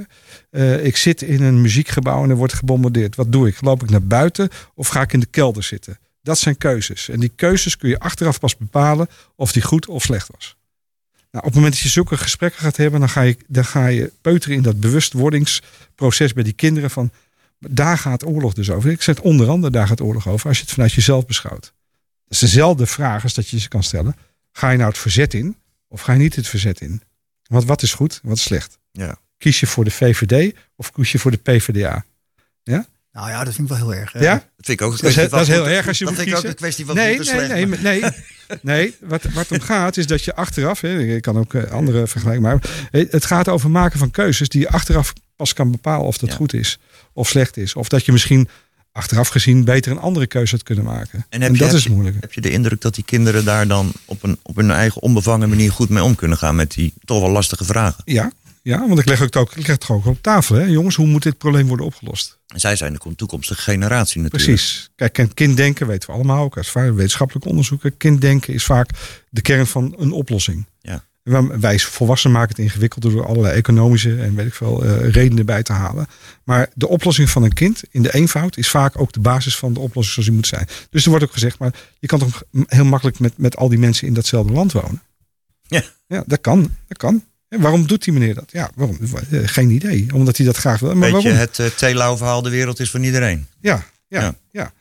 Eh, 0.49 0.85
ik 0.85 0.97
zit 0.97 1.21
in 1.21 1.41
een 1.43 1.61
muziekgebouw 1.61 2.23
en 2.23 2.29
er 2.29 2.35
wordt 2.35 2.53
gebombardeerd. 2.53 3.15
Wat 3.15 3.31
doe 3.31 3.47
ik? 3.47 3.61
Loop 3.61 3.83
ik 3.83 3.89
naar 3.89 4.03
buiten 4.03 4.49
of 4.75 4.87
ga 4.87 5.01
ik 5.01 5.13
in 5.13 5.19
de 5.19 5.25
kelder 5.25 5.63
zitten? 5.63 5.99
Dat 6.21 6.37
zijn 6.37 6.57
keuzes. 6.57 7.09
En 7.09 7.19
die 7.19 7.31
keuzes 7.35 7.77
kun 7.77 7.89
je 7.89 7.99
achteraf 7.99 8.39
pas 8.39 8.57
bepalen 8.57 9.07
of 9.35 9.51
die 9.51 9.61
goed 9.61 9.87
of 9.87 10.03
slecht 10.03 10.29
was. 10.31 10.55
Nou, 11.31 11.37
op 11.37 11.43
het 11.43 11.53
moment 11.53 11.73
dat 11.73 11.83
je 11.83 11.89
zulke 11.89 12.17
gesprekken 12.17 12.61
gaat 12.61 12.77
hebben, 12.77 12.99
dan 12.99 13.09
ga 13.09 13.21
je, 13.21 13.37
dan 13.47 13.65
ga 13.65 13.87
je 13.87 14.11
peuteren 14.21 14.57
in 14.57 14.63
dat 14.63 14.79
bewustwordingsproces 14.79 16.33
bij 16.33 16.43
die 16.43 16.53
kinderen 16.53 16.89
van 16.89 17.11
daar 17.59 17.97
gaat 17.97 18.25
oorlog 18.25 18.53
dus 18.53 18.69
over. 18.69 18.91
Ik 18.91 19.01
zeg 19.01 19.19
onder 19.19 19.49
andere 19.49 19.71
daar 19.71 19.87
gaat 19.87 20.01
oorlog 20.01 20.27
over 20.27 20.47
als 20.47 20.57
je 20.57 20.63
het 20.63 20.73
vanuit 20.73 20.93
jezelf 20.93 21.25
beschouwt. 21.25 21.61
Dat 21.61 21.71
is 22.27 22.39
dezelfde 22.39 22.85
vraag 22.85 23.23
als 23.23 23.33
dat 23.33 23.49
je 23.49 23.59
ze 23.59 23.67
kan 23.67 23.83
stellen. 23.83 24.15
Ga 24.51 24.69
je 24.69 24.77
nou 24.77 24.89
het 24.89 24.99
verzet 24.99 25.33
in 25.33 25.55
of 25.93 26.01
ga 26.01 26.13
je 26.13 26.19
niet 26.19 26.35
het 26.35 26.47
verzet 26.47 26.81
in? 26.81 27.01
Want 27.47 27.65
wat 27.65 27.81
is 27.81 27.93
goed 27.93 28.19
en 28.23 28.29
wat 28.29 28.37
is 28.37 28.43
slecht? 28.43 28.77
Ja. 28.91 29.17
Kies 29.37 29.59
je 29.59 29.67
voor 29.67 29.83
de 29.83 29.91
VVD 29.91 30.55
of 30.75 30.91
kies 30.91 31.11
je 31.11 31.19
voor 31.19 31.31
de 31.31 31.37
PvdA? 31.37 32.05
Nou 33.11 33.29
ja, 33.29 33.43
dat 33.43 33.53
vind 33.53 33.69
ik 33.71 33.77
wel 33.77 33.89
heel 33.89 33.99
erg. 34.01 34.13
Ja? 34.19 34.33
Dat 34.33 34.43
vind 34.65 34.79
ik 34.79 34.85
ook 34.85 34.91
een 34.93 34.97
Dat 34.97 35.09
is, 35.09 35.15
kwestie 35.15 35.21
he- 35.23 35.29
van 35.29 35.37
dat 35.39 35.47
is 35.47 35.53
heel 35.53 35.67
erg 35.67 35.87
als 35.87 35.97
je 35.97 36.05
Dat 36.05 36.13
moet 36.13 36.23
vind 36.23 36.35
ik 36.37 36.43
ook 36.43 36.49
een 36.49 36.55
kwestie 36.55 36.85
van 36.85 36.95
Nee, 36.95 37.17
goed 37.17 37.27
en 37.27 37.35
nee, 37.37 37.45
slecht. 37.45 37.53
nee, 37.53 37.67
maar- 37.67 37.81
nee, 37.81 38.03
nee. 38.61 38.95
Wat, 39.01 39.23
wat 39.23 39.51
om 39.51 39.59
gaat 39.59 39.97
is 39.97 40.07
dat 40.07 40.23
je 40.23 40.35
achteraf, 40.35 40.81
hè, 40.81 40.99
ik 40.99 41.21
kan 41.21 41.37
ook 41.37 41.53
eh, 41.53 41.71
andere 41.71 42.07
vergelijken, 42.07 42.41
maar 42.43 42.61
het 42.91 43.25
gaat 43.25 43.47
over 43.47 43.69
maken 43.71 43.99
van 43.99 44.11
keuzes 44.11 44.49
die 44.49 44.61
je 44.61 44.69
achteraf 44.69 45.13
pas 45.35 45.53
kan 45.53 45.71
bepalen 45.71 46.05
of 46.07 46.17
dat 46.17 46.29
Ja. 46.29 46.35
goed 46.35 46.53
is 46.53 46.79
of 47.13 47.27
slecht 47.27 47.57
is. 47.57 47.75
Of 47.75 47.87
dat 47.89 48.05
je 48.05 48.11
misschien 48.11 48.49
achteraf 48.93 49.27
gezien 49.27 49.63
beter 49.63 49.91
een 49.91 49.99
andere 49.99 50.27
keuze 50.27 50.55
had 50.55 50.63
kunnen 50.63 50.83
maken. 50.83 51.25
En 51.29 51.41
heb 51.41 51.49
En 51.49 51.53
je- 51.53 51.59
dat 51.59 51.67
heb 51.67 51.77
is 51.77 51.87
moeilijk. 51.87 52.15
Heb 52.19 52.33
je 52.33 52.41
de 52.41 52.49
indruk 52.51 52.81
dat 52.81 52.95
die 52.95 53.03
kinderen 53.03 53.45
daar 53.45 53.67
dan 53.67 53.91
op, 54.05 54.23
een, 54.23 54.39
op 54.43 54.55
hun 54.55 54.71
eigen 54.71 55.01
onbevangen 55.01 55.49
manier 55.49 55.71
goed 55.71 55.89
mee 55.89 56.03
om 56.03 56.15
kunnen 56.15 56.37
gaan 56.37 56.55
met 56.55 56.71
die 56.71 56.93
toch 57.05 57.19
wel 57.19 57.29
lastige 57.29 57.63
vragen? 57.65 58.01
Ja, 58.05 58.31
ja, 58.61 58.87
want 58.87 58.99
ik 58.99 59.05
leg 59.05 59.19
het 59.19 59.35
ook, 59.35 59.49
ik 59.51 59.57
leg 59.67 59.75
het 59.75 59.89
ook 59.89 60.05
op 60.05 60.21
tafel. 60.21 60.55
Hè. 60.55 60.63
Jongens, 60.63 60.95
hoe 60.95 61.07
moet 61.07 61.23
dit 61.23 61.37
probleem 61.37 61.67
worden 61.67 61.85
opgelost? 61.85 62.37
En 62.47 62.59
zij 62.59 62.75
zijn 62.75 62.93
de 62.93 63.15
toekomstige 63.15 63.61
generatie 63.61 64.21
natuurlijk. 64.21 64.51
Precies. 64.53 64.89
Kijk, 64.95 65.17
en 65.17 65.33
kinddenken 65.33 65.87
weten 65.87 66.09
we 66.09 66.15
allemaal 66.15 66.43
ook 66.43 66.57
uit 66.57 66.67
vaak 66.67 66.93
wetenschappelijke 66.93 67.49
onderzoeken. 67.49 67.97
Kinddenken 67.97 68.53
is 68.53 68.63
vaak 68.63 68.89
de 69.29 69.41
kern 69.41 69.67
van 69.67 69.93
een 69.97 70.11
oplossing. 70.11 70.65
Wij- 71.23 71.79
volwassenen 71.79 72.37
maken 72.37 72.55
het 72.55 72.65
ingewikkeld 72.65 73.03
door 73.03 73.25
allerlei 73.25 73.55
economische 73.55 74.21
en 74.21 74.35
weet 74.35 74.45
ik 74.45 74.53
veel 74.53 74.83
eh, 74.83 75.09
redenen 75.09 75.45
bij 75.45 75.63
te 75.63 75.73
halen. 75.73 76.07
Maar 76.43 76.69
de 76.73 76.87
oplossing 76.87 77.29
van 77.29 77.43
een 77.43 77.53
kind 77.53 77.81
in 77.91 78.01
de 78.01 78.13
eenvoud 78.13 78.57
is 78.57 78.69
vaak 78.69 78.99
ook 78.99 79.11
de 79.11 79.19
basis 79.19 79.57
van 79.57 79.73
de 79.73 79.79
oplossing 79.79 80.13
zoals 80.13 80.27
die 80.27 80.35
moet 80.37 80.47
zijn. 80.47 80.67
Dus 80.89 81.03
er 81.03 81.09
wordt 81.09 81.25
ook 81.25 81.31
gezegd, 81.33 81.57
maar 81.59 81.73
je 81.99 82.07
kan 82.07 82.19
toch 82.19 82.43
heel 82.67 82.85
makkelijk 82.85 83.19
met, 83.19 83.37
met 83.37 83.55
al 83.57 83.69
die 83.69 83.79
mensen 83.79 84.07
in 84.07 84.13
datzelfde 84.13 84.53
land 84.53 84.71
wonen? 84.71 85.01
Ja. 85.67 85.83
Ja, 86.07 86.23
dat 86.27 86.41
kan. 86.41 86.75
Dat 86.87 86.97
kan. 86.97 87.23
En 87.47 87.61
waarom 87.61 87.87
doet 87.87 88.03
die 88.03 88.13
meneer 88.13 88.33
dat? 88.33 88.49
Ja, 88.51 88.71
waarom? 88.75 88.97
Eh, 89.31 89.39
Geen 89.45 89.69
idee. 89.69 90.07
Omdat 90.13 90.37
hij 90.37 90.45
dat 90.45 90.57
graag 90.57 90.79
wil. 90.79 90.95
Maar 90.95 91.11
waarom? 91.11 91.31
het 91.31 91.59
uh, 91.59 92.15
verhaal, 92.17 92.41
de 92.41 92.49
wereld 92.49 92.79
is 92.79 92.91
van 92.91 93.03
iedereen. 93.03 93.47
Ja, 93.61 93.83
ja, 94.07 94.21
Ja. 94.21 94.35
ja. 94.51 94.73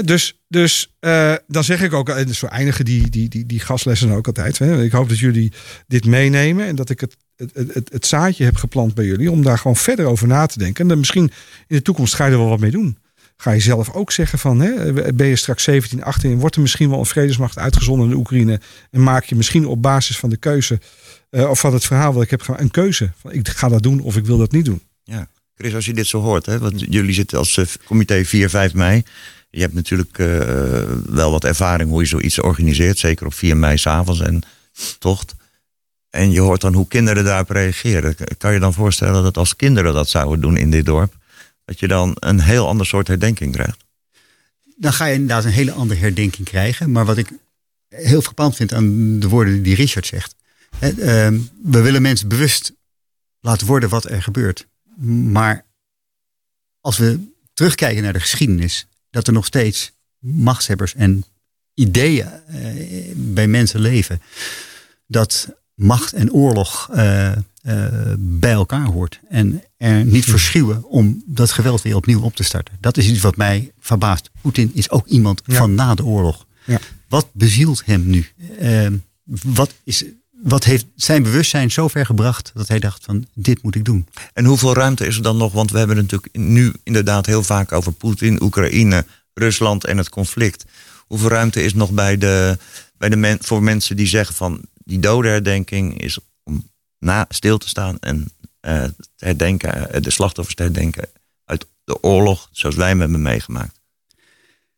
Dus 0.00 0.42
dus 0.52 0.92
eh, 1.00 1.34
dan 1.46 1.64
zeg 1.64 1.82
ik 1.82 1.92
ook, 1.92 2.08
en 2.08 2.34
zo 2.34 2.46
eindigen 2.46 2.84
die, 2.84 3.10
die, 3.10 3.28
die, 3.28 3.46
die 3.46 3.60
gastlessen 3.60 4.10
ook 4.10 4.26
altijd. 4.26 4.58
Hè. 4.58 4.82
Ik 4.82 4.92
hoop 4.92 5.08
dat 5.08 5.18
jullie 5.18 5.52
dit 5.86 6.04
meenemen 6.04 6.66
en 6.66 6.76
dat 6.76 6.90
ik 6.90 7.00
het, 7.00 7.16
het, 7.36 7.74
het, 7.74 7.92
het 7.92 8.06
zaadje 8.06 8.44
heb 8.44 8.56
geplant 8.56 8.94
bij 8.94 9.04
jullie 9.04 9.30
om 9.30 9.42
daar 9.42 9.58
gewoon 9.58 9.76
verder 9.76 10.06
over 10.06 10.26
na 10.26 10.46
te 10.46 10.58
denken. 10.58 10.82
En 10.82 10.88
dan 10.88 10.98
misschien 10.98 11.32
in 11.66 11.76
de 11.76 11.82
toekomst 11.82 12.14
ga 12.14 12.26
je 12.26 12.32
er 12.32 12.38
wel 12.38 12.48
wat 12.48 12.60
mee 12.60 12.70
doen. 12.70 12.98
Ga 13.36 13.50
je 13.50 13.60
zelf 13.60 13.90
ook 13.90 14.12
zeggen 14.12 14.38
van, 14.38 14.60
hè, 14.60 14.92
ben 15.12 15.26
je 15.26 15.36
straks 15.36 15.62
17, 15.62 16.04
18, 16.04 16.38
wordt 16.38 16.54
er 16.54 16.62
misschien 16.62 16.90
wel 16.90 16.98
een 16.98 17.06
vredesmacht 17.06 17.58
uitgezonden 17.58 18.04
in 18.04 18.10
de 18.10 18.18
Oekraïne 18.18 18.60
en 18.90 19.02
maak 19.02 19.24
je 19.24 19.34
misschien 19.34 19.66
op 19.66 19.82
basis 19.82 20.18
van 20.18 20.30
de 20.30 20.36
keuze 20.36 20.80
uh, 21.30 21.50
of 21.50 21.60
van 21.60 21.72
het 21.72 21.84
verhaal 21.84 22.12
wat 22.12 22.22
ik 22.22 22.30
heb 22.30 22.48
een 22.56 22.70
keuze. 22.70 23.12
Van, 23.16 23.32
ik 23.32 23.48
ga 23.48 23.68
dat 23.68 23.82
doen 23.82 24.00
of 24.00 24.16
ik 24.16 24.26
wil 24.26 24.38
dat 24.38 24.52
niet 24.52 24.64
doen. 24.64 24.82
Ja, 25.04 25.28
Chris, 25.56 25.74
als 25.74 25.86
je 25.86 25.94
dit 25.94 26.06
zo 26.06 26.20
hoort, 26.20 26.46
hè, 26.46 26.58
want 26.58 26.80
jullie 26.80 27.14
zitten 27.14 27.38
als 27.38 27.76
comité 27.84 28.24
4, 28.24 28.50
5 28.50 28.74
mei. 28.74 29.02
Je 29.54 29.60
hebt 29.60 29.74
natuurlijk 29.74 30.18
uh, 30.18 30.26
wel 31.06 31.30
wat 31.30 31.44
ervaring 31.44 31.90
hoe 31.90 32.00
je 32.00 32.06
zoiets 32.06 32.40
organiseert, 32.40 32.98
zeker 32.98 33.26
op 33.26 33.34
4 33.34 33.56
mei 33.56 33.78
s'avonds 33.78 34.20
en 34.20 34.42
tocht. 34.98 35.34
En 36.10 36.30
je 36.30 36.40
hoort 36.40 36.60
dan 36.60 36.74
hoe 36.74 36.88
kinderen 36.88 37.24
daarop 37.24 37.50
reageren. 37.50 38.16
Kan 38.38 38.52
je 38.52 38.58
dan 38.58 38.72
voorstellen 38.72 39.22
dat 39.22 39.36
als 39.36 39.56
kinderen 39.56 39.94
dat 39.94 40.08
zouden 40.08 40.40
doen 40.40 40.56
in 40.56 40.70
dit 40.70 40.84
dorp, 40.84 41.16
dat 41.64 41.80
je 41.80 41.88
dan 41.88 42.16
een 42.18 42.40
heel 42.40 42.68
ander 42.68 42.86
soort 42.86 43.08
herdenking 43.08 43.52
krijgt? 43.52 43.84
Dan 44.76 44.92
ga 44.92 45.04
je 45.06 45.14
inderdaad 45.14 45.44
een 45.44 45.50
hele 45.50 45.72
andere 45.72 46.00
herdenking 46.00 46.48
krijgen. 46.48 46.92
Maar 46.92 47.04
wat 47.04 47.16
ik 47.16 47.28
heel 47.88 48.22
frappant 48.22 48.56
vind 48.56 48.72
aan 48.72 49.18
de 49.20 49.28
woorden 49.28 49.62
die 49.62 49.74
Richard 49.74 50.06
zegt. 50.06 50.34
Uh, 50.80 50.90
we 51.62 51.80
willen 51.80 52.02
mensen 52.02 52.28
bewust 52.28 52.72
laten 53.40 53.66
worden 53.66 53.88
wat 53.88 54.04
er 54.04 54.22
gebeurt. 54.22 54.66
Maar 55.30 55.64
als 56.80 56.98
we 56.98 57.32
terugkijken 57.54 58.02
naar 58.02 58.12
de 58.12 58.20
geschiedenis, 58.20 58.86
dat 59.12 59.26
er 59.26 59.32
nog 59.32 59.46
steeds 59.46 59.92
machtshebbers 60.18 60.94
en 60.94 61.24
ideeën 61.74 62.28
uh, 62.50 63.12
bij 63.14 63.46
mensen 63.46 63.80
leven. 63.80 64.22
Dat 65.06 65.48
macht 65.74 66.12
en 66.12 66.32
oorlog 66.32 66.88
uh, 66.94 67.32
uh, 67.62 67.86
bij 68.18 68.52
elkaar 68.52 68.86
hoort. 68.86 69.20
En 69.28 69.62
er 69.76 70.04
niet 70.04 70.24
verschuwen 70.24 70.84
om 70.84 71.22
dat 71.26 71.50
geweld 71.50 71.82
weer 71.82 71.96
opnieuw 71.96 72.20
op 72.20 72.36
te 72.36 72.42
starten. 72.42 72.76
Dat 72.80 72.96
is 72.96 73.08
iets 73.08 73.20
wat 73.20 73.36
mij 73.36 73.72
verbaast. 73.80 74.30
Poetin 74.40 74.70
is 74.74 74.90
ook 74.90 75.06
iemand 75.06 75.42
ja. 75.46 75.54
van 75.54 75.74
na 75.74 75.94
de 75.94 76.04
oorlog. 76.04 76.46
Ja. 76.64 76.78
Wat 77.08 77.28
bezielt 77.32 77.82
hem 77.84 78.06
nu? 78.06 78.26
wat, 79.24 79.74
is, 79.84 80.04
wat 80.42 80.64
heeft 80.64 80.86
zijn 80.96 81.22
bewustzijn 81.22 81.70
zo 81.70 81.88
ver 81.88 82.06
gebracht 82.06 82.50
dat 82.54 82.68
hij 82.68 82.78
dacht 82.78 83.04
van 83.04 83.26
dit 83.34 83.62
moet 83.62 83.74
ik 83.74 83.84
doen? 83.84 84.08
En 84.32 84.44
hoeveel 84.44 84.74
ruimte 84.74 85.06
is 85.06 85.16
er 85.16 85.22
dan 85.22 85.36
nog? 85.36 85.52
Want 85.52 85.70
we 85.70 85.78
hebben 85.78 85.96
het 85.96 86.10
natuurlijk 86.10 86.36
nu 86.36 86.72
inderdaad 86.82 87.26
heel 87.26 87.42
vaak 87.42 87.72
over 87.72 87.92
Poetin, 87.92 88.42
Oekraïne, 88.42 89.06
Rusland 89.34 89.84
en 89.84 89.98
het 89.98 90.08
conflict. 90.08 90.64
Hoeveel 91.06 91.28
ruimte 91.28 91.62
is 91.62 91.74
nog 91.74 91.90
bij 91.90 92.18
de, 92.18 92.58
bij 92.96 93.08
de 93.08 93.16
men, 93.16 93.38
voor 93.40 93.62
mensen 93.62 93.96
die 93.96 94.06
zeggen 94.06 94.34
van 94.34 94.60
die 94.84 94.98
dodenherdenking 94.98 96.00
is 96.00 96.18
om 96.42 96.70
na 96.98 97.26
stil 97.28 97.58
te 97.58 97.68
staan 97.68 97.96
en 98.00 98.32
uh, 98.60 98.84
te 98.84 98.94
herdenken, 99.16 100.02
de 100.02 100.10
slachtoffers 100.10 100.56
te 100.56 100.62
herdenken 100.62 101.08
uit 101.44 101.66
de 101.84 102.02
oorlog 102.02 102.48
zoals 102.52 102.74
wij 102.74 102.88
hem 102.88 103.00
hebben 103.00 103.22
meegemaakt. 103.22 103.80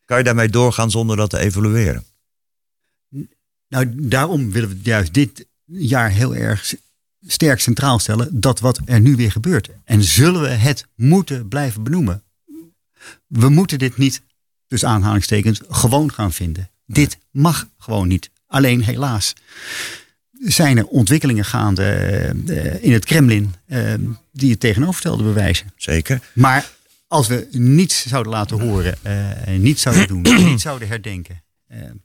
Kan 0.04 0.18
je 0.18 0.24
daarmee 0.24 0.48
doorgaan 0.48 0.90
zonder 0.90 1.16
dat 1.16 1.30
te 1.30 1.38
evalueren? 1.38 2.04
Nou, 3.68 3.92
daarom 3.94 4.50
willen 4.50 4.68
we 4.68 4.78
juist 4.82 5.14
dit 5.14 5.46
jaar 5.66 6.10
heel 6.10 6.34
erg 6.34 6.74
sterk 7.26 7.60
centraal 7.60 7.98
stellen 7.98 8.40
dat 8.40 8.60
wat 8.60 8.80
er 8.84 9.00
nu 9.00 9.16
weer 9.16 9.30
gebeurt. 9.30 9.68
En 9.84 10.02
zullen 10.02 10.40
we 10.40 10.48
het 10.48 10.86
moeten 10.94 11.48
blijven 11.48 11.82
benoemen? 11.82 12.22
We 13.26 13.48
moeten 13.48 13.78
dit 13.78 13.96
niet, 13.96 14.22
dus 14.66 14.84
aanhalingstekens, 14.84 15.60
gewoon 15.68 16.12
gaan 16.12 16.32
vinden. 16.32 16.70
Dit 16.86 17.18
mag 17.30 17.68
gewoon 17.78 18.08
niet. 18.08 18.30
Alleen 18.46 18.82
helaas 18.82 19.34
zijn 20.38 20.78
er 20.78 20.86
ontwikkelingen 20.86 21.44
gaande 21.44 22.34
uh, 22.46 22.82
in 22.84 22.92
het 22.92 23.04
Kremlin 23.04 23.54
uh, 23.66 23.94
die 24.32 24.50
het 24.50 24.60
tegenovergestelde 24.60 25.22
bewijzen. 25.22 25.72
Zeker. 25.76 26.20
Maar 26.32 26.70
als 27.08 27.26
we 27.26 27.48
niets 27.50 28.06
zouden 28.06 28.32
laten 28.32 28.60
horen, 28.60 28.98
uh, 29.06 29.58
niet 29.58 29.80
zouden 29.80 30.08
doen, 30.08 30.22
niet 30.50 30.60
zouden 30.60 30.88
herdenken, 30.88 31.42
nou, 31.68 32.00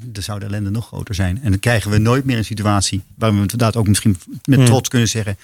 dan 0.00 0.22
zou 0.22 0.38
de 0.38 0.46
ellende 0.46 0.70
nog 0.70 0.86
groter 0.86 1.14
zijn. 1.14 1.42
En 1.42 1.50
dan 1.50 1.60
krijgen 1.60 1.90
we 1.90 1.98
nooit 1.98 2.24
meer 2.24 2.36
een 2.36 2.44
situatie 2.44 3.02
waar 3.14 3.34
we 3.34 3.40
inderdaad 3.40 3.76
ook 3.76 3.88
misschien 3.88 4.16
met 4.44 4.66
trots 4.66 4.88
kunnen 4.88 5.08
zeggen. 5.08 5.38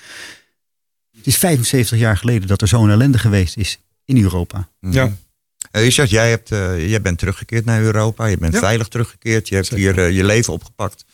Het 1.16 1.26
is 1.26 1.36
75 1.36 1.98
jaar 1.98 2.16
geleden 2.16 2.48
dat 2.48 2.60
er 2.60 2.68
zo'n 2.68 2.90
ellende 2.90 3.18
geweest 3.18 3.56
is 3.56 3.78
in 4.04 4.22
Europa. 4.22 4.68
Ja. 4.80 5.04
Uh, 5.04 5.82
Richard, 5.82 6.10
jij, 6.10 6.30
hebt, 6.30 6.50
uh, 6.50 6.88
jij 6.88 7.00
bent 7.00 7.18
teruggekeerd 7.18 7.64
naar 7.64 7.80
Europa. 7.80 8.26
Je 8.26 8.38
bent 8.38 8.52
ja. 8.52 8.58
veilig 8.58 8.88
teruggekeerd. 8.88 9.48
Je 9.48 9.54
hebt 9.54 9.66
Zeker. 9.66 9.84
hier 9.84 10.08
uh, 10.08 10.16
je 10.16 10.24
leven 10.24 10.52
opgepakt. 10.52 11.04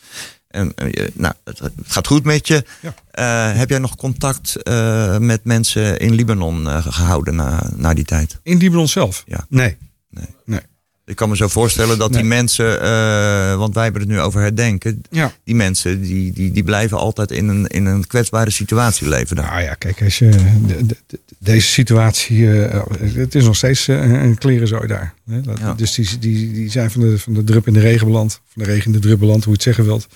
En, 0.47 0.73
nou, 1.13 1.33
het, 1.43 1.59
het, 1.59 1.73
gaat 1.83 2.07
goed 2.07 2.23
met 2.23 2.47
je. 2.47 2.65
Ja. 2.81 3.53
heb 3.53 3.69
jij 3.69 3.79
nog 3.79 3.95
contact 3.95 4.55
met 5.19 5.43
mensen 5.43 5.99
in 5.99 6.13
Libanon 6.13 6.83
gehouden 6.83 7.35
na, 7.35 7.69
na 7.75 7.93
die 7.93 8.05
tijd? 8.05 8.39
In 8.43 8.57
Libanon 8.57 8.87
zelf? 8.87 9.23
Ja. 9.27 9.45
Nee. 9.49 9.77
nee. 10.09 10.27
nee. 10.45 10.61
Ik 11.05 11.15
kan 11.15 11.29
me 11.29 11.35
zo 11.35 11.47
voorstellen 11.47 11.97
dat 11.97 12.11
nee. 12.11 12.19
die 12.19 12.29
mensen, 12.29 12.83
uh, 12.83 13.57
want 13.57 13.73
wij 13.73 13.83
hebben 13.83 14.01
het 14.01 14.11
nu 14.11 14.19
over 14.19 14.41
herdenken, 14.41 15.01
ja. 15.09 15.33
die 15.43 15.55
mensen 15.55 16.01
die, 16.01 16.31
die, 16.31 16.51
die 16.51 16.63
blijven 16.63 16.97
altijd 16.97 17.31
in 17.31 17.47
een, 17.47 17.67
in 17.67 17.85
een 17.85 18.07
kwetsbare 18.07 18.49
situatie 18.49 19.07
leven. 19.07 19.35
Daar. 19.35 19.45
Nou 19.45 19.61
ja, 19.61 19.73
kijk, 19.73 20.01
als 20.03 20.19
je, 20.19 20.29
de, 20.67 20.85
de, 20.85 20.95
de, 21.07 21.19
deze 21.37 21.67
situatie, 21.67 22.37
uh, 22.37 22.83
het 22.99 23.35
is 23.35 23.43
nog 23.43 23.55
steeds 23.55 23.87
uh, 23.87 24.21
een 24.21 24.37
klerenzooi 24.37 24.87
daar. 24.87 25.13
Hè? 25.29 25.41
Dat, 25.41 25.59
ja. 25.59 25.73
Dus 25.73 25.93
die, 25.93 26.19
die, 26.19 26.53
die 26.53 26.69
zijn 26.69 26.91
van 26.91 27.01
de, 27.01 27.19
van 27.19 27.33
de 27.33 27.43
drup 27.43 27.67
in 27.67 27.73
de 27.73 27.79
regen 27.79 28.07
beland, 28.07 28.41
van 28.53 28.63
de 28.63 28.69
regen 28.69 28.85
in 28.85 28.91
de 28.91 29.07
drup 29.07 29.19
beland, 29.19 29.43
hoe 29.43 29.53
je 29.53 29.57
het 29.57 29.63
zeggen 29.63 29.85
wilt. 29.85 30.07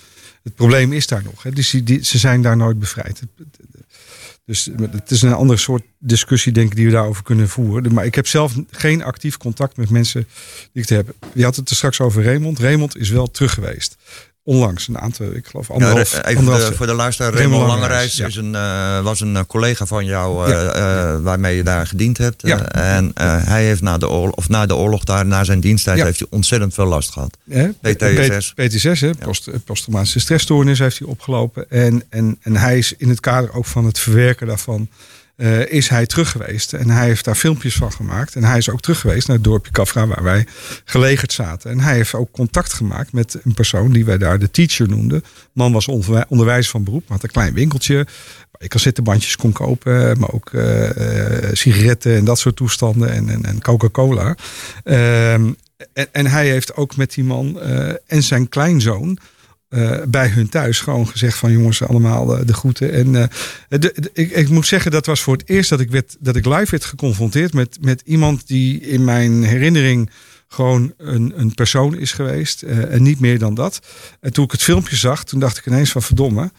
Het 0.42 0.54
probleem 0.54 0.92
is 0.92 1.06
daar 1.06 1.22
nog. 1.24 1.42
Hè? 1.42 1.50
Dus 1.50 1.70
die, 1.70 1.82
die, 1.82 2.04
ze 2.04 2.18
zijn 2.18 2.42
daar 2.42 2.56
nooit 2.56 2.78
bevrijd. 2.78 3.22
Dus 4.46 4.70
het 4.90 5.10
is 5.10 5.22
een 5.22 5.32
andere 5.32 5.58
soort 5.58 5.82
discussie, 5.98 6.52
denk 6.52 6.70
ik, 6.70 6.76
die 6.76 6.86
we 6.86 6.92
daarover 6.92 7.22
kunnen 7.22 7.48
voeren. 7.48 7.94
Maar 7.94 8.04
ik 8.04 8.14
heb 8.14 8.26
zelf 8.26 8.54
geen 8.70 9.02
actief 9.02 9.36
contact 9.36 9.76
met 9.76 9.90
mensen 9.90 10.28
die 10.72 10.82
ik 10.82 10.88
heb. 10.88 11.14
Je 11.34 11.44
had 11.44 11.56
het 11.56 11.70
er 11.70 11.76
straks 11.76 12.00
over 12.00 12.24
Raymond. 12.24 12.58
Raymond 12.58 12.96
is 12.96 13.10
wel 13.10 13.30
terug 13.30 13.54
geweest. 13.54 13.96
Onlangs, 14.48 14.88
een 14.88 14.98
aantal, 14.98 15.26
ik 15.34 15.46
geloof 15.46 15.70
anderhalf. 15.70 16.12
Ja, 16.12 16.24
even 16.24 16.38
anderhalf- 16.38 16.68
de- 16.68 16.74
voor 16.76 16.86
de 16.86 16.92
luisteraar, 16.94 17.32
Raymond 17.32 17.60
Raymond 17.60 17.80
Langerijs, 17.80 18.16
ja. 18.16 18.26
is 18.26 18.36
een, 18.36 18.54
eh, 18.54 19.00
was 19.02 19.20
een 19.20 19.36
eh, 19.36 19.42
collega 19.46 19.86
van 19.86 20.04
jou 20.04 20.44
eh, 20.46 20.50
Ja. 20.74 21.20
waarmee 21.20 21.56
je 21.56 21.62
daar 21.62 21.86
gediend 21.86 22.18
hebt. 22.18 22.42
En 22.42 23.10
hij 23.44 23.64
heeft 23.64 23.82
na 23.82 23.98
de, 23.98 24.08
oorlog, 24.08 24.34
of 24.34 24.48
na 24.48 24.66
de 24.66 24.74
oorlog, 24.76 25.04
daar, 25.04 25.26
na 25.26 25.44
zijn 25.44 25.60
diensttijd, 25.60 26.02
heeft 26.02 26.18
hij 26.18 26.28
ontzettend 26.30 26.74
veel 26.74 26.84
last 26.86 27.10
gehad. 27.10 27.36
PTSS. 27.80 28.52
PTSS, 28.54 29.00
hè? 29.00 29.10
Post, 29.14 29.50
posttraumatische 29.64 30.20
stressstoornis 30.20 30.78
heeft 30.78 30.98
hij 30.98 31.08
opgelopen. 31.08 31.70
En, 31.70 32.02
en, 32.08 32.38
en 32.42 32.56
hij 32.56 32.78
is 32.78 32.94
in 32.98 33.08
het 33.08 33.20
kader 33.20 33.52
ook 33.54 33.66
van 33.66 33.84
het 33.84 33.98
verwerken 33.98 34.46
daarvan, 34.46 34.88
eh, 35.36 35.72
is 35.72 35.88
hij 35.88 36.06
terug 36.06 36.30
geweest. 36.30 36.72
En 36.72 36.90
hij 36.90 37.06
heeft 37.06 37.24
daar 37.24 37.34
filmpjes 37.34 37.74
van 37.74 37.92
gemaakt. 37.92 38.34
En 38.34 38.44
hij 38.44 38.58
is 38.58 38.70
ook 38.70 38.80
terug 38.80 39.00
geweest 39.00 39.26
naar 39.26 39.36
het 39.36 39.44
dorpje 39.44 39.72
Kafra, 39.72 40.06
waar 40.06 40.22
wij 40.22 40.46
gelegerd 40.84 41.32
zaten. 41.32 41.70
En 41.70 41.80
hij 41.80 41.94
heeft 41.94 42.14
ook 42.14 42.30
contact 42.30 42.72
gemaakt 42.72 43.12
met 43.12 43.38
een 43.44 43.54
persoon 43.54 43.92
die 43.92 44.04
wij 44.04 44.18
daar 44.18 44.38
de 44.38 44.50
teacher 44.50 44.88
noemden. 44.88 45.24
Man 45.52 45.72
was 45.72 45.88
onderwij- 45.88 46.24
onderwijzer 46.28 46.70
van 46.70 46.84
beroep, 46.84 47.08
had 47.08 47.22
een 47.22 47.30
klein 47.30 47.54
winkeltje. 47.54 47.94
Waar 47.94 48.62
je 48.62 48.68
cassettebandjes 48.68 49.36
kon 49.36 49.52
kopen, 49.52 50.18
maar 50.18 50.32
ook 50.32 50.50
eh, 50.52 51.44
eh, 51.48 51.50
sigaretten 51.52 52.16
en 52.16 52.24
dat 52.24 52.38
soort 52.38 52.56
toestanden. 52.56 53.12
En, 53.12 53.28
en, 53.28 53.44
en 53.44 53.60
Coca-Cola. 53.62 54.36
Ehm, 54.84 55.52
en, 55.92 56.08
en 56.12 56.26
hij 56.26 56.48
heeft 56.48 56.76
ook 56.76 56.96
met 56.96 57.14
die 57.14 57.24
man 57.24 57.60
en 58.06 58.22
zijn 58.22 58.48
kleinzoon 58.48 59.18
eh, 59.68 60.02
bij 60.08 60.28
hun 60.28 60.48
thuis 60.48 60.80
gewoon 60.80 61.08
gezegd 61.08 61.38
van 61.38 61.52
jongens 61.52 61.82
allemaal 61.82 62.38
eh, 62.38 62.46
de 62.46 62.54
groeten. 62.54 62.92
En 62.92 63.16
eh, 63.68 63.90
ik, 64.12 64.30
ik 64.30 64.48
moet 64.48 64.66
zeggen 64.66 64.90
dat 64.90 65.06
was 65.06 65.20
voor 65.22 65.36
het 65.36 65.48
eerst 65.48 65.70
dat 65.70 65.80
ik, 65.80 65.90
werd, 65.90 66.16
dat 66.18 66.36
ik 66.36 66.46
live 66.46 66.70
werd 66.70 66.84
geconfronteerd 66.84 67.52
met, 67.52 67.78
met 67.80 68.02
iemand 68.04 68.46
die 68.46 68.80
in 68.80 69.04
mijn 69.04 69.42
herinnering 69.42 70.10
gewoon 70.48 70.94
een, 70.96 71.32
een 71.36 71.54
persoon 71.54 71.98
is 71.98 72.12
geweest 72.12 72.62
en 72.62 73.02
niet 73.02 73.20
meer 73.20 73.38
dan 73.38 73.54
dat. 73.54 73.80
En 74.20 74.32
toen 74.32 74.44
ik 74.44 74.50
het 74.50 74.62
filmpje 74.62 74.96
zag, 74.96 75.24
toen 75.24 75.40
dacht 75.40 75.58
ik 75.58 75.66
ineens 75.66 75.92
van 75.92 76.02
verdomme. 76.02 76.50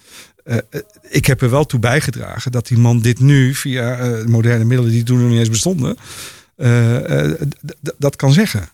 ik 1.09 1.25
heb 1.25 1.41
er 1.41 1.49
wel 1.49 1.65
toe 1.65 1.79
bijgedragen 1.79 2.51
dat 2.51 2.67
die 2.67 2.77
man 2.77 2.99
dit 2.99 3.19
nu 3.19 3.55
via 3.55 3.97
moderne 4.25 4.65
middelen 4.65 4.91
die 4.91 5.03
toen 5.03 5.19
nog 5.19 5.29
niet 5.29 5.39
eens 5.39 5.49
bestonden, 5.49 5.97
dat 7.97 8.15
kan 8.15 8.33
zeggen. 8.33 8.69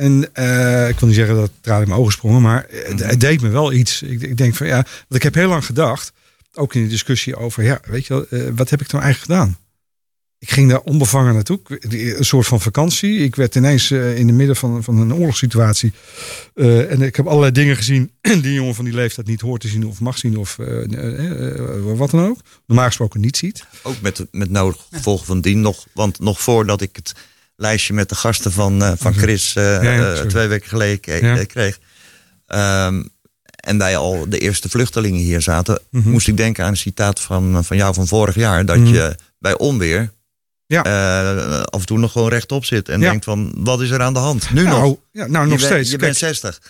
En 0.00 0.34
eh, 0.34 0.88
ik 0.88 0.98
wil 0.98 1.08
niet 1.08 1.18
zeggen 1.18 1.34
dat 1.34 1.50
het 1.62 1.66
in 1.66 1.88
mijn 1.88 2.00
ogen 2.00 2.12
sprongen, 2.12 2.42
maar 2.42 2.66
het, 2.70 3.00
het 3.00 3.20
deed 3.20 3.40
me 3.40 3.48
wel 3.48 3.72
iets. 3.72 4.02
Ik, 4.02 4.22
ik 4.22 4.36
denk 4.36 4.54
van 4.54 4.66
ja, 4.66 4.74
want 4.74 5.14
ik 5.14 5.22
heb 5.22 5.34
heel 5.34 5.48
lang 5.48 5.64
gedacht, 5.64 6.12
ook 6.54 6.74
in 6.74 6.82
de 6.82 6.88
discussie 6.88 7.36
over, 7.36 7.62
ja, 7.62 7.80
weet 7.84 8.06
je 8.06 8.14
wel, 8.14 8.26
eh, 8.40 8.52
wat 8.54 8.70
heb 8.70 8.80
ik 8.80 8.92
nou 8.92 9.04
eigenlijk 9.04 9.32
gedaan? 9.32 9.58
Ik 10.40 10.50
ging 10.50 10.70
daar 10.70 10.80
onbevangen 10.80 11.34
naartoe, 11.34 11.60
een 12.16 12.24
soort 12.24 12.46
van 12.46 12.60
vakantie. 12.60 13.18
Ik 13.18 13.36
werd 13.36 13.54
ineens 13.54 13.90
eh, 13.90 14.18
in 14.18 14.26
de 14.26 14.32
midden 14.32 14.56
van, 14.56 14.82
van 14.82 14.98
een 14.98 15.14
oorlogssituatie. 15.14 15.92
Eh, 16.54 16.90
en 16.90 17.02
ik 17.02 17.16
heb 17.16 17.26
allerlei 17.26 17.52
dingen 17.52 17.76
gezien 17.76 18.10
die 18.20 18.32
een 18.32 18.52
jongen 18.52 18.74
van 18.74 18.84
die 18.84 18.94
leeftijd 18.94 19.26
niet 19.26 19.40
hoort 19.40 19.60
te 19.60 19.68
zien 19.68 19.86
of 19.86 20.00
mag 20.00 20.18
zien 20.18 20.38
of 20.38 20.58
eh, 20.58 20.92
eh, 20.92 21.58
eh, 21.58 21.98
wat 21.98 22.10
dan 22.10 22.24
ook. 22.24 22.38
Normaal 22.66 22.86
gesproken 22.86 23.20
niet 23.20 23.36
ziet. 23.36 23.64
Ook 23.82 24.00
met, 24.00 24.26
met 24.30 24.50
nodig 24.50 24.86
gevolgen 24.90 25.26
van 25.26 25.40
dien. 25.40 25.60
Nog, 25.60 25.86
want 25.92 26.18
nog 26.18 26.40
voordat 26.40 26.80
ik 26.80 26.96
het 26.96 27.12
lijstje 27.60 27.94
met 27.94 28.08
de 28.08 28.14
gasten 28.14 28.52
van, 28.52 28.82
eh, 28.82 28.92
van 28.96 29.14
Chris 29.14 29.56
eh, 29.56 29.82
Ja, 29.82 29.92
ja, 29.92 30.12
eh, 30.14 30.20
twee 30.20 30.46
weken 30.48 30.68
geleden 30.68 31.46
kreeg. 31.46 31.78
ehm, 32.46 33.02
en 33.44 33.78
wij 33.78 33.96
al 33.96 34.28
de 34.28 34.38
eerste 34.38 34.68
vluchtelingen 34.68 35.20
hier 35.20 35.40
zaten, 35.42 35.80
Mhm. 35.90 36.08
moest 36.10 36.28
ik 36.28 36.36
denken 36.36 36.64
aan 36.64 36.70
een 36.70 36.76
citaat 36.76 37.20
van, 37.20 37.64
van 37.64 37.76
jou 37.76 37.94
van 37.94 38.06
vorig 38.06 38.34
jaar. 38.34 38.64
Dat 38.66 38.76
Mhm. 38.76 38.86
je 38.94 39.14
bij 39.38 39.58
onweer 39.58 40.12
Ja. 40.66 40.80
af 41.64 41.80
en 41.80 41.86
toe 41.86 41.98
nog 41.98 42.12
gewoon 42.12 42.28
rechtop 42.28 42.64
zit. 42.64 42.88
En 42.88 43.00
Ja. 43.00 43.10
denkt 43.10 43.24
van, 43.24 43.52
wat 43.56 43.80
is 43.80 43.90
er 43.90 44.02
aan 44.02 44.12
de 44.12 44.18
hand? 44.18 44.50
Nu 44.52 44.62
nou, 44.64 44.80
nog. 44.80 44.96
Ja, 45.12 45.26
nou, 45.26 45.48
nog 45.48 45.60
steeds. 45.60 45.90
Je 45.90 45.96
Kijk, 45.96 46.00
bent 46.00 46.16
60. 46.16 46.60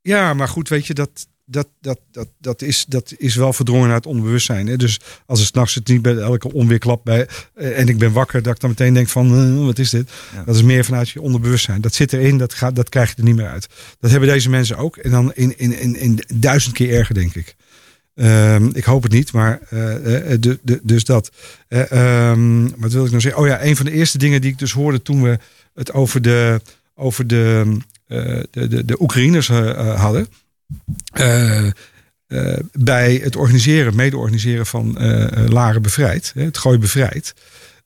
Ja, 0.00 0.34
maar 0.34 0.48
goed, 0.48 0.68
weet 0.68 0.86
je, 0.86 0.94
dat, 0.94 1.26
dat, 1.48 1.68
dat, 1.80 1.98
dat, 2.12 2.28
dat, 2.38 2.62
is, 2.62 2.84
dat 2.88 3.14
is 3.16 3.34
wel 3.34 3.52
verdrongen 3.52 3.90
uit 3.90 4.04
het 4.04 4.14
onbewustzijn. 4.14 4.66
Hè? 4.66 4.76
Dus 4.76 5.00
als 5.26 5.38
het 5.38 5.48
s'nachts 5.48 5.74
het 5.74 5.88
niet 5.88 6.02
bij 6.02 6.16
elke 6.16 6.52
onweerklap 6.52 7.04
bij 7.04 7.28
eh, 7.54 7.78
en 7.78 7.88
ik 7.88 7.98
ben 7.98 8.12
wakker, 8.12 8.42
dat 8.42 8.54
ik 8.54 8.60
dan 8.60 8.70
meteen 8.70 8.94
denk 8.94 9.08
van, 9.08 9.58
eh, 9.58 9.64
wat 9.64 9.78
is 9.78 9.90
dit? 9.90 10.10
Ja. 10.34 10.44
Dat 10.44 10.54
is 10.54 10.62
meer 10.62 10.84
vanuit 10.84 11.08
je 11.08 11.20
onderbewustzijn. 11.20 11.80
Dat 11.80 11.94
zit 11.94 12.12
erin, 12.12 12.38
dat, 12.38 12.54
gaat, 12.54 12.76
dat 12.76 12.88
krijg 12.88 13.10
je 13.10 13.16
er 13.16 13.24
niet 13.24 13.36
meer 13.36 13.48
uit. 13.48 13.66
Dat 14.00 14.10
hebben 14.10 14.28
deze 14.28 14.50
mensen 14.50 14.76
ook. 14.76 14.96
En 14.96 15.10
dan 15.10 15.32
in, 15.34 15.58
in, 15.58 15.78
in, 15.78 15.96
in 15.96 16.18
duizend 16.34 16.74
keer 16.74 16.92
erger, 16.92 17.14
denk 17.14 17.34
ik. 17.34 17.56
Ehm, 18.14 18.68
ik 18.72 18.84
hoop 18.84 19.02
het 19.02 19.12
niet, 19.12 19.32
maar 19.32 19.60
eh, 19.60 19.78
de, 20.40 20.58
de, 20.62 20.80
dus 20.82 21.04
dat. 21.04 21.30
Ehm, 21.68 22.68
wat 22.76 22.92
wil 22.92 23.04
ik 23.04 23.10
nou 23.10 23.20
zeggen? 23.20 23.40
Oh 23.40 23.46
ja, 23.46 23.64
een 23.64 23.76
van 23.76 23.86
de 23.86 23.92
eerste 23.92 24.18
dingen 24.18 24.40
die 24.40 24.50
ik 24.50 24.58
dus 24.58 24.72
hoorde 24.72 25.02
toen 25.02 25.22
we 25.22 25.38
het 25.74 25.92
over 25.92 26.22
de, 26.22 26.60
over 26.94 27.26
de, 27.26 27.76
de, 28.06 28.68
de, 28.68 28.84
de 28.84 29.00
Oekraïners 29.00 29.48
hadden. 29.48 30.28
Eh, 31.12 31.66
eh, 31.66 31.72
bij 32.72 33.20
het 33.22 33.36
organiseren, 33.36 33.96
mede-organiseren 33.96 34.66
van 34.66 34.98
eh, 34.98 35.48
Laren 35.48 35.82
Bevrijd, 35.82 36.32
het 36.34 36.58
Gooi 36.58 36.78
Bevrijd, 36.78 37.34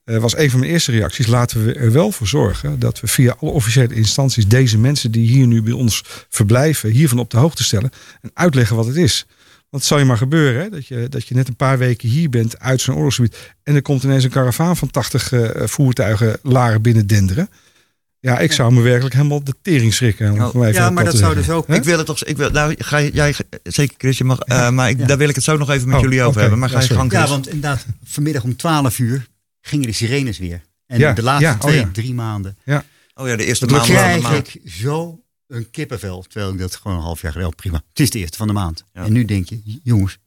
was 0.04 0.36
een 0.36 0.50
van 0.50 0.60
mijn 0.60 0.72
eerste 0.72 0.92
reacties. 0.92 1.26
Laten 1.26 1.64
we 1.64 1.72
er 1.72 1.92
wel 1.92 2.12
voor 2.12 2.26
zorgen 2.26 2.78
dat 2.78 3.00
we 3.00 3.06
via 3.06 3.36
alle 3.40 3.50
officiële 3.50 3.94
instanties 3.94 4.46
deze 4.46 4.78
mensen 4.78 5.10
die 5.10 5.28
hier 5.28 5.46
nu 5.46 5.62
bij 5.62 5.72
ons 5.72 6.04
verblijven, 6.28 6.90
hiervan 6.90 7.18
op 7.18 7.30
de 7.30 7.36
hoogte 7.36 7.64
stellen 7.64 7.90
en 8.20 8.30
uitleggen 8.34 8.76
wat 8.76 8.86
het 8.86 8.96
is. 8.96 9.26
Want 9.70 9.82
het 9.82 9.84
zal 9.84 9.98
je 9.98 10.04
maar 10.04 10.16
gebeuren, 10.16 10.62
hè, 10.62 10.68
dat, 10.68 10.86
je, 10.86 11.08
dat 11.08 11.26
je 11.26 11.34
net 11.34 11.48
een 11.48 11.56
paar 11.56 11.78
weken 11.78 12.08
hier 12.08 12.30
bent 12.30 12.58
uit 12.58 12.80
zo'n 12.80 12.94
oorlogsgebied. 12.94 13.36
En 13.62 13.74
er 13.74 13.82
komt 13.82 14.02
ineens 14.02 14.24
een 14.24 14.30
karavaan 14.30 14.76
van 14.76 14.90
80 14.90 15.32
eh, 15.32 15.66
voertuigen 15.66 16.38
Laren 16.42 16.82
binnen 16.82 17.06
denderen. 17.06 17.48
Ja, 18.20 18.38
ik 18.38 18.52
zou 18.52 18.72
me 18.72 18.80
werkelijk 18.80 19.14
helemaal 19.14 19.44
de 19.44 19.54
tering 19.62 19.94
schrikken. 19.94 20.30
om 20.32 20.36
Nou, 20.38 20.72
ja, 20.72 20.90
maar 20.90 21.04
dat 21.04 21.16
zou 21.16 21.34
zeggen. 21.34 21.52
dus 21.52 21.54
ook-? 21.62 21.68
Ik 21.76 21.84
wil 21.84 21.96
het 21.96 22.06
toch. 22.06 22.24
Ik 22.24 22.36
wil, 22.36 22.50
nou, 22.50 22.74
ga 22.78 22.96
je, 22.96 23.10
jij, 23.12 23.34
zeker 23.62 23.94
Chris, 23.98 24.18
je 24.18 24.24
mag. 24.24 24.38
eh, 24.38 24.70
maar 24.70 24.90
ik, 24.90 24.98
Ja. 24.98 25.06
daar 25.06 25.18
wil 25.18 25.28
ik 25.28 25.34
het 25.34 25.44
zo 25.44 25.56
nog 25.56 25.70
even 25.70 25.88
met 25.88 25.96
Oh, 25.96 26.02
jullie 26.02 26.22
over 26.22 26.40
hebben. 26.40 26.58
Maar 26.58 26.68
Ja, 26.68 26.74
ga 26.74 26.80
je 26.80 26.86
sorry. 26.86 27.00
gang, 27.00 27.12
Ja, 27.12 27.28
want 27.28 27.46
inderdaad, 27.46 27.86
vanmiddag 28.04 28.42
om 28.42 28.56
12 28.56 28.98
uur 28.98 29.26
gingen 29.60 29.86
de 29.86 29.92
sirenes 29.92 30.38
weer. 30.38 30.62
En 30.86 30.98
Ja, 30.98 31.12
de 31.12 31.22
laatste 31.22 31.44
ja, 31.44 31.52
oh 31.54 31.60
twee, 31.60 31.78
ja. 31.78 31.88
drie 31.92 32.14
maanden 32.14 32.56
Oh 33.14 33.28
ja, 33.28 33.36
de 33.36 33.44
eerste 33.44 33.66
maand 33.66 33.84
krijg 33.84 34.22
maand. 34.22 34.54
ik 34.54 34.70
zo 34.70 35.20
een 35.46 35.70
kippenvel. 35.70 36.22
Terwijl 36.28 36.52
ik 36.52 36.58
dat 36.58 36.76
gewoon 36.76 36.96
een 36.96 37.02
half 37.02 37.22
jaar 37.22 37.32
geleden, 37.32 37.54
prima. 37.54 37.82
Het 37.88 38.00
is 38.00 38.10
de 38.10 38.18
eerste 38.18 38.36
van 38.36 38.46
de 38.46 38.52
maand. 38.52 38.84
Ja. 38.92 39.04
En 39.04 39.12
nu 39.12 39.24
denk 39.24 39.48
je, 39.48 39.80
jongens, 39.82 40.18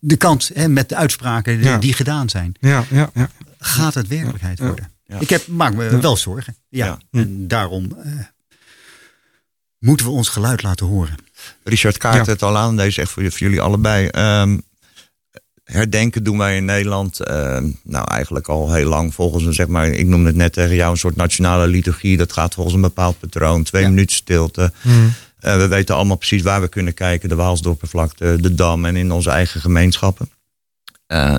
de 0.00 0.16
kans 0.16 0.50
hè, 0.54 0.68
met 0.68 0.88
de 0.88 0.96
uitspraken 0.96 1.56
die, 1.56 1.64
Ja. 1.66 1.78
die 1.78 1.92
gedaan 1.92 2.28
zijn, 2.28 2.54
Ja, 2.60 2.84
ja, 2.90 3.10
ja. 3.14 3.30
gaat 3.58 3.94
het 3.94 4.08
werkelijkheid 4.08 4.58
Ja. 4.58 4.66
worden. 4.66 4.90
Ja. 5.10 5.20
Ik 5.20 5.28
heb, 5.30 5.46
maak 5.46 5.74
me 5.74 5.84
Ja. 5.84 6.00
wel 6.00 6.16
zorgen. 6.16 6.56
Ja. 6.68 6.86
Ja. 6.86 7.20
En 7.20 7.48
daarom 7.48 7.96
eh, 8.04 8.12
moeten 9.78 10.06
we 10.06 10.12
ons 10.12 10.28
geluid 10.28 10.62
laten 10.62 10.86
horen. 10.86 11.14
Richard 11.64 11.96
Kaart 11.98 12.26
Ja. 12.26 12.32
het 12.32 12.42
al 12.42 12.56
aan. 12.56 12.76
Deze 12.76 12.88
is 12.88 12.98
echt 12.98 13.10
voor, 13.10 13.22
voor 13.22 13.38
jullie 13.38 13.60
allebei. 13.60 14.06
Ehm, 14.08 14.58
herdenken 15.64 16.24
doen 16.24 16.38
wij 16.38 16.56
in 16.56 16.64
Nederland. 16.64 17.20
ehm, 17.20 17.70
nou, 17.82 18.08
eigenlijk 18.10 18.48
al 18.48 18.72
heel 18.72 18.88
lang. 18.88 19.14
Volgens 19.14 19.44
een, 19.44 19.54
zeg 19.54 19.66
maar, 19.66 19.86
ik 19.88 20.06
noemde 20.06 20.26
het 20.26 20.36
net 20.36 20.52
tegen 20.52 20.74
jou, 20.74 20.90
een 20.90 20.96
soort 20.98 21.16
nationale 21.16 21.66
liturgie. 21.66 22.16
Dat 22.16 22.32
gaat 22.32 22.54
volgens 22.54 22.74
een 22.74 22.80
bepaald 22.80 23.18
patroon. 23.18 23.62
Twee 23.62 23.82
Ja. 23.82 23.88
minuten 23.88 24.16
stilte. 24.16 24.72
Hmm. 24.80 25.12
Eh, 25.38 25.56
we 25.56 25.66
weten 25.68 25.94
allemaal 25.94 26.16
precies 26.16 26.42
waar 26.42 26.60
we 26.60 26.68
kunnen 26.68 26.94
kijken. 26.94 27.28
De 27.28 27.34
Waalsdorpervlakte, 27.34 28.36
de 28.40 28.54
Dam 28.54 28.84
en 28.84 28.96
in 28.96 29.10
onze 29.12 29.30
eigen 29.30 29.60
gemeenschappen. 29.60 30.30
Eh, 31.06 31.34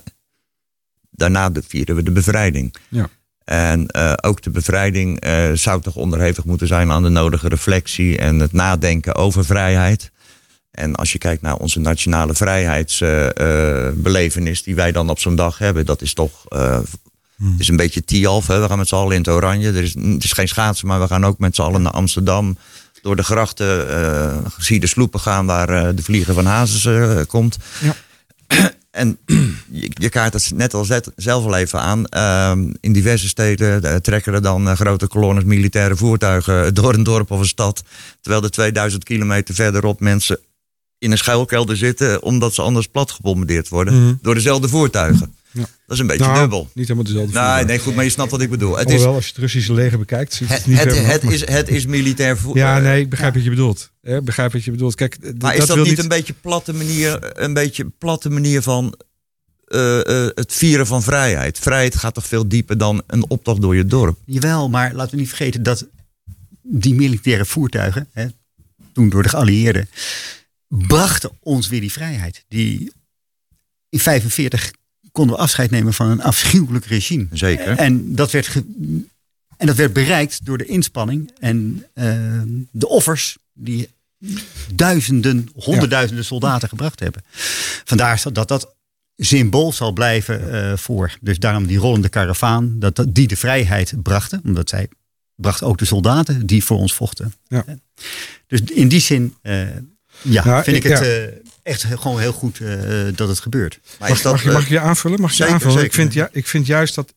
daarna 1.10 1.52
vieren 1.68 1.96
we 1.96 2.04
de 2.04 2.12
bevrijding. 2.12 2.76
Ja. 2.90 3.10
En 3.46 3.88
eh, 3.88 4.14
ook 4.22 4.42
de 4.42 4.50
bevrijding 4.50 5.20
eh, 5.20 5.52
zou 5.54 5.82
toch 5.82 5.96
onderhevig 5.96 6.46
moeten 6.46 6.68
zijn 6.68 6.92
aan 6.92 7.04
de 7.04 7.10
nodige 7.10 7.48
reflectie 7.48 8.18
en 8.18 8.40
het 8.40 8.54
nadenken 8.54 9.16
over 9.16 9.46
vrijheid. 9.46 10.12
En 10.72 10.96
als 10.96 11.12
je 11.12 11.18
kijkt 11.18 11.42
naar 11.42 11.56
onze 11.56 11.80
nationale 11.80 12.34
vrijheidsbelevenis 12.34 14.64
die 14.64 14.76
wij 14.76 14.92
dan 14.92 15.10
op 15.10 15.20
zo'n 15.20 15.36
dag 15.36 15.58
hebben, 15.58 15.86
dat 15.86 16.02
is 16.02 16.14
toch. 16.14 16.46
eh, 16.48 16.80
Hmm. 17.42 17.52
Het 17.52 17.60
is 17.60 17.68
een 17.68 17.76
beetje 17.76 18.04
Tialf, 18.04 18.48
we 18.48 18.66
gaan 18.68 18.78
met 18.78 18.88
z'n 18.88 18.96
allen 18.96 19.12
in 19.12 19.18
het 19.18 19.28
oranje. 19.28 19.68
Er 19.68 19.84
is, 19.84 19.94
het 19.94 20.24
is 20.24 20.32
geen 20.32 20.48
schaatsen, 20.48 20.88
maar 20.88 21.00
we 21.00 21.08
gaan 21.08 21.26
ook 21.26 21.40
met 21.40 21.56
z'n 21.56 21.62
allen 21.62 21.82
naar 21.82 21.92
Amsterdam. 21.92 22.58
Door 23.02 23.16
de 23.16 23.24
grachten 23.24 23.90
eh, 23.90 24.38
zie 24.58 24.76
je 24.76 24.82
de 24.82 24.88
sloepen 24.88 25.20
gaan 25.20 25.46
waar 25.46 25.70
eh, 25.70 25.90
de 25.96 26.04
vlieger 26.04 26.34
van 26.34 26.46
Hazes 26.46 26.86
eh, 26.86 27.20
komt. 27.28 27.58
Ja. 27.80 27.96
En 28.92 29.18
je, 29.72 29.92
je 29.94 30.10
kaart 30.10 30.34
het 30.34 30.52
net 30.56 30.74
al 30.74 30.86
zet- 30.86 31.12
zelf 31.16 31.46
al 31.46 31.56
even 31.56 31.80
aan. 31.80 32.06
Ehm, 32.06 32.74
in 32.80 32.94
diverse 32.94 33.28
steden 33.28 33.84
eh, 33.84 33.96
trekken 33.96 34.34
er 34.34 34.42
dan 34.42 34.68
eh, 34.70 34.76
grote 34.76 35.08
kolonnes 35.08 35.44
militaire 35.44 35.96
voertuigen 35.96 36.74
door 36.74 36.94
een 36.94 37.04
dorp 37.04 37.32
of 37.32 37.40
een 37.40 37.46
stad. 37.46 37.84
Terwijl 38.22 38.44
er 38.44 38.52
2000 38.52 39.04
kilometer 39.04 39.56
verderop 39.56 40.00
mensen 40.00 40.40
in 40.98 41.12
een 41.12 41.18
schuilkelder 41.18 41.78
zitten. 41.78 42.22
omdat 42.24 42.54
ze 42.54 42.62
anders 42.62 42.88
plat 42.88 43.12
gebombardeerd 43.12 43.70
worden 43.70 44.04
Mhm. 44.04 44.14
door 44.22 44.34
dezelfde 44.34 44.68
voertuigen. 44.70 45.36
Ja. 45.54 45.62
Dat 45.62 45.70
is 45.88 46.00
een 46.00 46.08
beetje 46.08 46.26
Nou, 46.26 46.40
dubbel. 46.40 46.70
Niet 46.74 46.88
helemaal 46.88 47.04
dezelfde 47.04 47.34
Nee, 47.34 47.44
voertuig. 47.44 47.68
nee, 47.68 47.80
goed, 47.80 47.96
maar 47.96 48.04
je 48.04 48.10
snapt 48.10 48.32
wat 48.32 48.42
ik 48.42 48.50
bedoel. 48.50 48.78
Het 48.78 48.88
is, 48.88 48.94
Alhoewel, 48.94 49.16
als 49.16 49.24
je 49.26 49.32
het 49.32 49.40
Russische 49.42 49.74
leger 49.74 49.98
bekijkt, 50.00 50.34
ziet 50.34 50.48
het, 50.48 50.58
het, 50.58 50.68
niet 50.68 50.80
het, 50.80 50.94
vanaf, 50.94 51.12
het 51.12 51.24
maar- 51.24 51.34
is, 51.34 51.48
het 51.48 51.70
is 51.70 51.86
militair 51.86 52.38
voer. 52.38 52.58
Ja, 52.58 52.78
eh, 52.78 52.84
nee, 52.84 53.02
ik 53.02 53.10
begrijp 53.10 53.34
wat 53.34 53.44
je 53.44 53.50
bedoelt. 53.50 53.92
Ik 54.02 54.24
begrijp 54.24 54.52
wat 54.54 54.64
je 54.64 54.72
bedoelt. 54.72 54.96
Kijk, 54.96 55.18
Maar 55.40 55.56
is 55.56 55.66
dat, 55.66 55.76
wil 55.76 55.86
niet 55.86 55.98
een 56.00 56.08
beetje 56.08 56.34
platte 56.42 56.74
manier, 56.74 57.40
een 57.42 57.54
beetje 57.54 57.86
platte 57.98 58.30
manier 58.30 58.62
van 58.62 58.96
eh, 59.68 60.26
eh, 60.26 60.32
het 60.36 60.54
vieren 60.54 60.88
van 60.88 61.04
vrijheid. 61.04 61.60
Vrijheid 61.60 61.96
gaat 61.96 62.14
toch 62.14 62.28
veel 62.28 62.48
dieper 62.48 62.78
dan 62.78 63.04
een 63.08 63.30
optocht 63.30 63.62
door 63.62 63.76
je 63.76 63.86
dorp. 63.86 64.18
Jawel, 64.26 64.70
maar 64.70 64.94
laten 64.94 65.12
we 65.14 65.20
niet 65.20 65.30
vergeten 65.30 65.64
dat 65.64 65.88
die 66.62 66.94
militaire 66.94 67.46
voertuigen, 67.46 68.08
hè, 68.12 68.26
toen 68.94 69.10
door 69.10 69.24
de 69.24 69.30
geallieerden, 69.30 69.90
brachten 70.68 71.32
ons 71.40 71.68
weer 71.68 71.80
die 71.82 71.92
vrijheid. 71.92 72.46
Die 72.48 72.92
in 73.90 74.00
45 74.00 74.72
konden 75.12 75.36
we 75.36 75.42
afscheid 75.42 75.72
nemen 75.72 75.94
van 75.94 76.08
een 76.10 76.22
afschuwelijk 76.22 76.86
regime. 76.86 77.28
Zeker. 77.32 77.78
En 77.78 78.16
dat 78.16 78.32
werd, 78.32 78.56
en 79.58 79.68
dat 79.68 79.76
werd 79.76 79.94
bereikt 79.94 80.46
door 80.46 80.58
de 80.58 80.66
inspanning 80.66 81.32
en 81.40 81.86
eh, 81.94 82.14
de 82.72 82.88
offers 82.88 83.38
die 83.54 83.90
duizenden, 84.76 85.50
honderdduizenden 85.56 86.26
soldaten 86.26 86.70
gebracht 86.70 87.00
hebben. 87.00 87.22
Vandaar 87.86 88.24
dat 88.34 88.48
dat 88.48 88.76
symbool 89.18 89.72
zal 89.74 89.92
blijven 89.92 90.52
eh, 90.72 90.78
voor. 90.78 91.18
Dus 91.22 91.40
daarom 91.40 91.66
die 91.66 91.78
rollende 91.78 92.10
karavaan, 92.10 92.76
dat, 92.80 92.96
dat 92.96 93.16
die 93.16 93.28
de 93.28 93.36
vrijheid 93.38 93.94
brachten. 94.04 94.42
Omdat 94.46 94.70
zij 94.70 94.88
brachten 95.36 95.68
ook 95.68 95.78
de 95.78 95.86
soldaten 95.86 96.46
die 96.46 96.64
voor 96.64 96.78
ons 96.78 96.94
vochten. 96.94 97.34
Ja. 97.48 97.66
Dus 98.48 98.62
in 98.62 98.88
die 98.88 99.00
zin, 99.00 99.36
eh, 99.42 99.62
ja, 100.22 100.46
Nou, 100.46 100.64
vind 100.64 100.78
ik 100.78 100.84
ik- 100.84 100.90
het 100.92 101.00
ja. 101.00 101.06
eh, 101.06 101.28
echt 101.64 101.84
gewoon 101.84 102.20
heel 102.20 102.34
goed 102.34 102.60
eh, 102.60 103.04
dat 103.16 103.28
het 103.28 103.40
gebeurt. 103.40 103.80
Maar 104.00 104.10
Mag, 104.10 104.22
dat, 104.22 104.32
mag, 104.32 104.42
je, 104.44 104.48
eh, 104.48 104.54
mag 104.54 104.64
ik 104.64 104.70
je 104.70 104.80
aanvullen? 104.80 105.22
Mag 105.22 105.32
ik 105.32 105.38
je 105.38 105.44
zeker, 105.44 105.54
aanvullen? 105.60 105.84
Ik, 105.84 105.94
zeker. 105.94 105.96
vind, 106.02 106.14
ja, 106.14 106.30
ik 106.32 106.48
vind 106.48 106.66
juist 106.66 106.96
dat. 106.96 107.14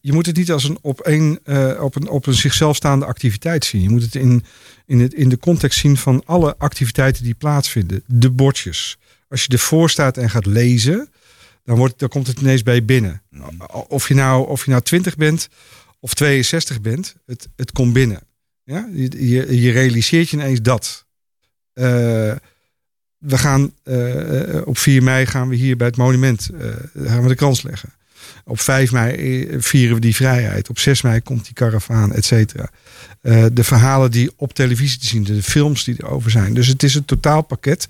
je- 0.00 0.12
moet 0.12 0.26
het 0.26 0.36
niet 0.36 0.50
als 0.52 0.64
een 0.64 0.78
op, 0.80 1.06
een, 1.06 1.40
eh, 1.44 1.82
op, 1.82 1.94
een, 1.96 2.08
op 2.08 2.26
een 2.26 2.34
zichzelf 2.34 2.76
staande 2.76 3.04
activiteit 3.06 3.64
zien. 3.64 3.82
Je 3.82 3.88
moet 3.90 4.02
het 4.02 4.14
in, 4.14 4.44
in, 4.86 5.00
het 5.00 5.14
in 5.14 5.28
de 5.28 5.38
context 5.38 5.78
zien 5.78 5.96
van 5.96 6.22
alle 6.24 6.54
activiteiten 6.58 7.24
die 7.24 7.34
plaatsvinden. 7.34 8.02
De 8.06 8.30
bordjes. 8.30 8.96
Als 9.28 9.44
je 9.44 9.48
ervoor 9.52 9.90
staat 9.90 10.16
en 10.16 10.30
gaat 10.30 10.46
lezen, 10.46 11.10
dan, 11.64 11.76
wordt, 11.76 11.98
dan 11.98 12.08
komt 12.08 12.26
het 12.26 12.40
ineens 12.40 12.62
bij 12.62 12.74
je 12.74 12.82
binnen. 12.82 13.22
Of 13.88 14.08
je 14.08 14.14
nou, 14.14 14.48
of 14.48 14.64
je 14.64 14.70
nou 14.70 14.82
20 14.82 15.16
bent 15.16 15.48
of 16.00 16.14
62 16.14 16.80
bent, 16.80 17.14
het, 17.26 17.48
het 17.56 17.72
komt 17.72 17.92
binnen. 17.92 18.20
Ja? 18.64 18.88
Je, 18.92 19.28
je, 19.28 19.60
je 19.60 19.70
realiseert 19.70 20.28
je 20.28 20.36
ineens 20.36 20.62
dat. 20.62 21.04
We 23.26 23.38
gaan 23.38 23.72
eh, 23.82 24.60
op 24.64 24.78
4 24.78 25.02
mei 25.02 25.26
gaan 25.26 25.48
we 25.48 25.56
hier 25.56 25.76
bij 25.76 25.86
het 25.86 25.96
monument 25.96 26.48
eh, 26.60 26.68
gaan 27.06 27.22
we 27.22 27.28
de 27.28 27.34
krans 27.34 27.62
leggen. 27.62 27.88
Op 28.44 28.60
5 28.60 28.92
mei 28.92 29.44
eh, 29.44 29.56
vieren 29.60 29.94
we 29.94 30.00
die 30.00 30.14
vrijheid. 30.14 30.68
Op 30.68 30.78
6 30.78 31.02
mei 31.02 31.20
komt 31.20 31.44
die 31.44 31.54
karavaan, 31.54 32.12
et 32.12 32.24
cetera. 32.24 32.70
Eh, 33.20 33.44
de 33.52 33.64
verhalen 33.64 34.10
die 34.10 34.30
op 34.36 34.54
televisie 34.54 34.98
te 34.98 35.06
zien, 35.06 35.24
de 35.24 35.42
films 35.42 35.84
die 35.84 35.94
erover 35.98 36.30
zijn. 36.30 36.54
Dus 36.54 36.66
het 36.66 36.82
is 36.82 36.94
een 36.94 37.04
totaalpakket. 37.04 37.88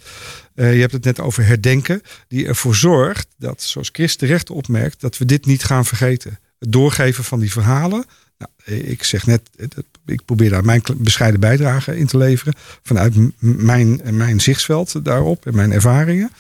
Eh, 0.55 0.75
je 0.75 0.81
hebt 0.81 0.93
het 0.93 1.05
net 1.05 1.21
over 1.21 1.47
herdenken, 1.47 2.03
die 2.29 2.47
ervoor 2.47 2.75
zorgt 2.75 3.27
dat, 3.39 3.63
zoals 3.63 3.91
Chris 3.93 4.17
terecht 4.17 4.51
opmerkt, 4.51 5.01
dat 5.01 5.19
we 5.19 5.25
dit 5.25 5.47
niet 5.47 5.65
gaan 5.65 5.85
vergeten. 5.85 6.39
Het 6.59 6.73
doorgeven 6.73 7.25
van 7.25 7.41
die 7.41 7.53
verhalen. 7.53 8.05
Nou, 8.39 8.51
eh, 8.65 8.91
ik 8.91 9.03
zeg 9.03 9.27
net, 9.27 9.41
eh, 9.57 9.67
ik 10.07 10.25
probeer 10.25 10.51
daar 10.51 10.65
mijn 10.65 10.83
bescheiden 10.97 11.41
bijdrage 11.41 11.99
in 11.99 12.07
te 12.07 12.17
leveren. 12.17 12.55
Vanuit 12.83 13.15
mijn, 13.39 14.01
mijn 14.11 14.41
zichtsveld 14.41 15.05
daarop 15.05 15.47
en 15.47 15.55
mijn 15.55 15.73
ervaringen. 15.73 16.31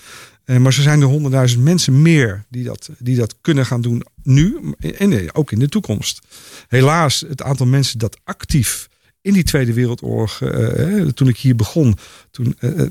Eh, 0.44 0.56
maar 0.56 0.76
er 0.76 0.82
zijn 0.82 1.00
er 1.00 1.06
honderdduizend 1.06 1.62
mensen 1.64 2.02
meer 2.02 2.44
die 2.48 2.64
dat, 2.64 2.90
die 2.98 3.16
dat 3.16 3.34
kunnen 3.40 3.66
gaan 3.66 3.80
doen 3.80 4.02
nu 4.22 4.56
en 4.98 5.12
eh, 5.12 5.28
ook 5.32 5.52
in 5.52 5.58
de 5.58 5.68
toekomst. 5.68 6.20
Helaas, 6.68 7.24
het 7.28 7.42
aantal 7.42 7.66
mensen 7.66 7.98
dat 7.98 8.18
actief 8.24 8.88
in 9.20 9.32
die 9.32 9.42
Tweede 9.42 9.72
Wereldoorlog, 9.72 10.42
eh, 10.42 10.98
eh, 11.00 11.08
toen 11.08 11.28
ik 11.28 11.36
hier 11.36 11.56
begon, 11.56 11.96
toen, 12.30 12.54
eh, 12.58 12.80
eh, 12.80 12.86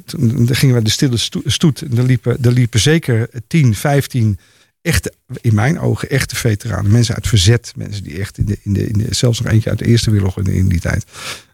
gingen 0.45 0.75
we 0.75 0.81
de 0.81 0.89
stille 0.89 1.17
sto- 1.17 1.41
stoet. 1.45 1.81
En 1.81 1.97
er 1.97 2.03
liepen, 2.03 2.37
liepen 2.41 2.79
zeker 2.79 3.29
10, 3.47 3.75
15 3.75 4.37
echte, 4.85 5.13
in 5.41 5.55
mijn 5.55 5.79
ogen, 5.79 6.09
echte 6.09 6.35
veteranen. 6.35 6.91
Mensen 6.91 7.15
uit 7.15 7.27
verzet, 7.27 7.73
mensen 7.75 8.03
die 8.03 8.19
echt 8.19 8.37
in 8.37 8.45
de, 8.45 8.57
in 8.61 8.73
de, 8.73 8.87
in 8.87 8.97
de 8.97 9.13
zelfs 9.13 9.39
nog 9.39 9.51
eentje 9.51 9.69
uit 9.69 9.79
de 9.79 9.85
Eerste 9.85 10.11
Wereldoorlog 10.11 10.47
in, 10.47 10.53
in 10.53 10.67
die 10.67 10.79
tijd, 10.79 11.05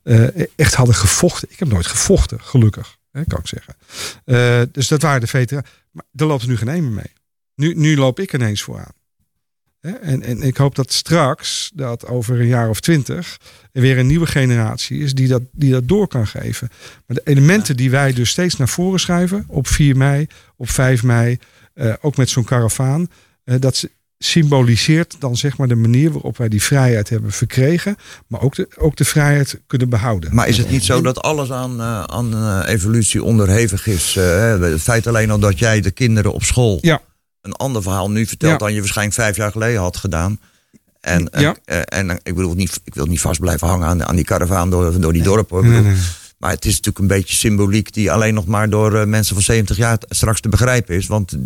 eh, 0.03 0.45
echt 0.55 0.73
hadden 0.73 0.95
gevochten. 0.95 1.47
Ik 1.51 1.59
heb 1.59 1.67
nooit 1.67 1.87
gevochten, 1.87 2.41
gelukkig, 2.41 2.97
hè, 3.11 3.25
kan 3.25 3.39
ik 3.39 3.47
zeggen. 3.47 3.75
Eh, 4.25 4.61
dus 4.71 4.87
dat 4.87 5.01
waren 5.01 5.21
de 5.21 5.27
veteranen. 5.27 5.69
Maar 5.91 6.05
er 6.15 6.25
loopt 6.25 6.47
nu 6.47 6.57
geen 6.57 6.67
een 6.67 6.93
mee. 6.93 7.13
Nu, 7.55 7.73
nu 7.73 7.97
loop 7.97 8.19
ik 8.19 8.33
ineens 8.33 8.61
vooraan. 8.61 8.93
Hè, 9.79 9.91
En, 9.91 10.23
en 10.23 10.41
ik 10.41 10.57
hoop 10.57 10.75
dat 10.75 10.91
straks, 10.91 11.71
dat 11.73 12.07
over 12.07 12.39
een 12.39 12.47
jaar 12.47 12.69
of 12.69 12.79
twintig, 12.79 13.37
er 13.71 13.81
weer 13.81 13.97
een 13.97 14.07
nieuwe 14.07 14.27
generatie 14.27 14.99
is 14.99 15.13
die 15.13 15.27
dat, 15.27 15.41
die 15.51 15.71
dat 15.71 15.87
door 15.87 16.07
kan 16.07 16.27
geven. 16.27 16.69
Maar 17.05 17.17
de 17.17 17.31
elementen 17.31 17.75
die 17.75 17.91
wij 17.91 18.13
dus 18.13 18.29
steeds 18.29 18.55
naar 18.55 18.69
voren 18.69 18.99
schuiven, 18.99 19.43
op 19.47 19.67
4 19.67 19.97
mei, 19.97 20.27
op 20.55 20.69
5 20.69 21.03
mei, 21.03 21.39
eh, 21.73 21.93
ook 22.01 22.17
met 22.17 22.29
zo'n 22.29 22.43
karavaan, 22.43 23.07
eh, 23.43 23.55
dat 23.59 23.87
symboliseert 24.23 25.15
dan 25.19 25.37
zeg 25.37 25.57
maar 25.57 25.67
de 25.67 25.75
manier 25.75 26.11
waarop 26.11 26.37
wij 26.37 26.49
die 26.49 26.63
vrijheid 26.63 27.09
hebben 27.09 27.31
verkregen, 27.31 27.95
maar 28.27 28.41
ook 28.41 28.55
de, 28.55 28.67
ook 28.77 28.95
de 28.95 29.05
vrijheid 29.05 29.59
kunnen 29.67 29.89
behouden. 29.89 30.35
Maar 30.35 30.47
is 30.47 30.57
het 30.57 30.69
niet 30.69 30.83
zo 30.83 31.01
dat 31.01 31.21
alles 31.21 31.51
aan, 31.51 31.79
eh, 31.79 32.03
aan 32.03 32.33
eh, 32.33 32.73
evolutie 32.73 33.23
onderhevig 33.23 33.87
is? 33.87 34.15
Eh, 34.17 34.23
hè? 34.23 34.59
het 34.59 34.81
feit 34.81 35.07
alleen 35.07 35.31
al 35.31 35.39
dat 35.39 35.59
jij 35.59 35.81
de 35.81 35.91
kinderen 35.91 36.33
op 36.33 36.43
school 36.43 36.77
Ja. 36.81 37.01
een 37.41 37.53
ander 37.53 37.81
verhaal 37.81 38.11
nu 38.11 38.25
vertelt 38.25 38.51
Ja. 38.51 38.57
dan 38.57 38.73
je 38.73 38.79
waarschijnlijk 38.79 39.17
vijf 39.17 39.35
jaar 39.35 39.51
geleden 39.51 39.81
had 39.81 39.97
gedaan. 39.97 40.39
En, 40.99 41.29
en, 41.29 41.41
Ja. 41.41 41.55
eh, 41.65 41.81
en, 41.85 42.09
ik 42.23 42.35
bedoel 42.35 42.53
niet, 42.53 42.81
ik 42.83 42.93
wil 42.95 43.05
niet 43.05 43.21
vast 43.21 43.39
blijven 43.39 43.67
hangen 43.67 43.87
aan, 43.87 44.05
aan 44.05 44.15
die 44.15 44.25
karavaan 44.25 44.69
door, 44.69 44.99
door 45.01 45.13
die 45.13 45.23
dorpen. 45.23 45.69
Nee, 45.69 45.81
nee. 45.81 45.95
Maar 46.41 46.51
het 46.51 46.65
is 46.65 46.71
natuurlijk 46.71 46.99
een 46.99 47.07
beetje 47.17 47.35
symboliek 47.35 47.93
die 47.93 48.11
alleen 48.11 48.33
nog 48.33 48.45
maar 48.45 48.69
door 48.69 48.95
eh, 48.95 49.05
mensen 49.05 49.33
van 49.35 49.43
70 49.43 49.77
jaar 49.77 49.97
straks 50.09 50.39
te 50.41 50.49
begrijpen 50.49 50.95
is. 50.95 51.07
Want 51.07 51.37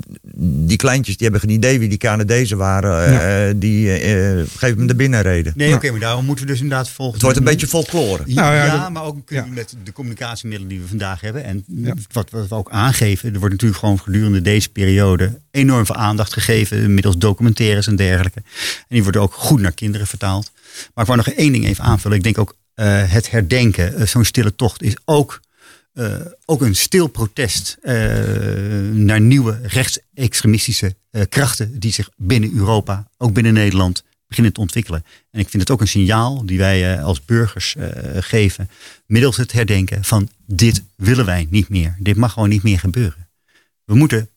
die 0.67 0.77
kleintjes 0.77 1.17
die 1.17 1.27
hebben 1.29 1.49
geen 1.49 1.57
idee 1.57 1.79
wie 1.79 1.89
die 1.89 1.97
Canadezen 1.97 2.57
waren. 2.57 3.21
eh, 3.49 3.53
die 3.55 3.89
eh, 3.91 4.39
eh, 4.39 4.47
geven 4.57 4.77
hem 4.77 4.87
de 4.87 4.95
binnenreden. 4.95 5.53
Nee, 5.55 5.69
Ja. 5.69 5.75
oké, 5.75 5.91
maar 5.91 5.99
daarom 5.99 6.25
moeten 6.25 6.45
we 6.45 6.51
dus 6.51 6.61
inderdaad 6.61 6.89
volgen. 6.89 7.13
Het 7.13 7.21
wordt 7.23 7.37
een 7.37 7.43
beetje 7.43 7.67
folklore. 7.67 8.23
Ja, 8.25 8.41
Nou 8.41 8.55
ja, 8.55 8.89
maar 8.89 9.03
ook 9.03 9.17
ja. 9.29 9.45
met 9.53 9.75
de 9.83 9.91
communicatiemiddelen 9.91 10.69
die 10.73 10.81
we 10.81 10.87
vandaag 10.87 11.21
hebben. 11.21 11.43
En 11.43 11.63
Ja. 11.67 11.93
wat, 12.11 12.29
wat 12.29 12.47
we 12.47 12.55
ook 12.55 12.69
aangeven. 12.69 13.33
Er 13.33 13.39
wordt 13.39 13.53
natuurlijk 13.53 13.79
gewoon 13.79 13.99
gedurende 13.99 14.41
deze 14.41 14.69
periode 14.69 15.39
enorm 15.51 15.85
veel 15.85 15.95
aandacht 15.95 16.33
gegeven. 16.33 16.93
Middels 16.93 17.17
documentaires 17.17 17.87
en 17.87 17.95
dergelijke. 17.95 18.39
En 18.77 18.85
die 18.89 19.03
worden 19.03 19.21
ook 19.21 19.33
goed 19.33 19.59
naar 19.61 19.71
kinderen 19.73 20.07
vertaald. 20.07 20.51
Maar 20.93 21.05
ik 21.05 21.11
wou 21.11 21.17
nog 21.25 21.27
één 21.35 21.51
ding 21.51 21.65
even 21.65 21.83
aanvullen. 21.83 22.17
Ik 22.17 22.23
denk 22.23 22.37
ook 22.37 22.55
het 22.83 23.31
herdenken, 23.31 23.95
eh, 23.95 24.05
zo'n 24.05 24.25
stille 24.25 24.55
tocht, 24.55 24.81
is 24.81 24.95
ook, 25.05 25.41
eh, 25.93 26.15
ook 26.45 26.61
een 26.61 26.75
stil 26.75 27.07
protest 27.07 27.77
eh, 27.81 27.93
naar 28.91 29.21
nieuwe 29.21 29.59
rechtsextremistische 29.63 30.95
eh, 31.11 31.21
krachten 31.29 31.79
die 31.79 31.91
zich 31.93 32.09
binnen 32.15 32.53
Europa, 32.55 33.07
ook 33.17 33.33
binnen 33.33 33.53
Nederland, 33.53 34.03
beginnen 34.27 34.53
te 34.53 34.59
ontwikkelen. 34.59 35.05
En 35.31 35.39
ik 35.39 35.49
vind 35.49 35.61
het 35.63 35.71
ook 35.71 35.81
een 35.81 35.87
signaal 35.87 36.45
die 36.45 36.57
wij 36.57 36.95
eh, 36.95 37.03
als 37.03 37.25
burgers 37.25 37.75
eh, 37.75 37.89
geven, 38.19 38.69
middels 39.05 39.37
het 39.37 39.51
herdenken 39.51 40.03
van 40.03 40.29
dit 40.45 40.83
willen 40.95 41.25
wij 41.25 41.47
niet 41.49 41.69
meer. 41.69 41.95
Dit 41.99 42.15
mag 42.15 42.33
gewoon 42.33 42.49
niet 42.49 42.63
meer 42.63 42.79
gebeuren. 42.79 43.29
We 43.83 43.95
moeten 43.95 44.29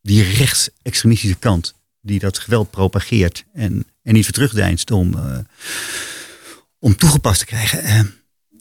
die 0.00 0.22
rechtsextremistische 0.22 1.36
kant 1.36 1.74
die 2.00 2.18
dat 2.18 2.38
geweld 2.38 2.70
propageert 2.70 3.44
en, 3.52 3.86
en 4.02 4.12
niet 4.12 4.24
voor 4.24 4.34
terugdeinst 4.34 4.90
om, 4.90 5.14
eh, 5.14 5.38
om 6.82 6.96
toegepast 6.96 7.38
te 7.38 7.46
krijgen, 7.46 7.82
eh, 7.82 8.00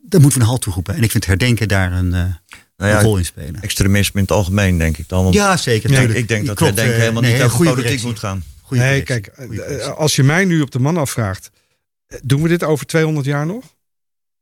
daar 0.03 0.21
moeten 0.21 0.39
we 0.39 0.45
een 0.45 0.49
halt 0.49 0.61
toeroepen. 0.61 0.95
En 0.95 1.03
ik 1.03 1.11
vind 1.11 1.25
herdenken 1.25 1.67
daar 1.67 1.91
een, 1.91 2.13
eh, 2.13 2.19
Nou 2.21 2.33
een 2.77 2.87
ja, 2.87 3.01
rol 3.01 3.17
in 3.17 3.25
spelen. 3.25 3.61
extremisme 3.61 4.15
in 4.19 4.21
het 4.25 4.31
algemeen 4.35 4.77
denk 4.77 4.97
ik 4.97 5.07
dan. 5.09 5.23
Want 5.23 5.35
Ja, 5.35 5.57
zeker. 5.57 6.15
ik, 6.15 6.27
denk 6.27 6.45
dat 6.45 6.55
Klopt, 6.55 6.71
we 6.71 6.77
denken 6.77 6.95
eh, 6.95 6.99
helemaal 7.01 7.21
nee, 7.21 7.31
niet 7.31 7.39
een 7.39 7.45
over 7.45 7.57
goede 7.57 7.73
politiek 7.73 8.03
moet 8.03 8.19
gaan. 8.19 8.43
Goeie 8.61 8.83
nee, 8.83 9.01
kijk, 9.03 9.27
als 9.95 10.15
je 10.15 10.23
mij 10.23 10.45
nu 10.45 10.61
op 10.61 10.71
de 10.71 10.79
man 10.79 10.97
afvraagt, 10.97 11.51
doen 12.23 12.41
we 12.41 12.47
dit 12.47 12.63
over 12.63 12.85
200 12.85 13.25
jaar 13.25 13.45
nog? 13.45 13.75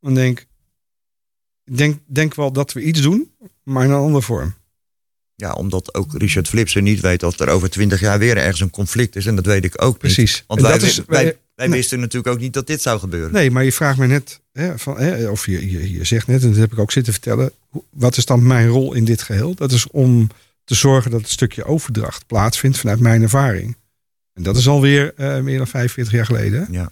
Dan 0.01 0.13
denk 0.13 0.39
ik, 0.39 0.47
denk, 1.75 1.99
denk 2.05 2.35
wel 2.35 2.51
dat 2.51 2.73
we 2.73 2.81
iets 2.81 3.01
doen, 3.01 3.31
maar 3.63 3.83
in 3.83 3.89
een 3.91 3.97
andere 3.97 4.23
vorm. 4.23 4.55
Ja, 5.35 5.51
omdat 5.53 5.93
ook 5.93 6.13
Richard 6.17 6.47
Flipsen 6.47 6.83
niet 6.83 6.99
weet 6.99 7.19
dat 7.19 7.39
er 7.39 7.49
over 7.49 7.69
twintig 7.69 7.99
jaar 7.99 8.19
weer 8.19 8.37
ergens 8.37 8.59
een 8.59 8.69
conflict 8.69 9.15
is. 9.15 9.25
En 9.25 9.35
dat 9.35 9.45
weet 9.45 9.63
ik 9.65 9.81
ook 9.81 9.91
niet. 9.91 9.97
Precies. 10.13 10.43
Want 10.47 10.61
wij, 10.61 10.71
dat 10.71 10.81
is- 10.81 11.01
wij, 11.07 11.37
wij- 11.59 11.67
nee. 11.67 11.77
wisten 11.77 11.99
natuurlijk 11.99 12.33
ook 12.33 12.39
niet 12.41 12.53
dat 12.53 12.67
dit 12.67 12.81
zou 12.81 12.99
gebeuren. 12.99 13.31
Nee, 13.31 13.51
maar 13.51 13.63
je 13.63 13.71
vraagt 13.71 13.97
me 13.97 14.07
net, 14.07 14.39
hè, 14.53 14.77
van, 14.77 14.99
hè, 14.99 15.27
of 15.29 15.45
je, 15.45 15.71
je, 15.71 15.91
je 15.91 16.03
zegt 16.03 16.27
net, 16.27 16.41
en 16.43 16.49
dat 16.49 16.57
heb 16.57 16.71
ik 16.71 16.79
ook 16.79 16.91
zitten 16.91 17.13
vertellen, 17.13 17.51
wat 17.89 18.17
is 18.17 18.25
dan 18.25 18.47
mijn 18.47 18.67
rol 18.67 18.93
in 18.93 19.05
dit 19.05 19.21
geheel? 19.21 19.55
Dat 19.55 19.71
is 19.71 19.87
om 19.87 20.29
te 20.63 20.75
zorgen 20.75 21.11
dat 21.11 21.21
het 21.21 21.29
stukje 21.29 21.65
overdracht 21.65 22.25
plaatsvindt 22.25 22.77
vanuit 22.77 22.99
mijn 22.99 23.21
ervaring. 23.21 23.75
En 24.33 24.43
dat 24.43 24.57
is 24.57 24.67
alweer 24.67 25.13
eh 25.15 25.39
meer 25.39 25.57
dan 25.57 25.67
45 25.67 26.13
jaar 26.13 26.25
geleden. 26.25 26.67
Ja. 26.71 26.91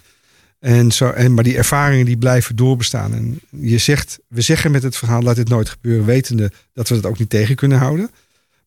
En 0.59 0.91
zo, 0.91 1.09
en, 1.09 1.33
maar 1.33 1.43
die 1.43 1.57
ervaringen 1.57 2.05
die 2.05 2.17
blijven 2.17 2.55
doorbestaan. 2.55 3.13
En 3.13 3.39
je 3.49 3.77
zegt, 3.77 4.19
we 4.27 4.41
zeggen 4.41 4.71
met 4.71 4.83
het 4.83 4.97
verhaal 4.97 5.21
laat 5.21 5.35
dit 5.35 5.49
nooit 5.49 5.69
gebeuren, 5.69 6.05
wetende 6.05 6.51
dat 6.73 6.89
we 6.89 6.95
dat 6.95 7.05
ook 7.05 7.19
niet 7.19 7.29
tegen 7.29 7.55
kunnen 7.55 7.77
houden. 7.77 8.11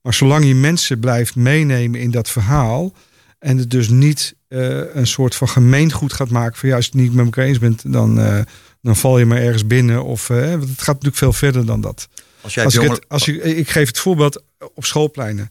Maar 0.02 0.14
zolang 0.14 0.44
je 0.44 0.54
mensen 0.54 1.00
blijft 1.00 1.36
meenemen 1.36 2.00
in 2.00 2.10
dat 2.10 2.30
verhaal 2.30 2.92
en 3.40 3.58
het 3.58 3.70
dus 3.70 3.88
niet 3.88 4.34
eh, 4.48 4.94
een 4.94 5.06
soort 5.06 5.34
van 5.34 5.48
gemeengoed 5.48 6.12
gaat 6.12 6.30
maken 6.30 6.58
van 6.58 6.68
ja, 6.68 6.74
als 6.76 6.84
je 6.84 6.90
het 6.92 7.00
niet 7.00 7.14
met 7.14 7.24
elkaar 7.24 7.44
eens 7.44 7.58
bent, 7.58 7.92
dan, 7.92 8.20
eh, 8.20 8.38
dan 8.82 8.96
val 8.96 9.18
je 9.18 9.24
maar 9.24 9.38
ergens 9.38 9.66
binnen. 9.66 10.04
Of, 10.04 10.30
eh, 10.30 10.36
want 10.50 10.68
het 10.68 10.78
gaat 10.78 10.86
natuurlijk 10.94 11.16
veel 11.16 11.32
verder 11.32 11.66
dan 11.66 11.80
dat. 11.80 12.08
Als 12.40 12.54
jij 12.54 12.64
Als 12.64 12.74
ik, 12.74 12.80
jongen- 12.80 12.96
het, 12.96 13.08
als 13.08 13.24
je, 13.24 13.42
ik 13.56 13.68
geef 13.70 13.86
het 13.86 13.98
voorbeeld 13.98 14.42
op 14.74 14.84
schoolpleinen. 14.84 15.50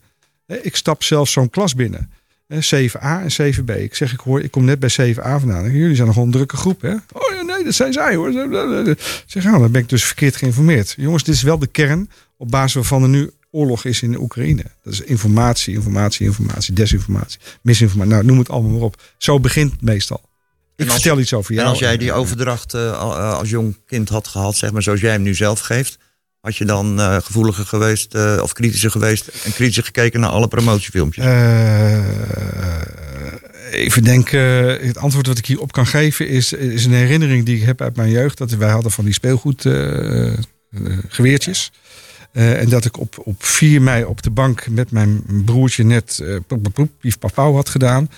Ik 0.61 0.75
stap 0.75 1.03
zelfs 1.03 1.31
zo'n 1.31 1.49
klas 1.49 1.75
binnen. 1.75 2.11
Eh, 2.47 2.61
7A 2.61 3.21
en 3.21 3.31
7B. 3.31 3.69
Ik 3.69 3.95
zeg, 3.95 4.13
ik 4.13 4.19
hoor, 4.19 4.41
ik 4.41 4.51
kom 4.51 4.65
net 4.65 4.79
bij 4.79 4.89
7A 4.89 5.39
vandaan. 5.39 5.71
Jullie 5.71 5.95
zijn 5.95 6.07
nog 6.07 6.17
een 6.17 6.31
drukke 6.31 6.57
groep, 6.57 6.81
hè? 6.81 6.91
Oh 6.93 7.33
ja, 7.35 7.41
nee, 7.41 7.63
dat 7.63 7.73
zijn 7.73 7.93
zij 7.93 8.15
hoor. 8.15 8.29
Ik 8.87 8.97
zeg, 9.25 9.43
nou, 9.43 9.59
dan 9.59 9.71
ben 9.71 9.81
ik 9.81 9.89
dus 9.89 10.03
verkeerd 10.03 10.35
geïnformeerd. 10.35 10.93
Jongens, 10.97 11.23
dit 11.23 11.35
is 11.35 11.41
wel 11.41 11.59
de 11.59 11.67
kern 11.67 12.09
op 12.37 12.51
basis 12.51 12.73
waarvan 12.73 13.03
er 13.03 13.09
nu 13.09 13.31
oorlog 13.51 13.85
is 13.85 14.01
in 14.01 14.11
de 14.11 14.19
Oekraïne. 14.19 14.63
Dat 14.83 14.93
is 14.93 15.01
informatie, 15.01 15.73
informatie, 15.73 16.25
informatie, 16.25 16.73
desinformatie, 16.73 17.39
misinformatie. 17.61 18.13
Nou, 18.13 18.25
noem 18.25 18.37
het 18.37 18.49
allemaal 18.49 18.71
maar 18.71 18.81
op. 18.81 19.01
Zo 19.17 19.39
begint 19.39 19.71
het 19.71 19.81
meestal. 19.81 20.21
Ik 20.75 20.85
als- 20.85 20.93
vertel 20.93 21.19
iets 21.19 21.33
over 21.33 21.53
jou. 21.53 21.65
En 21.65 21.71
als 21.71 21.79
jij 21.79 21.97
die 21.97 22.13
overdracht 22.13 22.73
eh, 22.73 22.87
eh, 22.89 23.33
als 23.33 23.49
jong 23.49 23.77
kind 23.85 24.09
had 24.09 24.27
gehad, 24.27 24.55
zeg 24.55 24.71
maar 24.71 24.83
zoals 24.83 25.01
jij 25.01 25.11
hem 25.11 25.21
nu 25.21 25.35
zelf 25.35 25.59
geeft, 25.59 25.97
had 26.41 26.55
je 26.57 26.65
dan 26.65 26.99
eh, 26.99 27.17
gevoeliger 27.21 27.65
geweest 27.65 28.15
of 28.41 28.53
kritischer 28.53 28.91
geweest 28.91 29.27
en 29.27 29.53
kritischer 29.53 29.83
gekeken 29.83 30.19
naar 30.19 30.29
alle 30.29 30.47
promotiefilmpjes? 30.47 31.25
Even 33.71 34.03
denken, 34.03 34.39
het 34.87 34.97
antwoord 34.97 35.27
wat 35.27 35.37
ik 35.37 35.45
hierop 35.45 35.71
kan 35.71 35.87
geven 35.87 36.27
is, 36.27 36.53
is 36.53 36.85
een 36.85 36.93
herinnering 36.93 37.45
die 37.45 37.55
ik 37.57 37.63
heb 37.63 37.81
uit 37.81 37.95
mijn 37.95 38.09
jeugd. 38.11 38.37
Dat 38.37 38.51
wij 38.51 38.69
hadden 38.69 38.91
van 38.91 39.05
die 39.05 39.13
speelgoedgeweertjes. 39.13 41.71
Eh, 42.31 42.61
en 42.61 42.69
dat 42.69 42.85
ik 42.85 42.99
op, 42.99 43.21
op 43.23 43.43
4 43.43 43.81
mei 43.81 44.03
op 44.03 44.21
de 44.21 44.29
bank 44.29 44.67
met 44.69 44.91
mijn 44.91 45.23
broertje 45.45 45.83
net 45.83 46.19
eh 46.23 46.35
poep, 46.47 46.87
pief, 46.99 47.17
had 47.35 47.69
gedaan. 47.69 48.09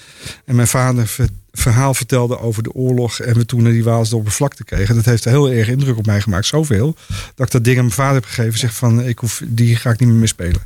En 0.45 0.55
mijn 0.55 0.67
vader 0.67 1.07
ver- 1.07 1.29
verhaal 1.51 1.93
vertelde 1.93 2.39
over 2.39 2.63
de 2.63 2.71
oorlog. 2.73 3.19
En 3.19 3.35
we 3.35 3.45
toen 3.45 3.63
naar 3.63 3.71
die 3.71 3.83
Waalse 3.83 4.15
oppervlakte 4.15 4.63
kregen. 4.63 4.95
Dat 4.95 5.05
heeft 5.05 5.23
heel 5.23 5.51
erg 5.51 5.67
indruk 5.67 5.97
op 5.97 6.05
mij 6.05 6.21
gemaakt. 6.21 6.45
Zoveel. 6.45 6.95
Dat 7.35 7.45
ik 7.45 7.51
dat 7.51 7.63
ding 7.63 7.77
aan 7.77 7.83
mijn 7.83 7.95
vader 7.95 8.13
heb 8.13 8.25
gegeven. 8.25 8.59
Zeg 8.59 8.73
van, 8.75 9.01
ik 9.03 9.19
hoef, 9.19 9.41
die 9.47 9.75
ga 9.75 9.89
ik 9.91 9.99
niet 9.99 10.09
meer 10.09 10.17
meespelen. 10.17 10.61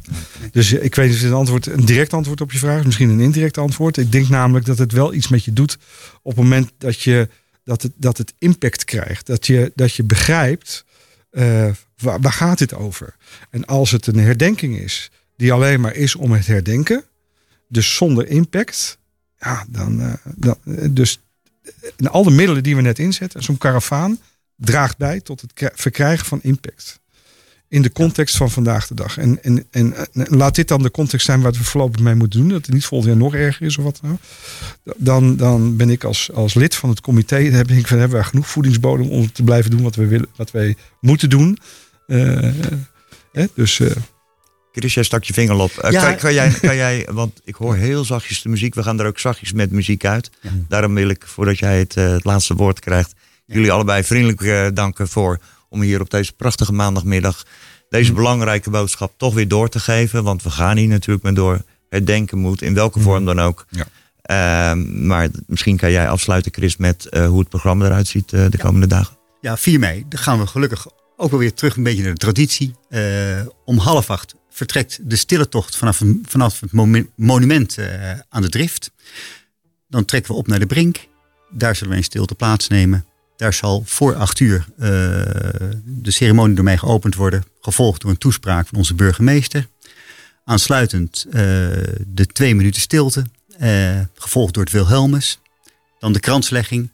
Dus 0.52 0.74
eh, 0.74 0.84
ik 0.84 0.96
weet 0.96 1.06
niet 1.06 1.16
of 1.16 1.22
dit 1.22 1.32
een, 1.32 1.38
antwoord, 1.38 1.66
een 1.68 1.86
direct 1.86 2.14
antwoord 2.14 2.42
op 2.42 2.52
je 2.52 2.58
vraag 2.58 2.80
is. 2.80 2.86
Misschien 2.86 3.10
een 3.10 3.20
indirect 3.20 3.58
antwoord. 3.58 3.98
Ik 3.98 4.12
denk 4.12 4.30
namelijk 4.30 4.66
dat 4.66 4.78
het 4.78 4.92
wel 4.92 5.14
iets 5.14 5.28
met 5.28 5.44
je 5.46 5.54
doet. 5.54 5.78
Op 6.22 6.36
het 6.36 6.44
moment 6.44 6.72
dat, 6.78 7.02
je, 7.02 7.30
dat, 7.64 7.82
het, 7.82 7.92
dat 7.98 8.18
het 8.18 8.34
impact 8.38 8.84
krijgt. 8.84 9.26
Dat 9.26 9.48
je, 9.48 9.72
dat 9.76 9.94
je 9.94 10.04
begrijpt. 10.04 10.86
eh, 11.32 11.70
waar, 11.98 12.22
waar 12.22 12.34
gaat 12.34 12.58
dit 12.58 12.74
over? 12.74 13.16
En 13.50 13.66
als 13.66 13.92
het 13.92 14.08
een 14.08 14.20
herdenking 14.20 14.78
is. 14.80 15.12
Die 15.38 15.54
alleen 15.54 15.82
maar 15.82 15.96
is 15.96 16.16
om 16.16 16.32
het 16.32 16.48
herdenken. 16.48 17.04
Dus 17.70 17.96
zonder 17.96 18.28
impact. 18.28 18.98
Ja, 19.40 19.66
dan. 19.70 20.02
eh, 20.02 20.14
dan 20.36 20.58
eh, 20.66 20.88
dus 20.92 21.20
en 21.98 22.08
al 22.12 22.24
de 22.24 22.32
middelen 22.32 22.64
die 22.64 22.76
we 22.76 22.82
net 22.82 23.00
inzetten. 23.00 23.44
Zo'n 23.44 23.58
karavaan 23.58 24.20
draagt 24.56 24.98
bij 24.98 25.20
tot 25.22 25.42
het 25.42 25.54
kri- 25.54 25.70
verkrijgen 25.74 26.26
van 26.26 26.40
impact. 26.42 27.00
In 27.68 27.82
de 27.82 27.92
context 27.92 28.38
van 28.38 28.52
vandaag 28.52 28.88
de 28.88 28.94
dag. 28.94 29.18
En, 29.18 29.44
en, 29.44 29.66
en, 29.72 29.96
laat 30.14 30.56
dit 30.56 30.68
dan 30.68 30.82
de 30.82 30.92
context 30.92 31.26
zijn 31.26 31.42
waar 31.42 31.52
we 31.52 31.64
voorlopig 31.64 32.02
mee 32.02 32.16
moeten 32.16 32.40
doen. 32.40 32.50
Dat 32.50 32.66
het 32.66 32.74
niet 32.76 32.86
volgend 32.86 33.10
jaar 33.12 33.22
nog 33.22 33.36
erger 33.36 33.66
is 33.66 33.78
of 33.78 33.84
wat 33.84 34.00
dan. 34.98 35.36
Dan, 35.36 35.76
ben 35.76 35.90
ik 35.90 36.04
als, 36.04 36.32
als 36.32 36.54
lid 36.54 36.76
van 36.76 36.90
het 36.90 37.02
comité. 37.02 37.44
Dan 37.44 37.54
heb 37.54 37.70
ik, 37.70 37.88
hebben 37.88 38.10
wij 38.10 38.24
genoeg 38.24 38.50
voedingsbodem 38.50 39.10
om 39.10 39.32
te 39.32 39.44
blijven 39.44 39.72
doen 39.72 39.82
wat 39.82 39.96
we 39.96 40.06
willen, 40.08 40.28
wat 40.36 40.52
wij 40.52 40.76
moeten 41.00 41.30
doen. 41.30 41.58
Eh, 42.08 42.52
hè, 43.32 43.46
dus 43.56 43.80
eh, 43.80 43.92
Chris, 44.72 44.94
jij 44.94 45.04
stak 45.04 45.24
je 45.24 45.34
vinger 45.34 45.56
op. 45.56 45.72
Eh, 45.72 45.92
Ja. 45.92 46.04
kan, 46.10 46.16
kan 46.18 46.34
jij, 46.34 46.50
kan 46.62 46.76
jij, 46.76 47.08
want 47.12 47.42
ik 47.44 47.56
hoor 47.56 47.76
heel 47.76 48.04
zachtjes 48.06 48.42
de 48.42 48.50
muziek. 48.50 48.76
We 48.76 48.84
gaan 48.84 49.00
er 49.00 49.06
ook 49.06 49.20
zachtjes 49.20 49.52
met 49.54 49.72
muziek 49.72 50.06
uit. 50.06 50.30
Ja. 50.42 50.50
Daarom 50.68 50.94
wil 50.94 51.10
ik, 51.10 51.24
voordat 51.28 51.60
jij 51.60 51.80
het, 51.80 51.98
eh, 51.98 52.10
het 52.12 52.24
laatste 52.24 52.56
woord 52.56 52.80
krijgt, 52.80 53.14
jullie 53.46 53.72
allebei 53.72 54.04
vriendelijk 54.04 54.42
eh, 54.42 54.68
danken 54.74 55.08
voor 55.08 55.40
om 55.70 55.82
hier 55.82 56.02
op 56.02 56.10
deze 56.10 56.34
prachtige 56.34 56.74
maandagmiddag 56.74 57.44
deze 57.90 58.14
belangrijke 58.14 58.70
boodschap 58.70 59.14
toch 59.18 59.34
weer 59.34 59.48
door 59.48 59.70
te 59.70 59.80
geven. 59.80 60.24
Want 60.24 60.44
we 60.44 60.50
gaan 60.50 60.78
hier 60.78 60.88
natuurlijk 60.88 61.24
mee 61.24 61.34
door. 61.34 61.62
Het 61.90 62.08
denken 62.08 62.38
moet, 62.38 62.62
in 62.62 62.74
welke 62.74 63.00
vorm 63.00 63.26
dan 63.26 63.42
ook. 63.42 63.66
Ja. 63.70 63.86
Ehm, 64.22 65.08
maar 65.08 65.30
misschien 65.48 65.78
kan 65.78 65.92
jij 65.92 66.10
afsluiten, 66.10 66.54
Chris, 66.54 66.78
met 66.78 67.06
eh, 67.06 67.28
hoe 67.28 67.40
het 67.40 67.50
programma 67.50 67.86
eruit 67.86 68.08
ziet 68.08 68.30
de 68.30 68.58
komende 68.58 68.88
dagen. 68.88 69.18
Ja, 69.42 69.58
4 69.58 69.80
mei. 69.80 70.06
Dan 70.10 70.20
gaan 70.20 70.40
we 70.40 70.48
gelukkig 70.48 70.88
ook 71.18 71.32
weer 71.32 71.54
terug 71.54 71.76
een 71.76 71.84
beetje 71.84 72.04
naar 72.04 72.14
de 72.14 72.20
traditie. 72.20 72.76
Eh, 72.90 73.42
om 73.66 73.78
half 73.78 74.10
acht 74.10 74.36
vertrekt 74.50 75.00
de 75.02 75.16
stille 75.16 75.50
tocht 75.50 75.76
vanaf, 75.76 76.02
vanaf 76.24 76.60
het 76.60 76.72
monument 77.16 77.78
eh, 77.78 78.12
aan 78.30 78.42
de 78.42 78.50
drift. 78.50 78.92
Dan 79.88 80.06
trekken 80.06 80.32
we 80.32 80.38
op 80.38 80.48
naar 80.48 80.60
de 80.60 80.66
brink. 80.66 81.08
Daar 81.50 81.76
zullen 81.76 81.92
we 81.92 81.98
in 81.98 82.04
stilte 82.04 82.36
plaatsnemen. 82.36 83.06
Daar 83.36 83.54
zal 83.54 83.84
voor 83.86 84.16
acht 84.16 84.40
uur 84.40 84.66
eh, 84.78 84.88
de 85.86 86.12
ceremonie 86.12 86.56
door 86.56 86.64
mij 86.64 86.78
geopend 86.78 87.16
worden. 87.16 87.44
Gevolgd 87.62 88.02
door 88.02 88.12
een 88.12 88.18
toespraak 88.18 88.68
van 88.68 88.78
onze 88.78 88.94
burgemeester. 88.94 89.68
Aansluitend 90.46 91.26
de 92.08 92.28
twee 92.34 92.56
minuten 92.56 92.82
stilte. 92.82 93.26
gevolgd 94.16 94.54
door 94.54 94.64
het 94.64 94.72
Wilhelmus. 94.72 95.40
Dan 96.00 96.14
de 96.14 96.20
kranslegging. 96.20 96.90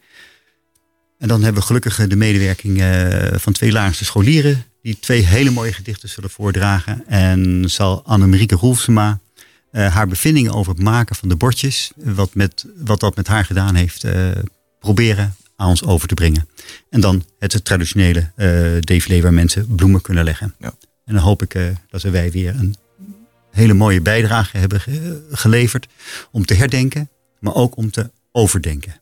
En 1.21 1.27
dan 1.27 1.43
hebben 1.43 1.61
we 1.61 1.67
gelukkig 1.67 1.99
eh, 1.99 2.09
de 2.09 2.15
medewerking 2.15 2.81
eh, 2.81 3.37
van 3.39 3.53
twee 3.53 3.71
Laarse 3.71 4.05
scholieren. 4.05 4.63
Die 4.81 4.99
twee 4.99 5.25
hele 5.25 5.49
mooie 5.51 5.73
gedichten 5.73 6.09
zullen 6.09 6.29
voordragen. 6.29 7.07
En 7.07 7.63
zal 7.69 8.03
Annemarieke 8.05 8.55
Roelfsema 8.55 9.19
eh, 9.71 9.93
haar 9.93 10.07
bevindingen 10.07 10.53
over 10.53 10.73
het 10.73 10.81
maken 10.83 11.15
van 11.15 11.29
de 11.29 11.35
bordjes. 11.35 11.91
Wat, 11.95 12.35
met, 12.35 12.65
wat 12.75 12.99
dat 12.99 13.15
met 13.15 13.27
haar 13.27 13.45
gedaan 13.45 13.75
heeft. 13.75 14.05
proberen 14.79 15.35
aan 15.55 15.69
ons 15.69 15.83
over 15.83 16.07
te 16.07 16.13
brengen. 16.13 16.47
En 16.89 17.01
dan 17.01 17.25
het 17.39 17.65
traditionele 17.65 18.31
défilé 18.79 19.21
waar 19.21 19.33
mensen 19.33 19.75
bloemen 19.75 20.01
kunnen 20.01 20.23
leggen. 20.23 20.53
Ja. 20.59 20.73
En 21.05 21.13
dan 21.13 21.23
hoop 21.23 21.41
ik 21.41 21.55
dat 21.89 22.01
wij 22.01 22.31
weer 22.31 22.55
een 22.55 22.75
hele 23.51 23.73
mooie 23.73 24.01
bijdrage 24.01 24.57
hebben 24.57 24.79
ge- 24.81 25.27
geleverd. 25.31 25.87
Om 26.31 26.45
te 26.45 26.53
herdenken, 26.53 27.09
maar 27.39 27.55
ook 27.55 27.77
om 27.77 27.91
te 27.91 28.09
overdenken. 28.31 28.99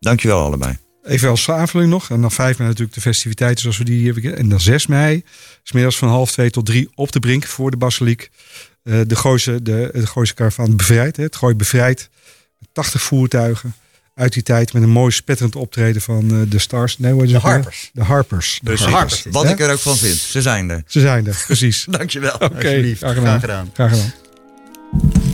Dankjewel 0.00 0.44
allebei. 0.44 0.78
Even 1.04 1.28
als 1.28 1.50
aanvulling 1.50 1.90
nog. 1.90 2.10
En 2.10 2.20
dan 2.20 2.30
5 2.30 2.56
mei 2.58 2.68
natuurlijk 2.68 2.94
de 2.94 3.00
festiviteiten 3.00 3.60
zoals 3.60 3.78
we 3.78 3.84
die 3.84 3.98
hier 3.98 4.12
hebben. 4.14 4.36
En 4.36 4.48
dan 4.48 4.60
6 4.60 4.86
mei, 4.86 5.24
smiddags 5.62 5.96
van 5.98 6.08
half 6.08 6.32
twee 6.32 6.50
tot 6.50 6.66
drie 6.66 6.88
op 6.94 7.12
de 7.12 7.20
brink 7.20 7.44
voor 7.44 7.70
de 7.70 7.76
basiliek. 7.76 8.30
Eh, 8.82 9.00
de 9.06 9.16
Gooise, 9.16 9.62
de, 9.62 9.90
de 9.92 10.06
Gooise 10.06 10.34
karavaan 10.34 10.76
bevrijd. 10.76 11.16
Hè, 11.16 11.22
het 11.22 11.36
gooi 11.36 11.54
bevrijd. 11.54 12.08
80 12.72 13.02
voertuigen 13.02 13.74
uit 14.14 14.32
die 14.32 14.42
tijd 14.42 14.72
met 14.72 14.82
een 14.82 14.90
mooi 14.90 15.12
spetterend 15.12 15.56
optreden 15.56 16.02
van 16.02 16.30
eh, 16.30 16.36
de 16.48 16.58
Stars. 16.58 16.98
Nee, 16.98 17.26
De? 17.26 17.38
Harpers. 17.38 17.90
De 17.92 18.02
Harpers. 18.02 18.58
De. 18.62 18.76
Harpers. 18.76 19.24
Wat 19.30 19.48
ik 19.50 19.60
er 19.60 19.72
ook 19.72 19.78
van 19.78 19.96
vind. 19.96 20.16
Ze 20.16 20.42
zijn 20.42 20.70
er. 20.70 20.82
Ze 20.86 21.00
zijn 21.00 21.26
er, 21.26 21.42
precies. 21.46 21.86
Dankjewel. 21.98 22.34
Oké, 22.34 22.44
Alsjeblieft. 22.54 22.98
graag 22.98 23.14
gedaan. 23.14 23.40
Graag 23.40 23.40
gedaan. 23.40 23.70
Graag 23.74 23.90
gedaan. 23.90 25.31